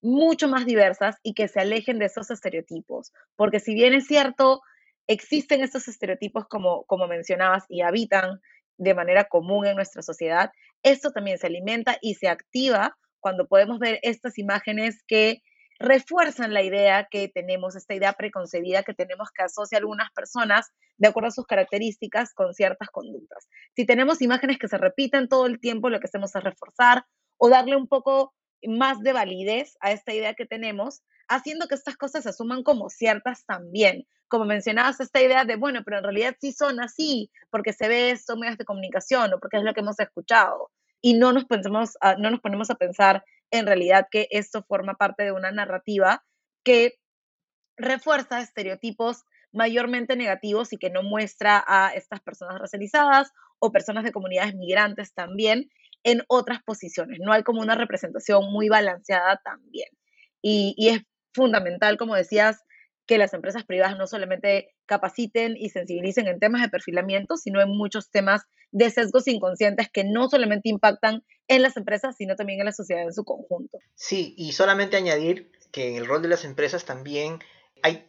mucho 0.00 0.48
más 0.48 0.64
diversas 0.64 1.16
y 1.22 1.34
que 1.34 1.48
se 1.48 1.60
alejen 1.60 1.98
de 1.98 2.06
esos 2.06 2.30
estereotipos. 2.30 3.12
Porque 3.36 3.60
si 3.60 3.74
bien 3.74 3.94
es 3.94 4.06
cierto, 4.06 4.60
existen 5.06 5.62
estos 5.62 5.88
estereotipos 5.88 6.46
como, 6.48 6.84
como 6.84 7.06
mencionabas 7.06 7.64
y 7.68 7.82
habitan 7.82 8.40
de 8.76 8.94
manera 8.94 9.24
común 9.24 9.66
en 9.66 9.76
nuestra 9.76 10.02
sociedad, 10.02 10.50
esto 10.82 11.10
también 11.10 11.38
se 11.38 11.48
alimenta 11.48 11.98
y 12.00 12.14
se 12.14 12.28
activa 12.28 12.96
cuando 13.20 13.48
podemos 13.48 13.78
ver 13.80 13.98
estas 14.02 14.38
imágenes 14.38 15.02
que 15.06 15.42
refuerzan 15.78 16.52
la 16.52 16.62
idea 16.62 17.08
que 17.10 17.28
tenemos, 17.28 17.76
esta 17.76 17.94
idea 17.94 18.12
preconcebida 18.12 18.82
que 18.82 18.94
tenemos 18.94 19.30
que 19.30 19.44
asocia 19.44 19.78
algunas 19.78 20.10
personas 20.12 20.72
de 20.96 21.08
acuerdo 21.08 21.28
a 21.28 21.32
sus 21.32 21.46
características 21.46 22.34
con 22.34 22.54
ciertas 22.54 22.88
conductas. 22.90 23.48
Si 23.76 23.86
tenemos 23.86 24.20
imágenes 24.20 24.58
que 24.58 24.68
se 24.68 24.78
repiten 24.78 25.28
todo 25.28 25.46
el 25.46 25.60
tiempo, 25.60 25.88
lo 25.88 26.00
que 26.00 26.06
hacemos 26.06 26.34
es 26.34 26.42
reforzar 26.42 27.04
o 27.36 27.48
darle 27.48 27.76
un 27.76 27.86
poco 27.86 28.34
más 28.66 29.00
de 29.00 29.12
validez 29.12 29.76
a 29.80 29.92
esta 29.92 30.12
idea 30.12 30.34
que 30.34 30.46
tenemos, 30.46 31.02
haciendo 31.28 31.68
que 31.68 31.76
estas 31.76 31.96
cosas 31.96 32.24
se 32.24 32.30
asuman 32.30 32.62
como 32.62 32.90
ciertas 32.90 33.44
también. 33.44 34.06
Como 34.26 34.44
mencionabas, 34.44 35.00
esta 35.00 35.22
idea 35.22 35.44
de, 35.44 35.56
bueno, 35.56 35.82
pero 35.84 35.98
en 35.98 36.04
realidad 36.04 36.36
sí 36.40 36.52
son 36.52 36.80
así, 36.80 37.30
porque 37.50 37.72
se 37.72 37.88
ve 37.88 38.10
esto 38.10 38.34
en 38.34 38.40
medios 38.40 38.58
de 38.58 38.64
comunicación 38.64 39.32
o 39.32 39.38
porque 39.38 39.58
es 39.58 39.62
lo 39.62 39.72
que 39.72 39.80
hemos 39.80 39.98
escuchado. 40.00 40.70
Y 41.00 41.14
no 41.14 41.32
nos, 41.32 41.44
pensamos 41.44 41.96
no 42.18 42.30
nos 42.30 42.40
ponemos 42.40 42.70
a 42.70 42.74
pensar 42.74 43.24
en 43.50 43.66
realidad 43.66 44.08
que 44.10 44.28
esto 44.30 44.62
forma 44.62 44.94
parte 44.94 45.24
de 45.24 45.32
una 45.32 45.50
narrativa 45.52 46.24
que 46.64 46.98
refuerza 47.76 48.40
estereotipos 48.40 49.24
mayormente 49.52 50.16
negativos 50.16 50.72
y 50.72 50.78
que 50.78 50.90
no 50.90 51.02
muestra 51.02 51.64
a 51.66 51.94
estas 51.94 52.20
personas 52.20 52.58
racializadas 52.58 53.32
o 53.58 53.72
personas 53.72 54.04
de 54.04 54.12
comunidades 54.12 54.54
migrantes 54.54 55.14
también 55.14 55.70
en 56.04 56.22
otras 56.28 56.62
posiciones. 56.62 57.20
No 57.20 57.32
hay 57.32 57.42
como 57.42 57.60
una 57.60 57.74
representación 57.74 58.52
muy 58.52 58.68
balanceada 58.68 59.40
también. 59.42 59.88
Y 60.42 60.88
es 60.88 61.02
fundamental, 61.32 61.96
como 61.96 62.14
decías, 62.14 62.62
que 63.08 63.18
las 63.18 63.32
empresas 63.32 63.64
privadas 63.64 63.96
no 63.98 64.06
solamente 64.06 64.68
capaciten 64.86 65.56
y 65.56 65.70
sensibilicen 65.70 66.28
en 66.28 66.38
temas 66.38 66.60
de 66.60 66.68
perfilamiento, 66.68 67.36
sino 67.38 67.60
en 67.60 67.70
muchos 67.70 68.10
temas 68.10 68.42
de 68.70 68.90
sesgos 68.90 69.26
inconscientes 69.26 69.88
que 69.90 70.04
no 70.04 70.28
solamente 70.28 70.68
impactan 70.68 71.24
en 71.48 71.62
las 71.62 71.78
empresas, 71.78 72.16
sino 72.16 72.36
también 72.36 72.60
en 72.60 72.66
la 72.66 72.72
sociedad 72.72 73.02
en 73.02 73.14
su 73.14 73.24
conjunto. 73.24 73.78
Sí, 73.94 74.34
y 74.36 74.52
solamente 74.52 74.98
añadir 74.98 75.50
que 75.72 75.88
en 75.88 75.96
el 75.96 76.06
rol 76.06 76.20
de 76.20 76.28
las 76.28 76.44
empresas 76.44 76.84
también 76.84 77.38
hay 77.82 78.04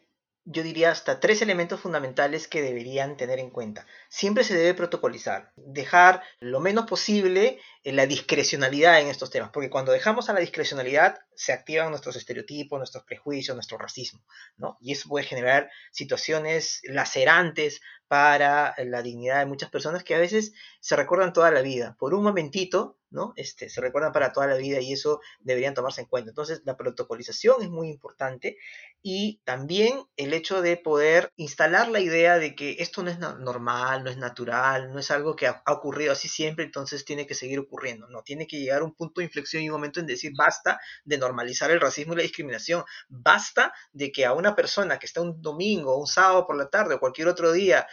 yo 0.52 0.64
diría 0.64 0.90
hasta 0.90 1.20
tres 1.20 1.44
elementos 1.44 1.80
fundamentales 1.80 2.48
que 2.48 2.64
deberían 2.64 3.18
tener 3.18 3.38
en 3.38 3.52
cuenta. 3.52 3.86
Siempre 4.10 4.44
se 4.44 4.56
debe 4.56 4.74
protocolizar, 4.74 5.52
dejar 5.56 6.24
lo 6.40 6.60
menos 6.60 6.88
posible 6.88 7.60
la 7.84 8.08
discrecionalidad 8.08 9.00
en 9.00 9.08
estos 9.08 9.30
temas, 9.30 9.52
porque 9.54 9.70
cuando 9.70 9.92
dejamos 9.92 10.28
a 10.28 10.34
la 10.34 10.40
discrecionalidad 10.40 11.20
se 11.40 11.54
activan 11.54 11.90
nuestros 11.90 12.18
estereotipos, 12.18 12.78
nuestros 12.78 13.06
prejuicios, 13.06 13.56
nuestro 13.56 13.78
racismo, 13.78 14.26
¿no? 14.58 14.78
Y 14.82 14.92
eso 14.92 15.08
puede 15.08 15.26
generar 15.26 15.72
situaciones 15.90 16.82
lacerantes 16.84 17.80
para 18.10 18.74
la 18.80 19.02
dignidad 19.02 19.40
de 19.40 19.46
muchas 19.46 19.70
personas 19.70 20.04
que 20.04 20.16
a 20.16 20.20
veces 20.20 20.52
se 20.82 20.96
recuerdan 20.98 21.32
toda 21.32 21.52
la 21.52 21.62
vida. 21.62 21.96
Por 21.98 22.14
un 22.14 22.24
momentito, 22.24 22.98
¿no? 23.12 23.34
Este, 23.36 23.70
se 23.70 23.82
recuerdan 23.82 24.12
para 24.12 24.34
toda 24.34 24.48
la 24.48 24.56
vida 24.56 24.82
y 24.82 24.94
eso 24.94 25.22
deberían 25.40 25.76
tomarse 25.76 26.02
en 26.02 26.08
cuenta. 26.08 26.32
Entonces, 26.32 26.62
la 26.66 26.76
protocolización 26.76 27.62
es 27.62 27.70
muy 27.70 27.90
importante 27.90 28.58
y 29.02 29.42
también 29.44 30.04
el 30.18 30.34
hecho 30.34 30.62
de 30.62 30.76
poder 30.76 31.32
instalar 31.36 31.90
la 31.90 32.00
idea 32.00 32.38
de 32.40 32.56
que 32.56 32.78
esto 32.80 33.04
no 33.04 33.12
es 33.12 33.20
normal, 33.20 34.04
no 34.04 34.10
es 34.10 34.18
natural, 34.18 34.92
no 34.92 35.00
es 35.00 35.12
algo 35.12 35.36
que 35.36 35.48
ha, 35.48 35.62
ocurrido 35.68 36.12
así 36.12 36.28
siempre, 36.28 36.66
entonces 36.66 37.06
tiene 37.06 37.28
que 37.28 37.36
seguir 37.36 37.60
ocurriendo. 37.60 38.08
No, 38.10 38.24
tiene 38.24 38.48
que 38.48 38.60
llegar 38.60 38.84
un 38.84 38.96
punto 38.96 39.22
de 39.22 39.26
inflexión 39.26 39.62
y 39.62 39.70
un 39.70 39.76
momento 39.76 40.00
en 40.00 40.08
decir 40.08 40.34
basta 40.36 40.80
de 41.06 41.18
normalizar 41.30 41.72
el 41.72 41.80
racismo 41.80 42.14
y 42.14 42.18
la 42.18 42.24
discriminación, 42.24 42.84
basta 43.08 43.74
de 43.94 44.12
que 44.12 44.26
a 44.26 44.34
una 44.34 44.56
persona 44.56 44.98
que 44.98 45.06
está 45.06 45.22
un 45.22 45.42
domingo, 45.42 45.98
un 45.98 46.08
sábado 46.08 46.46
por 46.46 46.58
la 46.58 46.70
tarde 46.70 46.96
o 46.96 47.00
cualquier 47.00 47.28
otro 47.28 47.52
día 47.52 47.88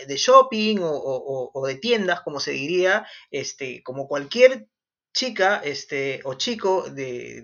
eh, 0.00 0.06
de 0.06 0.16
shopping 0.16 0.78
o, 0.80 1.64
de 1.66 1.76
tiendas, 1.76 2.22
como 2.22 2.40
se 2.40 2.52
diría, 2.52 3.06
este, 3.30 3.82
como 3.82 4.08
cualquier 4.08 4.68
chica 5.12 5.60
este, 5.64 6.20
o 6.24 6.34
chico 6.34 6.88
de, 6.90 7.42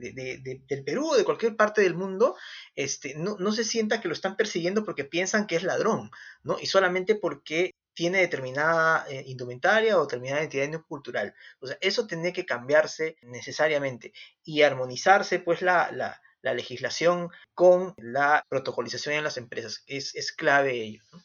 del 0.68 0.84
Perú 0.84 1.10
o 1.10 1.16
de 1.16 1.24
cualquier 1.24 1.56
parte 1.56 1.82
del 1.82 1.94
mundo, 1.94 2.36
este, 2.74 3.14
no, 3.16 3.36
no, 3.38 3.52
se 3.52 3.64
sienta 3.64 4.00
que 4.00 4.08
lo 4.08 4.14
están 4.14 4.36
persiguiendo 4.36 4.84
porque 4.84 5.04
piensan 5.04 5.46
que 5.46 5.56
es 5.56 5.62
ladrón, 5.62 6.10
¿no? 6.42 6.58
Y 6.60 6.66
solamente 6.66 7.16
porque 7.16 7.72
tiene 7.94 8.18
determinada 8.18 9.06
eh, 9.08 9.24
indumentaria 9.26 9.96
o 9.96 10.02
determinada 10.02 10.42
identidad 10.42 10.80
cultural. 10.82 11.34
O 11.60 11.66
sea, 11.66 11.78
eso 11.80 12.06
tiene 12.06 12.32
que 12.32 12.44
cambiarse 12.44 13.16
necesariamente 13.22 14.12
y 14.44 14.62
armonizarse, 14.62 15.38
pues, 15.38 15.62
la, 15.62 15.90
la, 15.92 16.20
la 16.42 16.54
legislación 16.54 17.30
con 17.54 17.94
la 17.96 18.44
protocolización 18.48 19.14
en 19.14 19.24
las 19.24 19.38
empresas. 19.38 19.82
Es, 19.86 20.14
es 20.14 20.32
clave 20.32 20.82
ello, 20.82 21.02
¿no? 21.12 21.20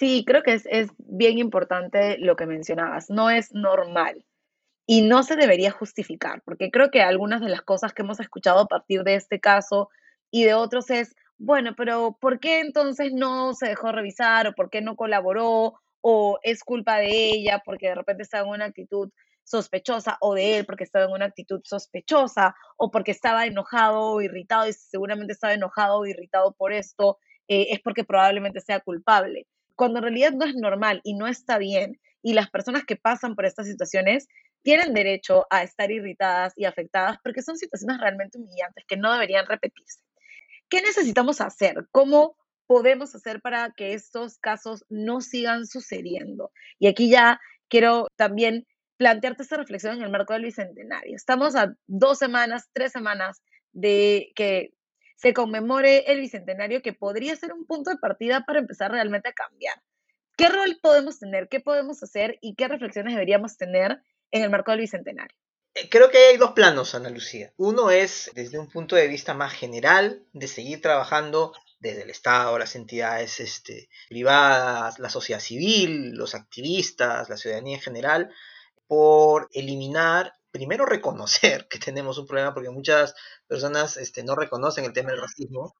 Sí, 0.00 0.24
creo 0.26 0.42
que 0.42 0.54
es, 0.64 0.88
bien 0.96 1.36
importante 1.36 2.16
lo 2.18 2.34
que 2.34 2.46
mencionabas. 2.46 3.10
No 3.10 3.28
es 3.28 3.52
normal 3.52 4.24
y 4.86 5.02
no 5.02 5.22
se 5.22 5.36
debería 5.36 5.72
justificar, 5.72 6.40
porque 6.42 6.70
creo 6.70 6.90
que 6.90 7.02
algunas 7.02 7.42
de 7.42 7.50
las 7.50 7.60
cosas 7.60 7.92
que 7.92 8.00
hemos 8.00 8.18
escuchado 8.18 8.60
a 8.60 8.66
partir 8.66 9.02
de 9.02 9.16
este 9.16 9.40
caso 9.40 9.90
y 10.30 10.44
de 10.44 10.54
otros 10.54 10.88
es, 10.88 11.14
bueno, 11.36 11.74
pero 11.76 12.16
¿por 12.18 12.40
qué 12.40 12.60
entonces 12.60 13.12
no 13.12 13.52
se 13.52 13.68
dejó 13.68 13.92
revisar 13.92 14.46
o 14.46 14.54
por 14.54 14.70
qué 14.70 14.80
no 14.80 14.96
colaboró 14.96 15.74
o 16.00 16.38
es 16.42 16.62
culpa 16.64 16.98
de 16.98 17.10
ella 17.10 17.62
porque 17.64 17.88
de 17.88 17.94
repente 17.94 18.22
estaba 18.22 18.46
en 18.46 18.54
una 18.54 18.64
actitud 18.66 19.10
sospechosa 19.44 20.16
o 20.20 20.34
de 20.34 20.58
él 20.58 20.66
porque 20.66 20.84
estaba 20.84 21.06
en 21.06 21.12
una 21.12 21.26
actitud 21.26 21.60
sospechosa 21.64 22.54
o 22.76 22.90
porque 22.90 23.10
estaba 23.10 23.46
enojado 23.46 24.00
o 24.00 24.20
irritado 24.20 24.68
y 24.68 24.72
seguramente 24.72 25.32
estaba 25.32 25.54
enojado 25.54 25.98
o 25.98 26.06
irritado 26.06 26.52
por 26.52 26.72
esto, 26.72 27.18
eh, 27.48 27.68
es 27.70 27.80
porque 27.80 28.04
probablemente 28.04 28.60
sea 28.60 28.80
culpable 28.80 29.46
cuando 29.80 30.00
en 30.00 30.02
realidad 30.02 30.32
no 30.32 30.44
es 30.44 30.54
normal 30.54 31.00
y 31.04 31.14
no 31.14 31.26
está 31.26 31.56
bien. 31.56 31.98
Y 32.20 32.34
las 32.34 32.50
personas 32.50 32.84
que 32.84 32.96
pasan 32.96 33.34
por 33.34 33.46
estas 33.46 33.66
situaciones 33.66 34.28
tienen 34.62 34.92
derecho 34.92 35.46
a 35.48 35.62
estar 35.62 35.90
irritadas 35.90 36.52
y 36.54 36.66
afectadas 36.66 37.16
porque 37.24 37.40
son 37.40 37.56
situaciones 37.56 37.98
realmente 37.98 38.36
humillantes 38.36 38.84
que 38.86 38.98
no 38.98 39.10
deberían 39.10 39.46
repetirse. 39.46 40.00
¿Qué 40.68 40.82
necesitamos 40.82 41.40
hacer? 41.40 41.88
¿Cómo 41.92 42.36
podemos 42.70 43.12
hacer 43.16 43.40
para 43.40 43.72
que 43.72 43.94
estos 43.94 44.38
casos 44.38 44.84
no 44.88 45.20
sigan 45.20 45.66
sucediendo? 45.66 46.52
Y 46.78 46.86
aquí 46.86 47.10
ya 47.10 47.40
quiero 47.68 48.06
también 48.14 48.64
plantearte 48.96 49.42
esta 49.42 49.56
reflexión 49.56 49.96
en 49.96 50.02
el 50.02 50.10
marco 50.12 50.34
del 50.34 50.44
Bicentenario. 50.44 51.16
Estamos 51.16 51.56
a 51.56 51.74
dos 51.88 52.18
semanas, 52.18 52.68
tres 52.72 52.92
semanas 52.92 53.42
de 53.72 54.30
que 54.36 54.72
se 55.16 55.34
conmemore 55.34 56.12
el 56.12 56.20
bicentenario 56.20 56.80
que 56.80 56.92
podría 56.92 57.34
ser 57.34 57.52
un 57.52 57.66
punto 57.66 57.90
de 57.90 57.96
partida 57.96 58.44
para 58.46 58.60
empezar 58.60 58.92
realmente 58.92 59.30
a 59.30 59.32
cambiar. 59.32 59.74
¿Qué 60.36 60.48
rol 60.48 60.78
podemos 60.80 61.18
tener? 61.18 61.48
¿Qué 61.48 61.58
podemos 61.58 62.00
hacer? 62.04 62.38
¿Y 62.40 62.54
qué 62.54 62.68
reflexiones 62.68 63.14
deberíamos 63.14 63.56
tener 63.56 64.00
en 64.30 64.42
el 64.44 64.50
marco 64.50 64.70
del 64.70 64.82
bicentenario? 64.82 65.36
Eh, 65.74 65.88
creo 65.88 66.08
que 66.10 66.18
hay 66.18 66.36
dos 66.36 66.52
planos, 66.52 66.94
Ana 66.94 67.10
Lucía. 67.10 67.52
Uno 67.56 67.90
es 67.90 68.30
desde 68.36 68.60
un 68.60 68.68
punto 68.70 68.94
de 68.94 69.08
vista 69.08 69.34
más 69.34 69.54
general, 69.54 70.22
de 70.32 70.46
seguir 70.46 70.80
trabajando 70.80 71.52
desde 71.80 72.02
el 72.02 72.10
Estado, 72.10 72.58
las 72.58 72.76
entidades 72.76 73.40
este, 73.40 73.88
privadas, 74.08 74.98
la 74.98 75.08
sociedad 75.08 75.40
civil, 75.40 76.12
los 76.12 76.34
activistas, 76.34 77.28
la 77.28 77.36
ciudadanía 77.36 77.76
en 77.76 77.82
general, 77.82 78.30
por 78.86 79.48
eliminar 79.52 80.34
primero 80.50 80.84
reconocer 80.84 81.66
que 81.70 81.78
tenemos 81.78 82.18
un 82.18 82.26
problema 82.26 82.54
porque 82.54 82.70
muchas 82.70 83.14
personas 83.46 83.96
este, 83.96 84.22
no 84.22 84.36
reconocen 84.36 84.84
el 84.84 84.92
tema 84.92 85.10
del 85.10 85.20
racismo. 85.20 85.74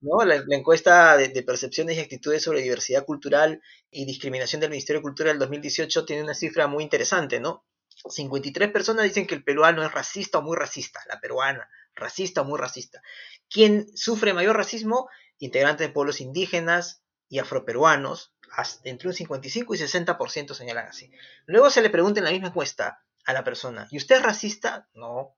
¿no? 0.00 0.24
La, 0.24 0.42
encuesta 0.50 1.16
de, 1.16 1.42
percepciones 1.42 1.96
y 1.96 2.00
actitudes 2.00 2.42
sobre 2.42 2.62
diversidad 2.62 3.04
cultural 3.04 3.62
y 3.90 4.04
discriminación 4.04 4.60
del 4.60 4.70
Ministerio 4.70 5.00
de 5.00 5.04
Cultura 5.04 5.28
del 5.28 5.38
2018 5.38 6.04
tiene 6.04 6.24
una 6.24 6.34
cifra 6.34 6.66
muy 6.66 6.82
interesante, 6.82 7.38
¿no? 7.40 7.64
53 8.08 8.72
personas 8.72 9.04
dicen 9.04 9.28
que 9.28 9.36
el 9.36 9.44
peruano 9.44 9.84
es 9.84 9.92
racista 9.92 10.38
o 10.38 10.42
muy 10.42 10.56
racista, 10.56 11.00
la 11.08 11.20
peruana, 11.20 11.68
racista 11.94 12.40
o 12.40 12.44
muy 12.44 12.58
racista. 12.58 13.00
¿Quién 13.48 13.86
sufre 13.96 14.34
mayor 14.34 14.56
racismo? 14.56 15.08
Integrantes 15.42 15.88
de 15.88 15.92
pueblos 15.92 16.20
indígenas 16.20 17.02
y 17.28 17.40
afroperuanos, 17.40 18.32
entre 18.84 19.08
un 19.08 19.14
55 19.14 19.74
y 19.74 19.78
60% 19.78 20.54
señalan 20.54 20.86
así. 20.86 21.10
Luego 21.46 21.68
se 21.68 21.82
le 21.82 21.90
pregunta 21.90 22.20
en 22.20 22.26
la 22.26 22.30
misma 22.30 22.48
encuesta, 22.48 23.02
a 23.24 23.32
la 23.32 23.42
persona. 23.42 23.88
¿Y 23.90 23.96
usted 23.96 24.16
es 24.16 24.22
racista? 24.22 24.88
No. 24.94 25.36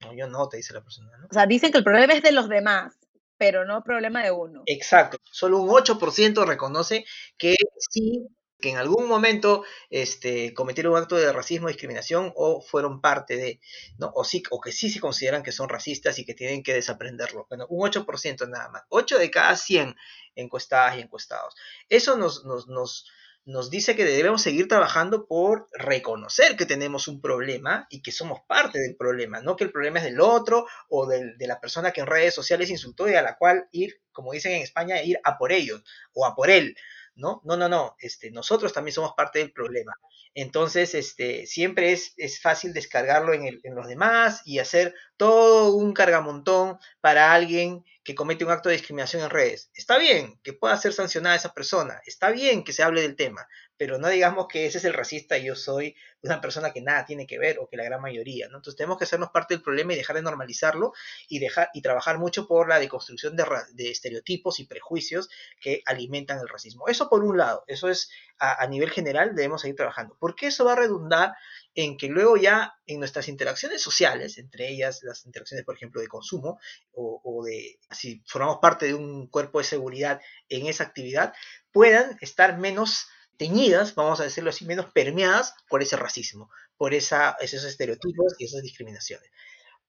No, 0.00 0.14
yo 0.14 0.26
no, 0.26 0.48
te 0.48 0.56
dice 0.56 0.72
la 0.72 0.82
persona. 0.82 1.10
O 1.28 1.34
sea, 1.34 1.46
dicen 1.46 1.70
que 1.70 1.78
el 1.78 1.84
problema 1.84 2.14
es 2.14 2.22
de 2.22 2.32
los 2.32 2.48
demás, 2.48 2.98
pero 3.36 3.66
no 3.66 3.82
problema 3.82 4.22
de 4.22 4.30
uno. 4.30 4.62
Exacto. 4.64 5.18
Solo 5.30 5.58
un 5.58 5.68
8% 5.68 6.46
reconoce 6.46 7.04
que 7.36 7.56
sí, 7.78 8.26
que 8.60 8.70
en 8.70 8.78
algún 8.78 9.06
momento 9.06 9.64
este, 9.90 10.54
cometieron 10.54 10.92
un 10.92 10.98
acto 10.98 11.16
de 11.16 11.32
racismo, 11.32 11.68
discriminación 11.68 12.32
o 12.34 12.60
fueron 12.60 13.00
parte 13.00 13.36
de, 13.36 13.60
¿no? 13.98 14.10
O, 14.14 14.24
sí, 14.24 14.42
o 14.50 14.60
que 14.60 14.72
sí 14.72 14.90
se 14.90 15.00
consideran 15.00 15.42
que 15.42 15.52
son 15.52 15.68
racistas 15.68 16.18
y 16.18 16.24
que 16.24 16.34
tienen 16.34 16.62
que 16.62 16.74
desaprenderlo. 16.74 17.46
Bueno, 17.48 17.66
un 17.68 17.88
8% 17.88 18.48
nada 18.48 18.68
más. 18.70 18.82
8 18.88 19.18
de 19.18 19.30
cada 19.30 19.56
100 19.56 19.94
encuestadas 20.34 20.96
y 20.96 21.00
encuestados. 21.00 21.54
Eso 21.88 22.16
nos, 22.16 22.44
nos, 22.44 22.68
nos 22.68 23.06
nos 23.46 23.70
dice 23.70 23.94
que 23.94 24.04
debemos 24.04 24.42
seguir 24.42 24.66
trabajando 24.66 25.26
por 25.26 25.68
reconocer 25.72 26.56
que 26.56 26.66
tenemos 26.66 27.06
un 27.06 27.20
problema 27.20 27.86
y 27.90 28.02
que 28.02 28.10
somos 28.10 28.40
parte 28.48 28.80
del 28.80 28.96
problema, 28.96 29.40
no 29.40 29.54
que 29.54 29.62
el 29.62 29.70
problema 29.70 30.00
es 30.00 30.04
del 30.04 30.20
otro 30.20 30.66
o 30.88 31.06
de 31.06 31.46
la 31.46 31.60
persona 31.60 31.92
que 31.92 32.00
en 32.00 32.08
redes 32.08 32.34
sociales 32.34 32.70
insultó 32.70 33.08
y 33.08 33.14
a 33.14 33.22
la 33.22 33.36
cual 33.36 33.68
ir, 33.70 34.00
como 34.10 34.32
dicen 34.32 34.52
en 34.52 34.62
España, 34.62 35.00
ir 35.00 35.20
a 35.22 35.38
por 35.38 35.52
ellos 35.52 35.84
o 36.12 36.26
a 36.26 36.34
por 36.34 36.50
él, 36.50 36.76
¿no? 37.16 37.40
No, 37.44 37.56
no, 37.56 37.68
no, 37.68 37.96
este, 37.98 38.30
nosotros 38.30 38.72
también 38.72 38.94
somos 38.94 39.12
parte 39.16 39.40
del 39.40 39.52
problema. 39.52 39.92
Entonces, 40.34 40.94
este, 40.94 41.46
siempre 41.46 41.92
es, 41.92 42.12
es 42.16 42.40
fácil 42.40 42.72
descargarlo 42.72 43.32
en, 43.32 43.58
en 43.62 43.74
los 43.74 43.88
demás 43.88 44.42
y 44.44 44.58
hacer 44.58 44.94
todo 45.16 45.72
un 45.72 45.94
cargamontón 45.94 46.78
para 47.00 47.32
alguien 47.32 47.84
que 48.04 48.14
comete 48.14 48.44
un 48.44 48.52
acto 48.52 48.68
de 48.68 48.76
discriminación 48.76 49.22
en 49.22 49.30
redes. 49.30 49.70
Está 49.74 49.98
bien 49.98 50.38
que 50.44 50.52
pueda 50.52 50.76
ser 50.76 50.92
sancionada 50.92 51.34
esa 51.34 51.52
persona, 51.52 52.00
está 52.06 52.30
bien 52.30 52.62
que 52.62 52.72
se 52.72 52.82
hable 52.82 53.02
del 53.02 53.16
tema, 53.16 53.48
pero 53.76 53.98
no 53.98 54.08
digamos 54.08 54.46
que 54.48 54.66
ese 54.66 54.78
es 54.78 54.84
el 54.84 54.94
racista 54.94 55.38
y 55.38 55.44
yo 55.44 55.54
soy 55.54 55.94
una 56.22 56.40
persona 56.40 56.72
que 56.72 56.80
nada 56.80 57.04
tiene 57.04 57.26
que 57.26 57.38
ver 57.38 57.58
o 57.58 57.68
que 57.68 57.76
la 57.76 57.84
gran 57.84 58.00
mayoría, 58.00 58.48
¿no? 58.48 58.56
Entonces 58.56 58.76
tenemos 58.76 58.98
que 58.98 59.04
hacernos 59.04 59.30
parte 59.30 59.54
del 59.54 59.62
problema 59.62 59.92
y 59.92 59.96
dejar 59.96 60.16
de 60.16 60.22
normalizarlo 60.22 60.92
y 61.28 61.38
dejar 61.38 61.70
y 61.74 61.82
trabajar 61.82 62.18
mucho 62.18 62.46
por 62.46 62.68
la 62.68 62.78
deconstrucción 62.78 63.36
de, 63.36 63.44
de 63.74 63.90
estereotipos 63.90 64.60
y 64.60 64.66
prejuicios 64.66 65.28
que 65.60 65.82
alimentan 65.86 66.38
el 66.38 66.48
racismo. 66.48 66.88
Eso 66.88 67.08
por 67.08 67.24
un 67.24 67.36
lado, 67.36 67.64
eso 67.66 67.88
es 67.88 68.10
a, 68.38 68.62
a 68.62 68.66
nivel 68.66 68.90
general 68.90 69.34
debemos 69.34 69.60
seguir 69.60 69.76
trabajando, 69.76 70.16
porque 70.18 70.48
eso 70.48 70.64
va 70.64 70.72
a 70.72 70.76
redundar 70.76 71.34
en 71.76 71.98
que 71.98 72.08
luego 72.08 72.36
ya 72.38 72.74
en 72.86 72.98
nuestras 72.98 73.28
interacciones 73.28 73.82
sociales, 73.82 74.38
entre 74.38 74.68
ellas 74.68 75.00
las 75.02 75.26
interacciones, 75.26 75.64
por 75.64 75.76
ejemplo, 75.76 76.00
de 76.00 76.08
consumo 76.08 76.58
o, 76.92 77.44
de 77.44 77.78
si 77.90 78.22
formamos 78.26 78.58
parte 78.60 78.86
de 78.86 78.94
un 78.94 79.26
cuerpo 79.28 79.58
de 79.58 79.64
seguridad 79.64 80.20
en 80.48 80.66
esa 80.66 80.84
actividad, 80.84 81.34
puedan 81.72 82.16
estar 82.22 82.58
menos 82.58 83.08
teñidas, 83.36 83.94
vamos 83.94 84.20
a 84.20 84.24
decirlo 84.24 84.50
así, 84.50 84.64
menos 84.64 84.86
permeadas 84.92 85.54
por 85.68 85.82
ese 85.82 85.96
racismo, 85.96 86.50
por 86.76 86.94
esa, 86.94 87.36
esos 87.40 87.64
estereotipos 87.64 88.34
y 88.38 88.44
esas 88.44 88.62
discriminaciones. 88.62 89.30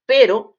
Pero 0.05 0.57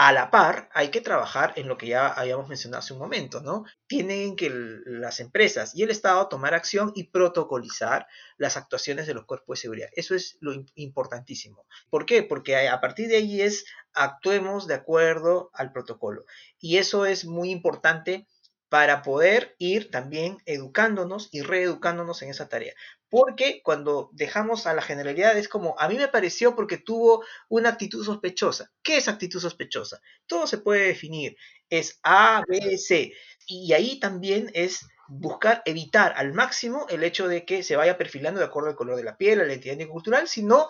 a 0.00 0.12
la 0.12 0.30
par, 0.30 0.70
hay 0.74 0.90
que 0.90 1.00
trabajar 1.00 1.54
en 1.56 1.66
lo 1.66 1.76
que 1.76 1.88
ya 1.88 2.06
habíamos 2.06 2.48
mencionado 2.48 2.78
hace 2.78 2.92
un 2.92 3.00
momento, 3.00 3.40
¿no? 3.40 3.64
Tienen 3.88 4.36
que 4.36 4.48
las 4.48 5.18
empresas 5.18 5.74
y 5.74 5.82
el 5.82 5.90
Estado 5.90 6.28
tomar 6.28 6.54
acción 6.54 6.92
y 6.94 7.08
protocolizar 7.08 8.06
las 8.36 8.56
actuaciones 8.56 9.08
de 9.08 9.14
los 9.14 9.24
cuerpos 9.24 9.58
de 9.58 9.62
seguridad. 9.62 9.88
Eso 9.92 10.14
es 10.14 10.38
lo 10.40 10.52
importantísimo. 10.76 11.66
¿Por 11.90 12.06
qué? 12.06 12.22
Porque 12.22 12.68
a 12.68 12.80
partir 12.80 13.08
de 13.08 13.16
ahí 13.16 13.42
es 13.42 13.64
actuemos 13.92 14.68
de 14.68 14.74
acuerdo 14.74 15.50
al 15.52 15.72
protocolo. 15.72 16.24
Y 16.60 16.76
eso 16.76 17.04
es 17.04 17.24
muy 17.24 17.50
importante 17.50 18.28
para 18.68 19.02
poder 19.02 19.54
ir 19.58 19.90
también 19.90 20.38
educándonos 20.44 21.28
y 21.32 21.42
reeducándonos 21.42 22.22
en 22.22 22.30
esa 22.30 22.48
tarea. 22.48 22.74
Porque 23.08 23.62
cuando 23.62 24.10
dejamos 24.12 24.66
a 24.66 24.74
la 24.74 24.82
generalidad 24.82 25.36
es 25.38 25.48
como, 25.48 25.74
a 25.78 25.88
mí 25.88 25.96
me 25.96 26.08
pareció 26.08 26.54
porque 26.54 26.76
tuvo 26.76 27.24
una 27.48 27.70
actitud 27.70 28.04
sospechosa. 28.04 28.70
¿Qué 28.82 28.98
es 28.98 29.08
actitud 29.08 29.40
sospechosa? 29.40 30.00
Todo 30.26 30.46
se 30.46 30.58
puede 30.58 30.88
definir. 30.88 31.36
Es 31.70 31.98
A, 32.02 32.44
B, 32.46 32.76
C. 32.76 33.12
Y 33.46 33.72
ahí 33.72 33.98
también 33.98 34.50
es 34.52 34.86
buscar 35.08 35.62
evitar 35.64 36.12
al 36.16 36.34
máximo 36.34 36.86
el 36.90 37.02
hecho 37.02 37.28
de 37.28 37.46
que 37.46 37.62
se 37.62 37.76
vaya 37.76 37.96
perfilando 37.96 38.40
de 38.40 38.46
acuerdo 38.46 38.68
al 38.68 38.76
color 38.76 38.96
de 38.96 39.04
la 39.04 39.16
piel, 39.16 39.40
a 39.40 39.44
la 39.44 39.54
identidad 39.54 39.88
cultural, 39.88 40.28
sino 40.28 40.68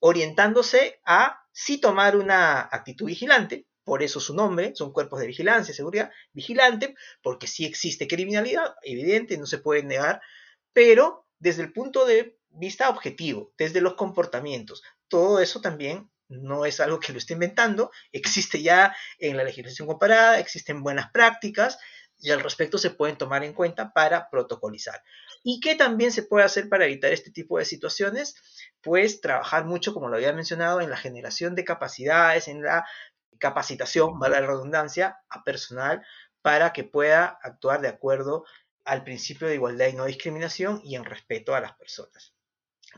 orientándose 0.00 1.00
a 1.04 1.44
sí 1.52 1.78
tomar 1.78 2.16
una 2.16 2.60
actitud 2.60 3.06
vigilante, 3.06 3.66
por 3.84 4.02
eso 4.02 4.20
su 4.20 4.34
nombre, 4.34 4.74
son 4.74 4.92
cuerpos 4.92 5.20
de 5.20 5.26
vigilancia, 5.26 5.74
seguridad, 5.74 6.10
vigilante, 6.32 6.94
porque 7.22 7.46
sí 7.46 7.64
existe 7.64 8.06
criminalidad, 8.06 8.76
evidente, 8.82 9.36
no 9.38 9.46
se 9.46 9.58
puede 9.58 9.82
negar, 9.82 10.20
pero 10.72 11.26
desde 11.38 11.62
el 11.62 11.72
punto 11.72 12.04
de 12.04 12.38
vista 12.50 12.88
objetivo, 12.88 13.52
desde 13.58 13.80
los 13.80 13.94
comportamientos, 13.94 14.82
todo 15.08 15.40
eso 15.40 15.60
también 15.60 16.10
no 16.28 16.64
es 16.64 16.80
algo 16.80 17.00
que 17.00 17.12
lo 17.12 17.18
esté 17.18 17.34
inventando, 17.34 17.90
existe 18.12 18.62
ya 18.62 18.94
en 19.18 19.36
la 19.36 19.44
legislación 19.44 19.86
comparada, 19.86 20.38
existen 20.38 20.82
buenas 20.82 21.10
prácticas 21.10 21.78
y 22.18 22.30
al 22.30 22.40
respecto 22.40 22.78
se 22.78 22.90
pueden 22.90 23.18
tomar 23.18 23.42
en 23.42 23.52
cuenta 23.52 23.92
para 23.92 24.30
protocolizar. 24.30 25.02
¿Y 25.42 25.58
qué 25.60 25.74
también 25.74 26.12
se 26.12 26.22
puede 26.22 26.44
hacer 26.44 26.68
para 26.68 26.84
evitar 26.84 27.12
este 27.12 27.32
tipo 27.32 27.58
de 27.58 27.64
situaciones? 27.64 28.36
Pues 28.80 29.20
trabajar 29.20 29.64
mucho, 29.64 29.92
como 29.92 30.08
lo 30.08 30.16
había 30.16 30.32
mencionado, 30.32 30.80
en 30.80 30.88
la 30.88 30.96
generación 30.96 31.56
de 31.56 31.64
capacidades, 31.64 32.46
en 32.46 32.62
la 32.62 32.86
capacitación, 33.38 34.18
vale 34.18 34.40
la 34.40 34.46
redundancia, 34.46 35.18
a 35.28 35.44
personal 35.44 36.04
para 36.42 36.72
que 36.72 36.84
pueda 36.84 37.38
actuar 37.42 37.80
de 37.80 37.88
acuerdo 37.88 38.44
al 38.84 39.04
principio 39.04 39.48
de 39.48 39.54
igualdad 39.54 39.88
y 39.88 39.92
no 39.94 40.06
discriminación 40.06 40.80
y 40.84 40.96
en 40.96 41.04
respeto 41.04 41.54
a 41.54 41.60
las 41.60 41.76
personas. 41.76 42.34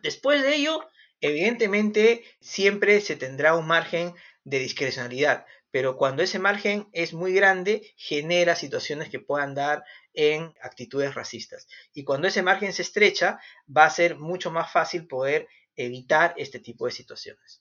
Después 0.02 0.42
de 0.42 0.56
ello, 0.56 0.88
evidentemente, 1.20 2.24
siempre 2.40 3.00
se 3.00 3.16
tendrá 3.16 3.54
un 3.54 3.66
margen 3.66 4.14
de 4.44 4.58
discrecionalidad, 4.58 5.46
pero 5.70 5.96
cuando 5.96 6.22
ese 6.22 6.38
margen 6.38 6.88
es 6.92 7.12
muy 7.12 7.34
grande, 7.34 7.94
genera 7.96 8.54
situaciones 8.54 9.08
que 9.10 9.18
puedan 9.18 9.54
dar 9.54 9.84
en 10.12 10.54
actitudes 10.62 11.14
racistas. 11.14 11.66
Y 11.92 12.04
cuando 12.04 12.28
ese 12.28 12.42
margen 12.42 12.72
se 12.72 12.82
estrecha, 12.82 13.40
va 13.74 13.84
a 13.84 13.90
ser 13.90 14.16
mucho 14.16 14.50
más 14.50 14.70
fácil 14.70 15.06
poder 15.06 15.48
evitar 15.76 16.34
este 16.36 16.60
tipo 16.60 16.86
de 16.86 16.92
situaciones. 16.92 17.60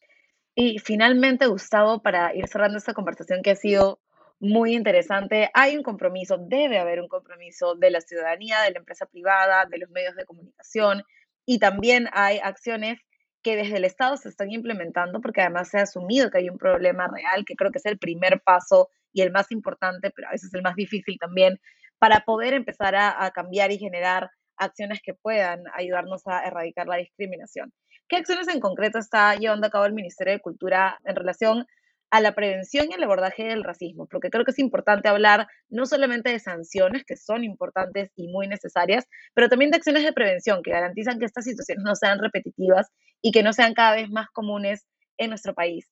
Y 0.56 0.78
finalmente, 0.80 1.48
Gustavo, 1.48 2.02
para 2.02 2.36
ir 2.36 2.48
cerrando 2.48 2.78
esta 2.78 2.94
conversación 2.94 3.42
que 3.42 3.52
ha 3.52 3.56
sido 3.56 4.00
muy 4.40 4.76
interesante, 4.76 5.50
hay 5.54 5.78
un 5.78 5.84
compromiso, 5.84 6.38
debe 6.38 6.78
haber 6.78 7.00
un 7.02 7.08
compromiso 7.08 7.76
de 7.76 7.90
la 7.90 8.02
ciudadanía, 8.02 8.62
de 8.62 8.72
la 8.72 8.80
empresa 8.80 9.06
privada, 9.08 9.66
de 9.66 9.80
los 9.80 9.90
medios 9.90 10.16
de 10.16 10.26
comunicación 10.26 11.04
y 11.46 11.60
también 11.60 12.08
hay 12.14 12.40
acciones 12.40 13.00
que 13.42 13.56
desde 13.56 13.78
el 13.78 13.86
Estado 13.86 14.16
se 14.18 14.30
están 14.30 14.52
implementando 14.52 15.22
porque 15.22 15.42
además 15.42 15.70
se 15.70 15.80
ha 15.80 15.84
asumido 15.84 16.30
que 16.30 16.38
hay 16.40 16.50
un 16.50 16.58
problema 16.58 17.08
real, 17.08 17.46
que 17.46 17.56
creo 17.56 17.72
que 17.72 17.80
es 17.80 17.86
el 17.86 17.98
primer 17.98 18.42
paso 18.42 18.90
y 19.12 19.22
el 19.22 19.32
más 19.32 19.52
importante, 19.52 20.12
pero 20.12 20.28
a 20.28 20.32
veces 20.32 20.54
el 20.54 20.62
más 20.62 20.76
difícil 20.76 21.18
también, 21.20 21.60
para 22.00 22.22
poder 22.22 22.54
empezar 22.54 22.96
a, 22.96 23.26
a 23.26 23.32
cambiar 23.32 23.72
y 23.72 23.80
generar 23.80 24.30
acciones 24.58 25.02
que 25.02 25.14
puedan 25.14 25.64
ayudarnos 25.74 26.28
a 26.28 26.46
erradicar 26.46 26.88
la 26.88 26.98
discriminación. 26.98 27.74
¿Qué 28.10 28.18
acciones 28.18 28.48
en 28.48 28.60
concreto 28.60 29.00
está 29.00 29.36
llevando 29.36 29.68
a 29.68 29.70
cabo 29.70 29.86
el 29.86 29.94
Ministerio 29.94 30.34
de 30.34 30.42
Cultura 30.42 31.00
en 31.06 31.16
relación 31.16 31.66
a 32.12 32.22
la 32.22 32.36
prevención 32.36 32.88
y 32.90 32.94
el 32.94 33.04
abordaje 33.04 33.44
del 33.46 33.64
racismo? 33.64 34.08
Porque 34.08 34.30
creo 34.30 34.46
que 34.46 34.52
es 34.52 34.60
importante 34.60 35.08
hablar 35.08 35.48
no 35.70 35.86
solamente 35.86 36.30
de 36.30 36.40
sanciones, 36.40 37.06
que 37.06 37.16
son 37.16 37.44
importantes 37.44 38.12
y 38.16 38.28
muy 38.28 38.48
necesarias, 38.48 39.06
pero 39.34 39.50
también 39.50 39.72
de 39.72 39.78
acciones 39.78 40.04
de 40.04 40.14
prevención 40.14 40.62
que 40.64 40.72
garantizan 40.72 41.18
que 41.18 41.26
estas 41.26 41.46
situaciones 41.46 41.84
no 41.84 41.96
sean 41.96 42.20
repetitivas 42.20 42.92
y 43.22 43.32
que 43.32 43.42
no 43.42 43.54
sean 43.54 43.74
cada 43.74 43.96
vez 43.96 44.10
más 44.12 44.28
comunes 44.32 44.86
en 45.18 45.30
nuestro 45.30 45.54
país. 45.54 45.90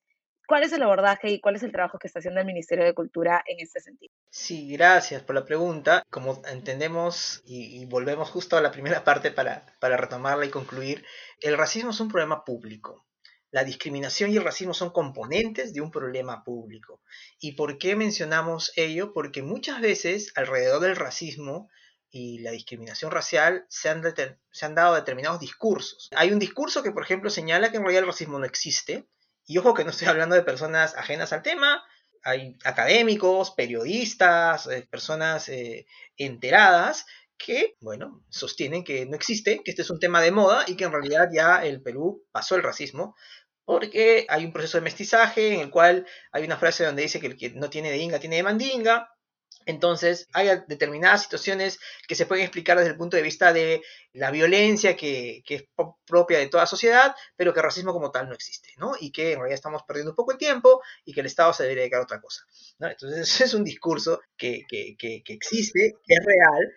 ¿Cuál 0.51 0.63
es 0.63 0.73
el 0.73 0.83
abordaje 0.83 1.29
y 1.29 1.39
cuál 1.39 1.55
es 1.55 1.63
el 1.63 1.71
trabajo 1.71 1.97
que 1.97 2.07
está 2.07 2.19
haciendo 2.19 2.41
el 2.41 2.45
Ministerio 2.45 2.83
de 2.83 2.93
Cultura 2.93 3.41
en 3.47 3.61
este 3.61 3.79
sentido? 3.79 4.13
Sí, 4.29 4.69
gracias 4.73 5.23
por 5.23 5.33
la 5.33 5.45
pregunta. 5.45 6.03
Como 6.09 6.41
entendemos 6.45 7.41
y, 7.45 7.85
volvemos 7.85 8.29
justo 8.29 8.57
a 8.57 8.61
la 8.61 8.69
primera 8.69 9.01
parte 9.05 9.31
para, 9.31 9.65
para 9.79 9.95
retomarla 9.95 10.45
y 10.45 10.49
concluir, 10.49 11.05
el 11.39 11.57
racismo 11.57 11.91
es 11.91 12.01
un 12.01 12.09
problema 12.09 12.43
público. 12.43 13.07
La 13.49 13.63
discriminación 13.63 14.29
y 14.29 14.35
el 14.35 14.43
racismo 14.43 14.73
son 14.73 14.89
componentes 14.89 15.71
de 15.71 15.79
un 15.79 15.89
problema 15.89 16.43
público. 16.43 17.01
¿Y 17.39 17.53
por 17.53 17.77
qué 17.77 17.95
mencionamos 17.95 18.73
ello? 18.75 19.13
Porque 19.13 19.43
muchas 19.43 19.79
veces 19.79 20.33
alrededor 20.35 20.81
del 20.81 20.97
racismo 20.97 21.69
y 22.09 22.39
la 22.39 22.51
discriminación 22.51 23.09
racial 23.11 23.65
se 23.69 23.87
han, 23.87 24.03
se 24.51 24.65
han 24.65 24.75
dado 24.75 24.95
determinados 24.95 25.39
discursos. 25.39 26.09
Hay 26.13 26.33
un 26.33 26.39
discurso 26.39 26.83
que, 26.83 26.91
por 26.91 27.03
ejemplo, 27.03 27.29
señala 27.29 27.71
que 27.71 27.77
en 27.77 27.83
realidad 27.83 28.03
el 28.03 28.07
racismo 28.07 28.37
no 28.37 28.45
existe, 28.45 29.07
y 29.45 29.57
ojo 29.57 29.73
que 29.73 29.83
no 29.83 29.91
estoy 29.91 30.07
hablando 30.07 30.35
de 30.35 30.43
personas 30.43 30.95
ajenas 30.95 31.33
al 31.33 31.41
tema, 31.41 31.83
hay 32.23 32.57
académicos, 32.63 33.51
periodistas, 33.51 34.67
eh, 34.67 34.87
personas 34.89 35.49
eh, 35.49 35.85
enteradas 36.17 37.05
que, 37.37 37.75
bueno, 37.81 38.23
sostienen 38.29 38.83
que 38.83 39.05
no 39.07 39.15
existe, 39.15 39.61
que 39.63 39.71
este 39.71 39.81
es 39.81 39.89
un 39.89 39.99
tema 39.99 40.21
de 40.21 40.31
moda 40.31 40.63
y 40.67 40.75
que 40.75 40.83
en 40.83 40.91
realidad 40.91 41.29
ya 41.33 41.63
el 41.65 41.81
Perú 41.81 42.23
pasó 42.31 42.55
el 42.55 42.63
racismo, 42.63 43.15
porque 43.65 44.25
hay 44.29 44.45
un 44.45 44.53
proceso 44.53 44.77
de 44.77 44.83
mestizaje 44.83 45.53
en 45.53 45.61
el 45.61 45.71
cual 45.71 46.05
hay 46.31 46.43
una 46.43 46.57
frase 46.57 46.85
donde 46.85 47.03
dice 47.03 47.19
que 47.19 47.27
el 47.27 47.37
que 47.37 47.51
no 47.51 47.69
tiene 47.69 47.89
de 47.89 47.97
inga 47.97 48.19
tiene 48.19 48.35
de 48.37 48.43
mandinga, 48.43 49.09
entonces, 49.65 50.27
hay 50.33 50.49
determinadas 50.67 51.23
situaciones 51.23 51.79
que 52.07 52.15
se 52.15 52.25
pueden 52.25 52.43
explicar 52.43 52.77
desde 52.77 52.91
el 52.91 52.97
punto 52.97 53.17
de 53.17 53.23
vista 53.23 53.53
de 53.53 53.81
la 54.13 54.31
violencia 54.31 54.95
que, 54.95 55.43
es 55.47 55.63
propia 56.05 56.39
de 56.39 56.47
toda 56.47 56.65
sociedad, 56.65 57.15
pero 57.35 57.53
que 57.53 57.59
el 57.59 57.65
racismo 57.65 57.93
como 57.93 58.11
tal 58.11 58.27
no 58.27 58.35
existe, 58.35 58.69
¿no? 58.77 58.93
Y 58.99 59.11
que 59.11 59.33
en 59.33 59.39
realidad 59.39 59.55
estamos 59.55 59.83
perdiendo 59.83 60.11
un 60.11 60.15
poco 60.15 60.31
el 60.31 60.37
tiempo 60.37 60.81
y 61.05 61.13
que 61.13 61.21
el 61.21 61.27
Estado 61.27 61.53
se 61.53 61.63
debería 61.63 61.83
dedicar 61.83 62.01
a 62.01 62.03
otra 62.03 62.21
cosa, 62.21 62.43
¿no? 62.79 62.89
Entonces, 62.89 63.41
es 63.41 63.53
un 63.53 63.63
discurso 63.63 64.21
que, 64.37 64.61
que, 64.67 64.95
que, 64.97 65.23
que 65.23 65.33
existe, 65.33 65.93
que 66.05 66.13
es 66.13 66.25
real. 66.25 66.73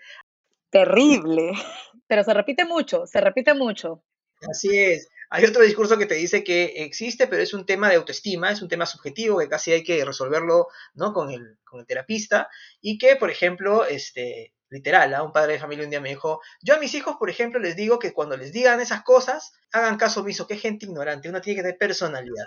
Terrible, 0.70 1.52
pero 2.06 2.24
se 2.24 2.34
repite 2.34 2.64
mucho, 2.64 3.06
se 3.06 3.20
repite 3.20 3.54
mucho. 3.54 4.02
Así 4.48 4.76
es. 4.76 5.08
Hay 5.30 5.44
otro 5.44 5.62
discurso 5.62 5.98
que 5.98 6.06
te 6.06 6.14
dice 6.14 6.44
que 6.44 6.84
existe, 6.84 7.26
pero 7.26 7.42
es 7.42 7.54
un 7.54 7.66
tema 7.66 7.88
de 7.88 7.96
autoestima, 7.96 8.50
es 8.50 8.62
un 8.62 8.68
tema 8.68 8.86
subjetivo 8.86 9.38
que 9.38 9.48
casi 9.48 9.72
hay 9.72 9.82
que 9.82 10.04
resolverlo 10.04 10.68
¿no? 10.94 11.12
con, 11.12 11.30
el, 11.30 11.58
con 11.64 11.80
el 11.80 11.86
terapista 11.86 12.48
y 12.80 12.98
que, 12.98 13.16
por 13.16 13.30
ejemplo, 13.30 13.84
este, 13.84 14.52
literal, 14.68 15.14
¿ah? 15.14 15.22
un 15.22 15.32
padre 15.32 15.54
de 15.54 15.58
familia 15.58 15.84
un 15.84 15.90
día 15.90 16.00
me 16.00 16.10
dijo, 16.10 16.40
yo 16.62 16.74
a 16.74 16.78
mis 16.78 16.94
hijos, 16.94 17.16
por 17.18 17.30
ejemplo, 17.30 17.60
les 17.60 17.76
digo 17.76 17.98
que 17.98 18.12
cuando 18.12 18.36
les 18.36 18.52
digan 18.52 18.80
esas 18.80 19.02
cosas, 19.02 19.52
hagan 19.72 19.96
caso 19.96 20.20
omiso, 20.20 20.46
que 20.46 20.56
gente 20.56 20.86
ignorante, 20.86 21.28
uno 21.28 21.40
tiene 21.40 21.56
que 21.56 21.62
tener 21.62 21.78
personalidad. 21.78 22.46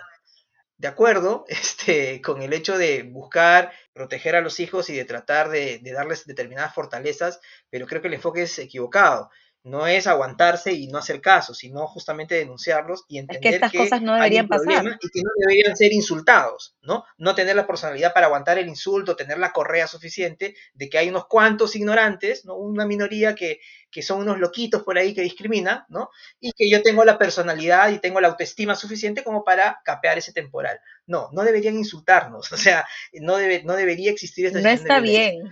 De 0.76 0.86
acuerdo 0.86 1.44
este, 1.48 2.20
con 2.22 2.42
el 2.42 2.52
hecho 2.52 2.78
de 2.78 3.02
buscar 3.02 3.72
proteger 3.92 4.36
a 4.36 4.40
los 4.40 4.60
hijos 4.60 4.90
y 4.90 4.96
de 4.96 5.04
tratar 5.04 5.48
de 5.48 5.80
darles 5.84 6.26
determinadas 6.26 6.74
fortalezas, 6.74 7.40
pero 7.70 7.86
creo 7.86 8.00
que 8.00 8.08
el 8.08 8.14
enfoque 8.14 8.42
es 8.42 8.58
equivocado 8.58 9.30
no 9.68 9.86
es 9.86 10.06
aguantarse 10.06 10.72
y 10.72 10.88
no 10.88 10.98
hacer 10.98 11.20
caso, 11.20 11.54
sino 11.54 11.86
justamente 11.86 12.34
denunciarlos 12.34 13.04
y 13.08 13.18
entender 13.18 13.40
que 13.42 13.56
estas 13.56 13.72
cosas 13.72 14.02
no 14.02 14.14
deberían 14.14 14.48
pasar 14.48 14.84
y 15.00 15.08
que 15.10 15.22
no 15.22 15.30
deberían 15.36 15.76
ser 15.76 15.92
insultados, 15.92 16.76
¿no? 16.82 17.04
No 17.18 17.34
tener 17.34 17.54
la 17.54 17.66
personalidad 17.66 18.12
para 18.12 18.26
aguantar 18.26 18.58
el 18.58 18.68
insulto, 18.68 19.16
tener 19.16 19.38
la 19.38 19.52
correa 19.52 19.86
suficiente 19.86 20.56
de 20.74 20.88
que 20.88 20.98
hay 20.98 21.08
unos 21.08 21.26
cuantos 21.26 21.76
ignorantes, 21.76 22.44
¿no? 22.44 22.56
Una 22.56 22.86
minoría 22.86 23.34
que, 23.34 23.60
que 23.90 24.02
son 24.02 24.20
unos 24.20 24.38
loquitos 24.38 24.82
por 24.82 24.98
ahí 24.98 25.14
que 25.14 25.22
discriminan, 25.22 25.84
¿no? 25.88 26.10
Y 26.40 26.52
que 26.52 26.68
yo 26.68 26.82
tengo 26.82 27.04
la 27.04 27.18
personalidad 27.18 27.90
y 27.90 27.98
tengo 27.98 28.20
la 28.20 28.28
autoestima 28.28 28.74
suficiente 28.74 29.22
como 29.22 29.44
para 29.44 29.80
capear 29.84 30.18
ese 30.18 30.32
temporal. 30.32 30.80
No, 31.06 31.28
no 31.32 31.42
deberían 31.42 31.76
insultarnos, 31.76 32.50
o 32.52 32.56
sea, 32.56 32.86
no, 33.12 33.36
debe, 33.36 33.62
no 33.64 33.74
debería 33.74 34.10
existir 34.10 34.46
esta 34.46 34.60
No 34.60 34.68
está 34.68 35.00
bien. 35.00 35.50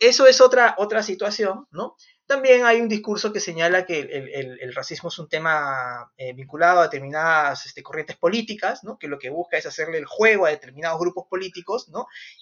eso 0.00 0.26
es 0.26 0.40
otra, 0.40 0.74
otra 0.78 1.02
situación, 1.02 1.66
¿no? 1.70 1.96
También 2.26 2.64
hay 2.64 2.80
un 2.80 2.88
discurso 2.88 3.32
que 3.32 3.38
señala 3.38 3.86
que 3.86 4.00
el, 4.00 4.74
racismo 4.74 5.10
es 5.10 5.18
un 5.20 5.28
tema 5.28 6.12
eh, 6.16 6.32
vinculado 6.32 6.80
a 6.80 6.84
determinadas 6.84 7.66
este, 7.66 7.84
corrientes 7.84 8.16
políticas, 8.16 8.82
¿no? 8.82 8.98
que 8.98 9.06
lo 9.06 9.16
que 9.18 9.30
busca 9.30 9.56
es 9.56 9.66
hacerle 9.66 9.98
el 9.98 10.06
juego 10.06 10.44
a 10.44 10.50
determinados 10.50 10.98
grupos 10.98 11.26
políticos, 11.30 11.88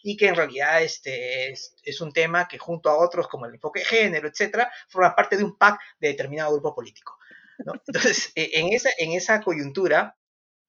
y 0.02 0.16
que 0.16 0.28
en 0.28 0.36
realidad 0.36 0.82
este, 0.82 1.52
es, 1.52 2.00
un 2.00 2.12
tema 2.12 2.48
que 2.48 2.56
junto 2.56 2.88
a 2.88 2.96
otros 2.96 3.28
como 3.28 3.44
el 3.44 3.54
enfoque 3.54 3.80
de 3.80 3.86
género, 3.86 4.26
etcétera, 4.26 4.72
forma 4.88 5.14
parte 5.14 5.36
de 5.36 5.44
un 5.44 5.58
pack 5.58 5.78
de 6.00 6.08
determinado 6.08 6.52
grupo 6.52 6.74
político. 6.74 7.18
Entonces, 7.86 8.32
e, 8.34 8.52
en 8.54 8.72
esa, 8.72 8.88
en 8.96 9.12
esa 9.12 9.42
coyuntura, 9.42 10.16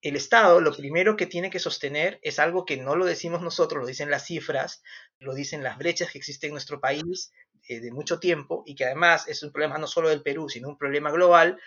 el 0.02 0.18
Estado 0.18 0.60
lo 0.60 0.76
primero 0.76 1.16
que 1.16 1.26
tiene 1.26 1.50
que 1.50 1.60
sostener 1.60 2.20
es 2.22 2.38
algo 2.38 2.66
que 2.66 2.78
no 2.78 2.96
lo 2.96 3.06
decimos 3.06 3.42
nosotros, 3.42 3.82
lo 3.82 3.88
dicen 3.88 4.12
las 4.12 4.26
cifras, 4.26 4.84
lo 5.20 5.34
dicen 5.34 5.64
las 5.64 5.78
brechas 5.78 6.12
que 6.12 6.18
existen 6.18 6.50
en 6.50 6.56
nuestro 6.56 6.80
país 6.80 7.32
eh, 7.68 7.80
de 7.80 7.92
mucho 7.92 8.20
tiempo 8.20 8.64
y 8.66 8.76
que 8.76 8.86
además 8.86 9.28
es 9.28 9.44
un 9.44 9.52
problema 9.52 9.78
no 9.78 9.88
solo 9.88 10.10
del 10.10 10.22
Perú, 10.22 10.50
sino 10.50 10.70
un 10.70 10.78
problema 10.78 11.12
global, 11.12 11.60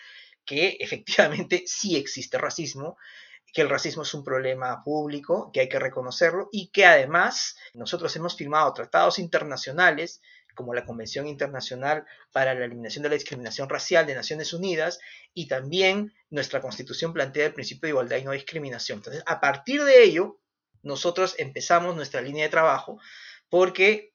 que 0.44 0.76
efectivamente 0.80 1.64
sí 1.66 1.96
existe 1.96 2.38
racismo. 2.38 2.96
que 3.52 3.62
el 3.62 3.70
racismo 3.70 4.02
es 4.02 4.12
un 4.12 4.22
problema 4.24 4.82
público, 4.84 5.50
que 5.52 5.60
hay 5.60 5.68
que 5.70 5.78
reconocerlo 5.78 6.50
y 6.52 6.68
que 6.68 6.84
además 6.84 7.56
nosotros 7.72 8.14
hemos 8.16 8.36
firmado 8.36 8.72
tratados 8.74 9.18
internacionales 9.18 10.20
como 10.58 10.74
la 10.74 10.84
Convención 10.84 11.28
Internacional 11.28 12.04
para 12.32 12.52
la 12.52 12.64
Eliminación 12.64 13.04
de 13.04 13.10
la 13.10 13.14
Discriminación 13.14 13.68
Racial 13.68 14.06
de 14.06 14.16
Naciones 14.16 14.52
Unidas 14.52 14.98
y 15.32 15.46
también 15.46 16.12
nuestra 16.30 16.60
Constitución 16.60 17.12
plantea 17.12 17.46
el 17.46 17.54
principio 17.54 17.86
de 17.86 17.90
igualdad 17.90 18.16
y 18.16 18.24
no 18.24 18.32
discriminación. 18.32 18.98
Entonces, 18.98 19.22
a 19.24 19.38
partir 19.38 19.84
de 19.84 20.02
ello, 20.02 20.40
nosotros 20.82 21.36
empezamos 21.38 21.94
nuestra 21.94 22.20
línea 22.22 22.44
de 22.44 22.50
trabajo 22.50 23.00
porque 23.48 24.12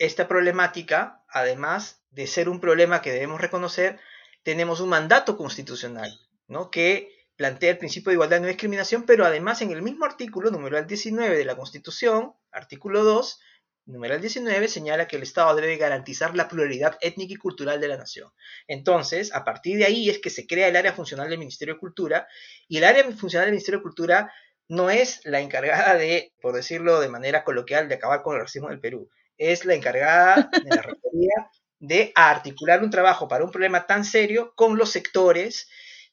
esta 0.00 0.26
problemática, 0.26 1.22
además 1.28 2.02
de 2.10 2.26
ser 2.26 2.48
un 2.48 2.58
problema 2.58 3.02
que 3.02 3.12
debemos 3.12 3.40
reconocer, 3.40 4.00
tenemos 4.42 4.80
un 4.80 4.88
mandato 4.88 5.36
constitucional, 5.36 6.10
¿no? 6.48 6.70
Que 6.70 7.28
plantea 7.36 7.72
el 7.72 7.78
principio 7.78 8.08
de 8.08 8.14
igualdad 8.14 8.38
y 8.38 8.40
no 8.40 8.46
discriminación, 8.46 9.04
pero 9.04 9.26
además 9.26 9.60
en 9.60 9.72
el 9.72 9.82
mismo 9.82 10.06
artículo, 10.06 10.50
numeral 10.50 10.86
19 10.86 11.36
de 11.36 11.44
la 11.44 11.54
Constitución, 11.54 12.32
artículo 12.50 13.04
2, 13.04 13.40
numeral 13.84 14.22
19, 14.22 14.68
señala 14.68 15.06
que 15.06 15.16
el 15.16 15.22
Estado 15.22 15.54
debe 15.54 15.76
garantizar 15.76 16.34
la 16.34 16.48
pluralidad 16.48 16.96
étnica 17.02 17.34
y 17.34 17.36
cultural 17.36 17.78
de 17.78 17.88
la 17.88 17.98
nación. 17.98 18.30
Entonces, 18.68 19.34
a 19.34 19.44
partir 19.44 19.76
de 19.76 19.84
ahí 19.84 20.08
es 20.08 20.18
que 20.18 20.30
se 20.30 20.46
crea 20.46 20.68
el 20.68 20.76
área 20.76 20.94
funcional 20.94 21.28
del 21.28 21.38
Ministerio 21.38 21.74
de 21.74 21.80
Cultura, 21.80 22.26
y 22.68 22.78
el 22.78 22.84
área 22.84 23.04
funcional 23.04 23.46
del 23.46 23.52
Ministerio 23.52 23.80
de 23.80 23.84
Cultura 23.84 24.32
no 24.66 24.88
es 24.88 25.20
la 25.24 25.40
encargada 25.40 25.94
de, 25.94 26.32
por 26.40 26.54
decirlo 26.54 27.00
de 27.00 27.08
manera 27.10 27.44
coloquial, 27.44 27.88
de 27.88 27.96
acabar 27.96 28.22
con 28.22 28.36
el 28.36 28.42
racismo 28.42 28.70
del 28.70 28.80
Perú, 28.80 29.10
es 29.40 29.64
la 29.64 29.74
encargada 29.74 30.50
de 30.52 30.76
la 30.76 30.82
rectoría 30.82 31.50
de 31.78 32.12
articular 32.14 32.84
un 32.84 32.90
trabajo 32.90 33.26
para 33.26 33.42
un 33.42 33.50
problema 33.50 33.86
tan 33.86 34.04
serio 34.04 34.52
con 34.54 34.76
los 34.76 34.90
sectores, 34.90 35.68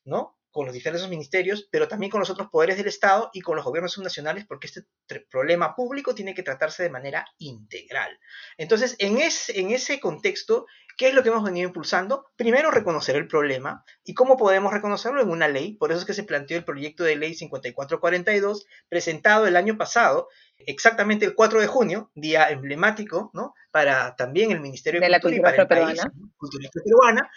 ¿no? 0.06 0.37
Con 0.58 0.66
los 0.66 0.74
diferentes 0.74 1.08
ministerios, 1.08 1.68
pero 1.70 1.88
también 1.88 2.10
con 2.10 2.20
los 2.20 2.32
otros 2.32 2.50
poderes 2.50 2.78
del 2.78 2.88
Estado 2.88 3.30
y 3.32 3.42
con 3.42 3.56
los 3.56 3.64
gobiernos 3.64 3.92
subnacionales, 3.92 4.48
porque 4.48 4.66
este 4.66 4.86
problema 5.30 5.76
público 5.76 6.16
tiene 6.16 6.34
que 6.34 6.42
tratarse 6.42 6.82
de 6.82 6.90
manera 6.90 7.28
integral. 7.38 8.20
Entonces, 8.58 8.96
en, 8.98 9.20
en 9.20 9.72
ese 9.72 10.00
contexto, 10.00 10.66
¿qué 10.98 11.10
es 11.10 11.14
lo 11.14 11.22
que 11.22 11.30
hemos 11.30 11.44
venido 11.44 11.68
impulsando? 11.68 12.26
Primero, 12.36 12.72
reconocer 12.72 13.18
el 13.18 13.28
problema. 13.28 13.86
¿Y 14.04 14.16
cómo 14.16 14.36
podemos 14.36 14.74
reconocerlo? 14.74 15.22
En 15.22 15.30
una 15.30 15.48
ley. 15.48 15.76
Por 15.76 15.92
eso 15.92 16.00
es 16.00 16.08
que 16.08 16.16
se 16.16 16.24
planteó 16.24 16.58
el 16.58 16.66
proyecto 16.66 17.04
de 17.04 17.18
ley 17.18 17.36
5442, 17.36 18.66
presentado 18.90 19.46
el 19.46 19.58
año 19.58 19.78
pasado, 19.78 20.28
exactamente 20.58 21.28
el 21.28 21.36
4 21.36 21.62
de 21.62 21.68
junio, 21.68 22.10
día 22.16 22.50
emblemático, 22.50 23.30
¿no? 23.36 23.54
Para 23.70 24.16
también 24.16 24.50
el 24.50 24.60
Ministerio 24.60 25.00
de, 25.02 25.08
la 25.08 25.20
Cultura 25.20 25.54
y 25.54 25.68
para 25.68 25.92
el 25.92 26.00
Cultura 26.36 26.70
peruana 26.84 27.30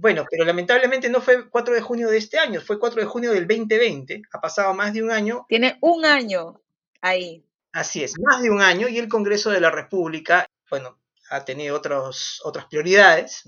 bueno, 0.00 0.24
pero 0.30 0.44
lamentablemente 0.44 1.10
no 1.10 1.20
fue 1.20 1.50
4 1.50 1.74
de 1.74 1.82
junio 1.82 2.08
de 2.08 2.16
este 2.16 2.38
año, 2.38 2.62
fue 2.62 2.78
4 2.78 3.02
de 3.02 3.06
junio 3.06 3.32
del 3.32 3.46
2020, 3.46 4.22
ha 4.32 4.40
pasado 4.40 4.72
más 4.72 4.94
de 4.94 5.02
un 5.02 5.10
año. 5.10 5.44
Tiene 5.46 5.76
un 5.82 6.06
año 6.06 6.58
ahí. 7.02 7.44
Así 7.72 8.02
es, 8.02 8.18
más 8.18 8.42
de 8.42 8.50
un 8.50 8.62
año 8.62 8.88
y 8.88 8.98
el 8.98 9.08
Congreso 9.08 9.50
de 9.50 9.60
la 9.60 9.70
República, 9.70 10.48
bueno, 10.70 10.98
ha 11.28 11.44
tenido 11.44 11.76
otros, 11.76 12.40
otras 12.44 12.64
prioridades 12.64 13.44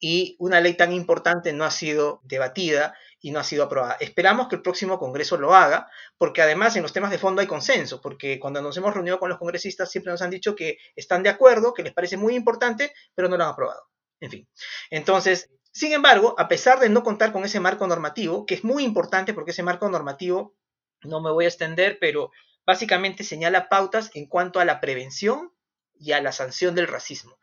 y 0.00 0.34
una 0.38 0.60
ley 0.60 0.74
tan 0.74 0.92
importante 0.92 1.52
no 1.52 1.64
ha 1.64 1.70
sido 1.70 2.20
debatida 2.24 2.94
y 3.20 3.30
no 3.30 3.38
ha 3.38 3.44
sido 3.44 3.64
aprobada. 3.64 3.98
Esperamos 4.00 4.48
que 4.48 4.56
el 4.56 4.62
próximo 4.62 4.98
Congreso 4.98 5.36
lo 5.36 5.54
haga, 5.54 5.90
porque 6.16 6.40
además 6.40 6.74
en 6.76 6.82
los 6.82 6.92
temas 6.94 7.10
de 7.10 7.18
fondo 7.18 7.42
hay 7.42 7.46
consenso, 7.46 8.00
porque 8.00 8.40
cuando 8.40 8.62
nos 8.62 8.76
hemos 8.78 8.94
reunido 8.94 9.18
con 9.18 9.28
los 9.28 9.38
congresistas 9.38 9.90
siempre 9.90 10.10
nos 10.10 10.22
han 10.22 10.30
dicho 10.30 10.56
que 10.56 10.78
están 10.94 11.22
de 11.22 11.28
acuerdo, 11.28 11.74
que 11.74 11.82
les 11.82 11.92
parece 11.92 12.16
muy 12.16 12.34
importante, 12.34 12.94
pero 13.14 13.28
no 13.28 13.36
lo 13.36 13.44
han 13.44 13.50
aprobado. 13.50 13.82
En 14.20 14.30
fin, 14.30 14.48
entonces 14.90 15.50
sin 15.76 15.92
embargo, 15.92 16.34
a 16.38 16.48
pesar 16.48 16.80
de 16.80 16.88
no 16.88 17.02
contar 17.02 17.32
con 17.32 17.44
ese 17.44 17.60
marco 17.60 17.86
normativo, 17.86 18.46
que 18.46 18.54
es 18.54 18.64
muy 18.64 18.82
importante 18.82 19.34
porque 19.34 19.50
ese 19.50 19.62
marco 19.62 19.86
normativo, 19.90 20.56
no 21.02 21.20
me 21.20 21.30
voy 21.30 21.44
a 21.44 21.48
extender, 21.48 21.98
pero 22.00 22.30
básicamente 22.64 23.24
señala 23.24 23.68
pautas 23.68 24.10
en 24.14 24.24
cuanto 24.24 24.58
a 24.58 24.64
la 24.64 24.80
prevención 24.80 25.52
y 26.00 26.12
a 26.12 26.22
la 26.22 26.32
sanción 26.32 26.74
del 26.74 26.88
racismo. 26.88 27.38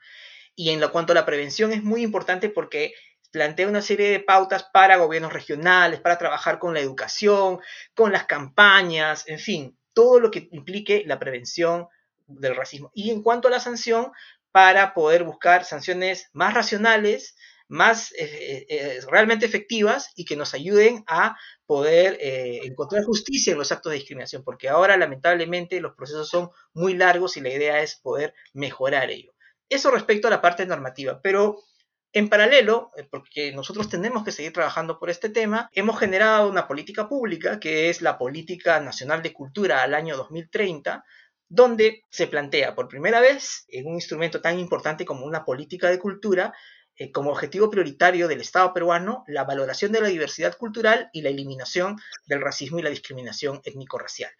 Y 0.55 0.71
en 0.71 0.79
lo 0.79 0.91
cuanto 0.91 1.11
a 1.11 1.15
la 1.15 1.27
prevención 1.27 1.73
es 1.73 1.83
muy 1.83 2.01
importante 2.01 2.49
porque 2.49 2.95
plantea 3.31 3.67
una 3.67 3.83
serie 3.83 4.09
de 4.09 4.19
pautas 4.19 4.63
para 4.63 4.97
gobiernos 4.97 5.31
regionales, 5.31 5.99
para 5.99 6.17
trabajar 6.17 6.57
con 6.57 6.73
la 6.73 6.79
educación, 6.79 7.59
con 7.93 8.11
las 8.11 8.25
campañas, 8.25 9.25
en 9.27 9.37
fin, 9.37 9.77
todo 9.93 10.19
lo 10.19 10.31
que 10.31 10.49
implique 10.51 11.03
la 11.05 11.19
prevención 11.19 11.87
del 12.25 12.55
racismo. 12.55 12.89
Y 12.95 13.11
en 13.11 13.21
cuanto 13.21 13.47
a 13.47 13.51
la 13.51 13.59
sanción, 13.59 14.11
para 14.51 14.95
poder 14.95 15.23
buscar 15.23 15.65
sanciones 15.65 16.31
más 16.33 16.55
racionales, 16.55 17.35
más 17.73 18.11
eh, 18.11 18.17
eh, 18.19 18.65
eh, 18.69 18.99
realmente 19.09 19.47
efectivas 19.47 20.11
y 20.15 20.25
que 20.25 20.35
nos 20.35 20.53
ayuden 20.53 21.03
a 21.07 21.35
poder 21.65 22.19
encontrar 22.65 23.03
justicia 23.03 23.51
en 23.51 23.57
los 23.57 23.71
actos 23.71 23.91
de 23.91 23.97
discriminación, 23.97 24.43
porque 24.43 24.69
ahora 24.69 24.95
lamentablemente 24.95 25.81
los 25.81 25.95
procesos 25.95 26.29
son 26.29 26.51
muy 26.73 26.93
largos 26.93 27.35
y 27.35 27.41
la 27.41 27.49
idea 27.49 27.81
es 27.81 27.95
poder 27.95 28.35
mejorar 28.53 29.09
ello. 29.09 29.33
Eso 29.69 29.89
respecto 29.89 30.27
a 30.27 30.31
la 30.31 30.41
parte 30.41 30.67
normativa, 30.67 31.19
pero 31.23 31.63
en 32.11 32.29
paralelo, 32.29 32.91
porque 33.09 33.51
nosotros 33.53 33.89
tenemos 33.89 34.23
que 34.23 34.31
seguir 34.31 34.53
trabajando 34.53 34.99
por 34.99 35.09
este 35.09 35.29
tema, 35.29 35.67
hemos 35.73 35.97
generado 35.97 36.47
una 36.47 36.67
política 36.67 37.09
pública 37.09 37.59
que 37.59 37.89
es 37.89 38.03
la 38.03 38.19
Política 38.19 38.79
Nacional 38.81 39.23
de 39.23 39.33
Cultura 39.33 39.81
al 39.81 39.95
año 39.95 40.15
2030, 40.15 41.03
donde 41.49 42.03
se 42.11 42.27
plantea 42.27 42.75
por 42.75 42.87
primera 42.87 43.19
vez 43.19 43.65
en 43.67 43.87
un 43.87 43.95
instrumento 43.95 44.41
tan 44.41 44.59
importante 44.59 45.05
como 45.05 45.25
una 45.25 45.43
política 45.43 45.89
de 45.89 45.97
cultura 45.97 46.53
eh, 46.97 47.11
como 47.11 47.31
objetivo 47.31 47.69
prioritario 47.69 48.27
del 48.27 48.41
Estado 48.41 48.73
peruano 48.73 49.23
la 49.27 49.43
valoración 49.43 49.91
de 49.91 50.01
la 50.01 50.07
diversidad 50.07 50.57
cultural 50.57 51.09
y 51.11 51.21
la 51.21 51.29
eliminación 51.29 51.99
del 52.25 52.41
racismo 52.41 52.79
y 52.79 52.83
la 52.83 52.89
discriminación 52.89 53.61
étnico-racial. 53.63 54.31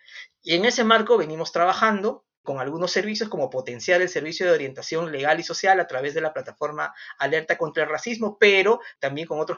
Y 0.44 0.56
en 0.56 0.66
ese 0.66 0.84
marco 0.84 1.18
venimos 1.18 1.52
trabajando 1.52 2.26
con 2.44 2.60
algunos 2.60 2.92
servicios 2.92 3.30
como 3.30 3.50
potenciar 3.50 4.02
el 4.02 4.10
servicio 4.10 4.46
de 4.46 4.52
orientación 4.52 5.12
legal 5.12 5.40
y 5.40 5.44
social 5.44 5.80
a 5.80 5.88
través 5.88 6.14
de 6.14 6.22
la 6.22 6.34
plataforma 6.34 6.94
Alerta 7.18 7.58
contra 7.58 7.84
el 7.84 7.90
Racismo, 7.90 8.38
pero 8.38 8.82
también 9.00 9.28
con 9.28 9.40
otros, 9.40 9.58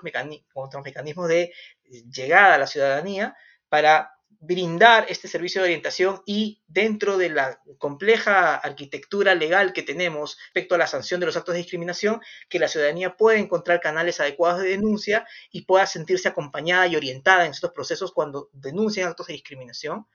otros 0.54 0.84
mecanismos 0.84 1.28
de 1.28 1.52
llegada 1.84 2.56
a 2.56 2.58
la 2.60 2.68
ciudadanía 2.68 3.36
para 3.70 4.15
brindar 4.40 5.06
este 5.10 5.28
servicio 5.28 5.62
de 5.62 5.68
orientación 5.68 6.22
y 6.26 6.62
dentro 6.68 7.18
de 7.18 7.30
la 7.30 7.62
compleja 7.78 8.56
arquitectura 8.56 9.36
legal 9.36 9.74
que 9.74 9.84
tenemos 9.84 10.38
respecto 10.46 10.76
a 10.76 10.78
la 10.78 10.88
sanción 10.88 11.20
de 11.20 11.26
los 11.26 11.38
actos 11.38 11.54
de 11.54 11.60
discriminación, 11.60 12.22
que 12.50 12.60
la 12.60 12.68
ciudadanía 12.68 13.18
pueda 13.18 13.38
encontrar 13.38 13.82
canales 13.82 14.20
adecuados 14.20 14.62
de 14.62 14.70
denuncia 14.70 15.28
y 15.52 15.64
pueda 15.64 15.86
sentirse 15.86 16.28
acompañada 16.28 16.88
y 16.88 16.96
orientada 16.96 17.46
en 17.46 17.52
estos 17.52 17.72
procesos 17.72 18.12
cuando 18.12 18.50
denuncian 18.54 19.10
actos 19.10 19.28
de 19.28 19.34
discriminación. 19.34 20.08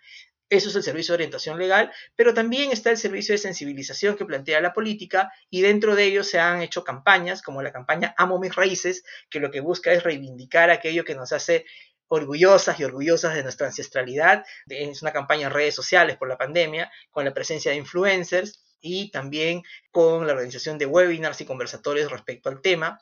Eso 0.50 0.68
es 0.68 0.74
el 0.74 0.82
servicio 0.82 1.12
de 1.12 1.18
orientación 1.18 1.60
legal, 1.60 1.92
pero 2.16 2.34
también 2.34 2.72
está 2.72 2.90
el 2.90 2.96
servicio 2.96 3.32
de 3.32 3.38
sensibilización 3.38 4.16
que 4.16 4.24
plantea 4.24 4.60
la 4.60 4.72
política 4.72 5.30
y 5.48 5.60
dentro 5.60 5.94
de 5.94 6.06
ello 6.06 6.24
se 6.24 6.40
han 6.40 6.60
hecho 6.60 6.82
campañas 6.82 7.40
como 7.40 7.62
la 7.62 7.70
campaña 7.70 8.16
Amo 8.18 8.40
mis 8.40 8.56
raíces, 8.56 9.04
que 9.30 9.38
lo 9.38 9.52
que 9.52 9.60
busca 9.60 9.92
es 9.92 10.02
reivindicar 10.02 10.70
aquello 10.70 11.04
que 11.04 11.14
nos 11.14 11.32
hace 11.32 11.66
orgullosas 12.10 12.78
y 12.80 12.84
orgullosas 12.84 13.34
de 13.34 13.42
nuestra 13.42 13.68
ancestralidad. 13.68 14.44
Es 14.68 15.00
una 15.00 15.12
campaña 15.12 15.46
en 15.46 15.52
redes 15.52 15.74
sociales 15.74 16.16
por 16.16 16.28
la 16.28 16.36
pandemia, 16.36 16.90
con 17.10 17.24
la 17.24 17.32
presencia 17.32 17.70
de 17.70 17.78
influencers 17.78 18.64
y 18.80 19.10
también 19.10 19.62
con 19.92 20.26
la 20.26 20.32
organización 20.32 20.76
de 20.76 20.86
webinars 20.86 21.40
y 21.40 21.44
conversatorios 21.46 22.10
respecto 22.10 22.48
al 22.48 22.60
tema. 22.60 23.00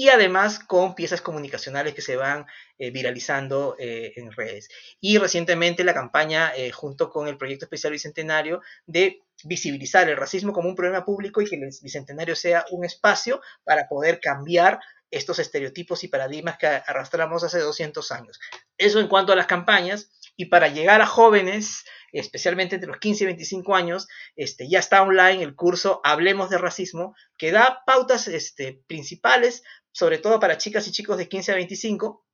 Y 0.00 0.08
además 0.08 0.60
con 0.60 0.94
piezas 0.94 1.20
comunicacionales 1.20 1.92
que 1.92 2.00
se 2.00 2.16
van 2.16 2.46
eh, 2.78 2.90
viralizando 2.90 3.76
eh, 3.78 4.14
en 4.16 4.32
redes. 4.32 4.70
Y 4.98 5.18
recientemente 5.18 5.84
la 5.84 5.92
campaña, 5.92 6.54
eh, 6.56 6.70
junto 6.72 7.10
con 7.10 7.28
el 7.28 7.36
Proyecto 7.36 7.66
Especial 7.66 7.92
Bicentenario, 7.92 8.62
de 8.86 9.20
visibilizar 9.44 10.08
el 10.08 10.16
racismo 10.16 10.54
como 10.54 10.70
un 10.70 10.74
problema 10.74 11.04
público 11.04 11.42
y 11.42 11.50
que 11.50 11.56
el 11.56 11.68
Bicentenario 11.82 12.34
sea 12.34 12.64
un 12.70 12.86
espacio 12.86 13.42
para 13.62 13.88
poder 13.88 14.20
cambiar 14.20 14.80
estos 15.10 15.38
estereotipos 15.38 16.02
y 16.02 16.08
paradigmas 16.08 16.56
que 16.56 16.66
arrastramos 16.66 17.44
hace 17.44 17.58
200 17.58 18.10
años. 18.12 18.40
Eso 18.78 19.00
en 19.00 19.08
cuanto 19.08 19.34
a 19.34 19.36
las 19.36 19.46
campañas. 19.46 20.08
Y 20.36 20.46
para 20.46 20.68
llegar 20.68 21.02
a 21.02 21.06
jóvenes, 21.06 21.84
especialmente 22.12 22.76
entre 22.76 22.88
los 22.88 22.98
15 22.98 23.24
y 23.24 23.26
25 23.26 23.74
años, 23.74 24.08
este, 24.36 24.68
ya 24.70 24.78
está 24.78 25.02
online 25.02 25.42
el 25.42 25.54
curso 25.54 26.00
Hablemos 26.02 26.48
de 26.48 26.56
Racismo, 26.56 27.14
que 27.36 27.52
da 27.52 27.82
pautas 27.84 28.26
este, 28.26 28.82
principales, 28.86 29.62
sobre 29.92 30.18
todo 30.18 30.40
para 30.40 30.58
chicas 30.58 30.86
y 30.86 30.92
chicos 30.92 31.18
de 31.18 31.28
15 31.28 31.52
a 31.52 31.54
25, 31.56 32.24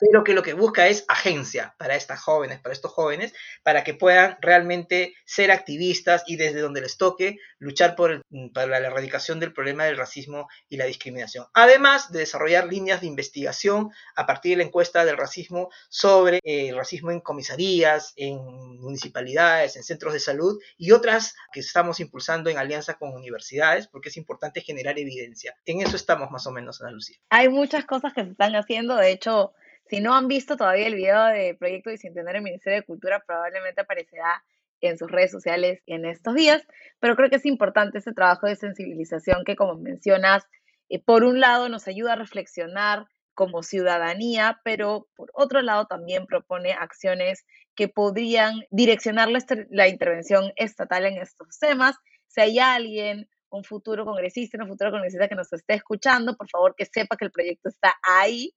pero 0.00 0.24
que 0.24 0.32
lo 0.32 0.42
que 0.42 0.54
busca 0.54 0.88
es 0.88 1.04
agencia 1.08 1.74
para 1.78 1.96
estas 1.96 2.20
jóvenes, 2.20 2.60
para 2.60 2.72
estos 2.72 2.92
jóvenes, 2.92 3.34
para 3.62 3.84
que 3.84 3.94
puedan 3.94 4.38
realmente 4.40 5.14
ser 5.26 5.50
activistas 5.50 6.24
y 6.26 6.36
desde 6.36 6.60
donde 6.60 6.80
les 6.80 6.96
toque 6.96 7.38
luchar 7.64 7.96
por 7.96 8.22
para 8.52 8.66
la 8.66 8.86
erradicación 8.86 9.40
del 9.40 9.52
problema 9.52 9.84
del 9.84 9.96
racismo 9.96 10.48
y 10.68 10.76
la 10.76 10.84
discriminación. 10.84 11.46
Además 11.54 12.12
de 12.12 12.20
desarrollar 12.20 12.66
líneas 12.66 13.00
de 13.00 13.06
investigación 13.06 13.90
a 14.14 14.26
partir 14.26 14.52
de 14.52 14.56
la 14.58 14.64
encuesta 14.64 15.04
del 15.04 15.16
racismo 15.16 15.70
sobre 15.88 16.38
eh, 16.44 16.68
el 16.68 16.76
racismo 16.76 17.10
en 17.10 17.20
comisarías, 17.20 18.12
en 18.16 18.36
municipalidades, 18.80 19.76
en 19.76 19.82
centros 19.82 20.12
de 20.12 20.20
salud 20.20 20.60
y 20.76 20.92
otras 20.92 21.34
que 21.52 21.60
estamos 21.60 22.00
impulsando 22.00 22.50
en 22.50 22.58
alianza 22.58 22.94
con 22.94 23.14
universidades, 23.14 23.88
porque 23.88 24.10
es 24.10 24.16
importante 24.16 24.60
generar 24.60 24.98
evidencia. 24.98 25.54
En 25.64 25.80
eso 25.80 25.96
estamos 25.96 26.30
más 26.30 26.46
o 26.46 26.52
menos, 26.52 26.82
Ana 26.82 26.90
Lucía. 26.90 27.16
Hay 27.30 27.48
muchas 27.48 27.86
cosas 27.86 28.12
que 28.12 28.24
se 28.24 28.30
están 28.30 28.54
haciendo, 28.54 28.96
de 28.96 29.10
hecho 29.10 29.52
Si 29.90 30.00
no 30.00 30.14
han 30.14 30.28
visto 30.28 30.56
todavía 30.56 30.86
el 30.86 30.94
video 30.94 31.24
de 31.26 31.56
Proyecto 31.58 31.90
Bicentenario 31.90 32.40
del 32.40 32.44
Ministerio 32.44 32.80
de 32.80 32.86
Cultura, 32.86 33.22
probablemente 33.26 33.82
aparecerá 33.82 34.42
en 34.88 34.98
sus 34.98 35.10
redes 35.10 35.30
sociales 35.30 35.80
en 35.86 36.04
estos 36.04 36.34
días, 36.34 36.66
pero 37.00 37.16
creo 37.16 37.30
que 37.30 37.36
es 37.36 37.46
importante 37.46 37.98
ese 37.98 38.12
trabajo 38.12 38.46
de 38.46 38.56
sensibilización 38.56 39.44
que, 39.44 39.56
como 39.56 39.76
mencionas, 39.76 40.44
eh, 40.88 41.02
por 41.02 41.24
un 41.24 41.40
lado 41.40 41.68
nos 41.68 41.88
ayuda 41.88 42.12
a 42.14 42.16
reflexionar 42.16 43.06
como 43.34 43.62
ciudadanía, 43.62 44.60
pero 44.64 45.08
por 45.16 45.30
otro 45.34 45.60
lado 45.60 45.86
también 45.86 46.26
propone 46.26 46.72
acciones 46.72 47.44
que 47.74 47.88
podrían 47.88 48.62
direccionar 48.70 49.28
la, 49.28 49.88
intervención 49.88 50.52
estatal 50.56 51.04
en 51.06 51.18
estos 51.18 51.58
temas. 51.58 51.96
Si 52.28 52.40
hay 52.40 52.58
alguien, 52.58 53.28
un 53.50 53.64
futuro 53.64 54.04
congresista, 54.04 54.56
una 54.56 54.66
futura 54.66 54.90
congresista 54.90 55.28
que 55.28 55.34
nos 55.34 55.52
esté 55.52 55.74
escuchando, 55.74 56.36
por 56.36 56.48
favor 56.48 56.74
que 56.76 56.86
sepa 56.86 57.16
que 57.16 57.24
el 57.24 57.32
proyecto 57.32 57.68
está 57.68 57.94
ahí, 58.02 58.54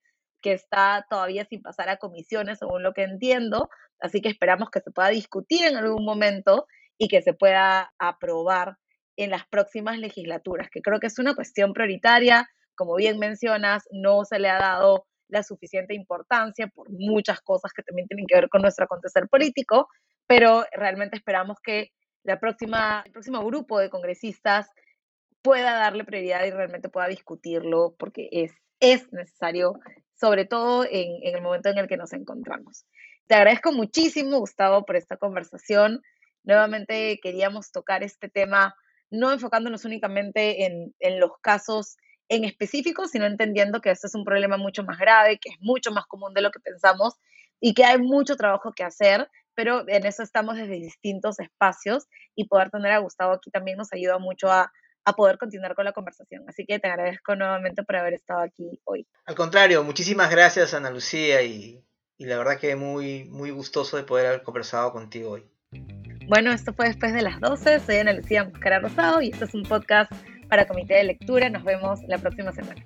que 0.47 0.53
está 0.53 1.05
todavía 1.09 1.43
sin 1.43 1.61
pasar 1.61 1.89
a 1.89 1.97
comisiones, 1.97 2.59
según 2.59 2.81
lo 2.81 2.93
que 2.93 3.03
entiendo, 3.03 3.69
así 3.99 4.21
que 4.21 4.29
esperamos 4.29 4.69
que 4.69 4.79
se 4.79 4.91
pueda 4.91 5.09
discutir 5.09 5.65
en 5.65 5.75
algún 5.75 6.05
momento 6.05 6.67
y 6.97 7.09
que 7.09 7.21
se 7.21 7.33
pueda 7.33 7.91
aprobar 7.99 8.77
en 9.17 9.29
las 9.29 9.45
próximas 9.45 9.99
legislaturas, 9.99 10.69
que 10.71 10.81
creo 10.81 11.01
que 11.01 11.07
es 11.07 11.19
una 11.19 11.35
cuestión 11.35 11.73
prioritaria. 11.73 12.47
Como 12.75 12.95
bien 12.95 13.19
mencionas, 13.19 13.83
no 13.91 14.23
se 14.23 14.39
le 14.39 14.47
ha 14.47 14.57
dado 14.57 15.05
la 15.27 15.43
suficiente 15.43 15.93
importancia 15.93 16.67
por 16.67 16.89
muchas 16.91 17.41
cosas 17.41 17.73
que 17.73 17.83
también 17.83 18.07
tienen 18.07 18.25
que 18.25 18.35
ver 18.35 18.47
con 18.47 18.61
nuestro 18.61 18.85
acontecer 18.85 19.27
político, 19.27 19.89
pero 20.27 20.63
realmente 20.71 21.17
esperamos 21.17 21.57
que 21.61 21.89
la 22.23 22.39
próxima, 22.39 23.03
el 23.05 23.11
próximo 23.11 23.43
grupo 23.43 23.79
de 23.79 23.89
congresistas 23.89 24.69
pueda 25.41 25.75
darle 25.75 26.05
prioridad 26.05 26.45
y 26.45 26.51
realmente 26.51 26.87
pueda 26.87 27.09
discutirlo 27.09 27.97
porque 27.99 28.29
es, 28.31 28.53
es 28.79 29.11
necesario, 29.11 29.73
sobre 30.19 30.45
todo 30.45 30.85
en, 30.89 31.19
el 31.21 31.41
momento 31.41 31.69
en 31.69 31.77
el 31.77 31.87
que 31.87 31.97
nos 31.97 32.13
encontramos. 32.13 32.85
Te 33.27 33.35
agradezco 33.35 33.71
muchísimo, 33.71 34.39
Gustavo, 34.39 34.85
por 34.85 34.95
esta 34.95 35.17
conversación. 35.17 36.01
Nuevamente 36.43 37.19
queríamos 37.21 37.71
tocar 37.71 38.03
este 38.03 38.29
tema 38.29 38.75
no 39.09 39.31
enfocándonos 39.31 39.85
únicamente 39.85 40.65
en, 40.65 41.19
los 41.19 41.31
casos 41.41 41.97
en 42.29 42.43
específico, 42.43 43.07
sino 43.07 43.25
entendiendo 43.25 43.79
que 43.79 43.91
este 43.91 44.07
es 44.07 44.15
un 44.15 44.25
problema 44.25 44.57
mucho 44.57 44.83
más 44.83 44.97
grave, 44.97 45.39
que 45.39 45.49
es 45.49 45.55
mucho 45.59 45.91
más 45.91 46.05
común 46.07 46.33
de 46.33 46.41
lo 46.41 46.51
que 46.51 46.59
pensamos 46.59 47.15
y 47.61 47.73
que 47.73 47.85
hay 47.85 47.99
mucho 47.99 48.35
trabajo 48.35 48.73
que 48.73 48.83
hacer, 48.83 49.29
pero 49.55 49.87
en 49.87 50.05
eso 50.05 50.23
estamos 50.23 50.55
desde 50.55 50.73
distintos 50.73 51.39
espacios 51.39 52.07
y 52.35 52.47
poder 52.47 52.69
tener 52.69 52.91
a 52.91 52.99
Gustavo 52.99 53.33
aquí 53.33 53.49
también 53.49 53.77
nos 53.77 53.93
ayuda 53.93 54.19
mucho 54.19 54.51
a, 55.07 55.13
poder 55.13 55.37
continuar 55.37 55.75
con 55.75 55.85
la 55.85 55.93
conversación. 55.93 56.43
Así 56.47 56.65
que 56.65 56.79
te 56.79 56.87
agradezco 56.87 57.35
nuevamente 57.35 57.83
por 57.83 57.95
haber 57.95 58.13
estado 58.13 58.41
aquí 58.41 58.79
hoy. 58.83 59.07
Al 59.25 59.35
contrario, 59.35 59.83
muchísimas 59.83 60.29
gracias 60.29 60.73
Ana 60.73 60.89
Lucía 60.89 61.41
y, 61.41 61.83
y 62.17 62.25
la 62.25 62.37
verdad 62.37 62.59
que 62.59 62.75
muy, 62.75 63.25
muy 63.25 63.51
gustoso 63.51 63.97
de 63.97 64.03
poder 64.03 64.27
haber 64.27 64.43
conversado 64.43 64.91
contigo 64.91 65.31
hoy. 65.31 65.49
Bueno, 66.27 66.51
esto 66.51 66.73
fue 66.73 66.87
después 66.87 67.13
de 67.13 67.21
las 67.21 67.39
12. 67.39 67.79
Soy 67.79 67.97
Ana 67.97 68.13
Lucía 68.13 68.43
Moscara 68.43 68.79
Rosado 68.79 69.21
y 69.21 69.29
este 69.29 69.45
es 69.45 69.53
un 69.53 69.63
podcast 69.63 70.11
para 70.49 70.67
Comité 70.67 70.95
de 70.95 71.05
Lectura. 71.05 71.49
Nos 71.49 71.63
vemos 71.63 72.01
la 72.07 72.17
próxima 72.17 72.51
semana. 72.51 72.85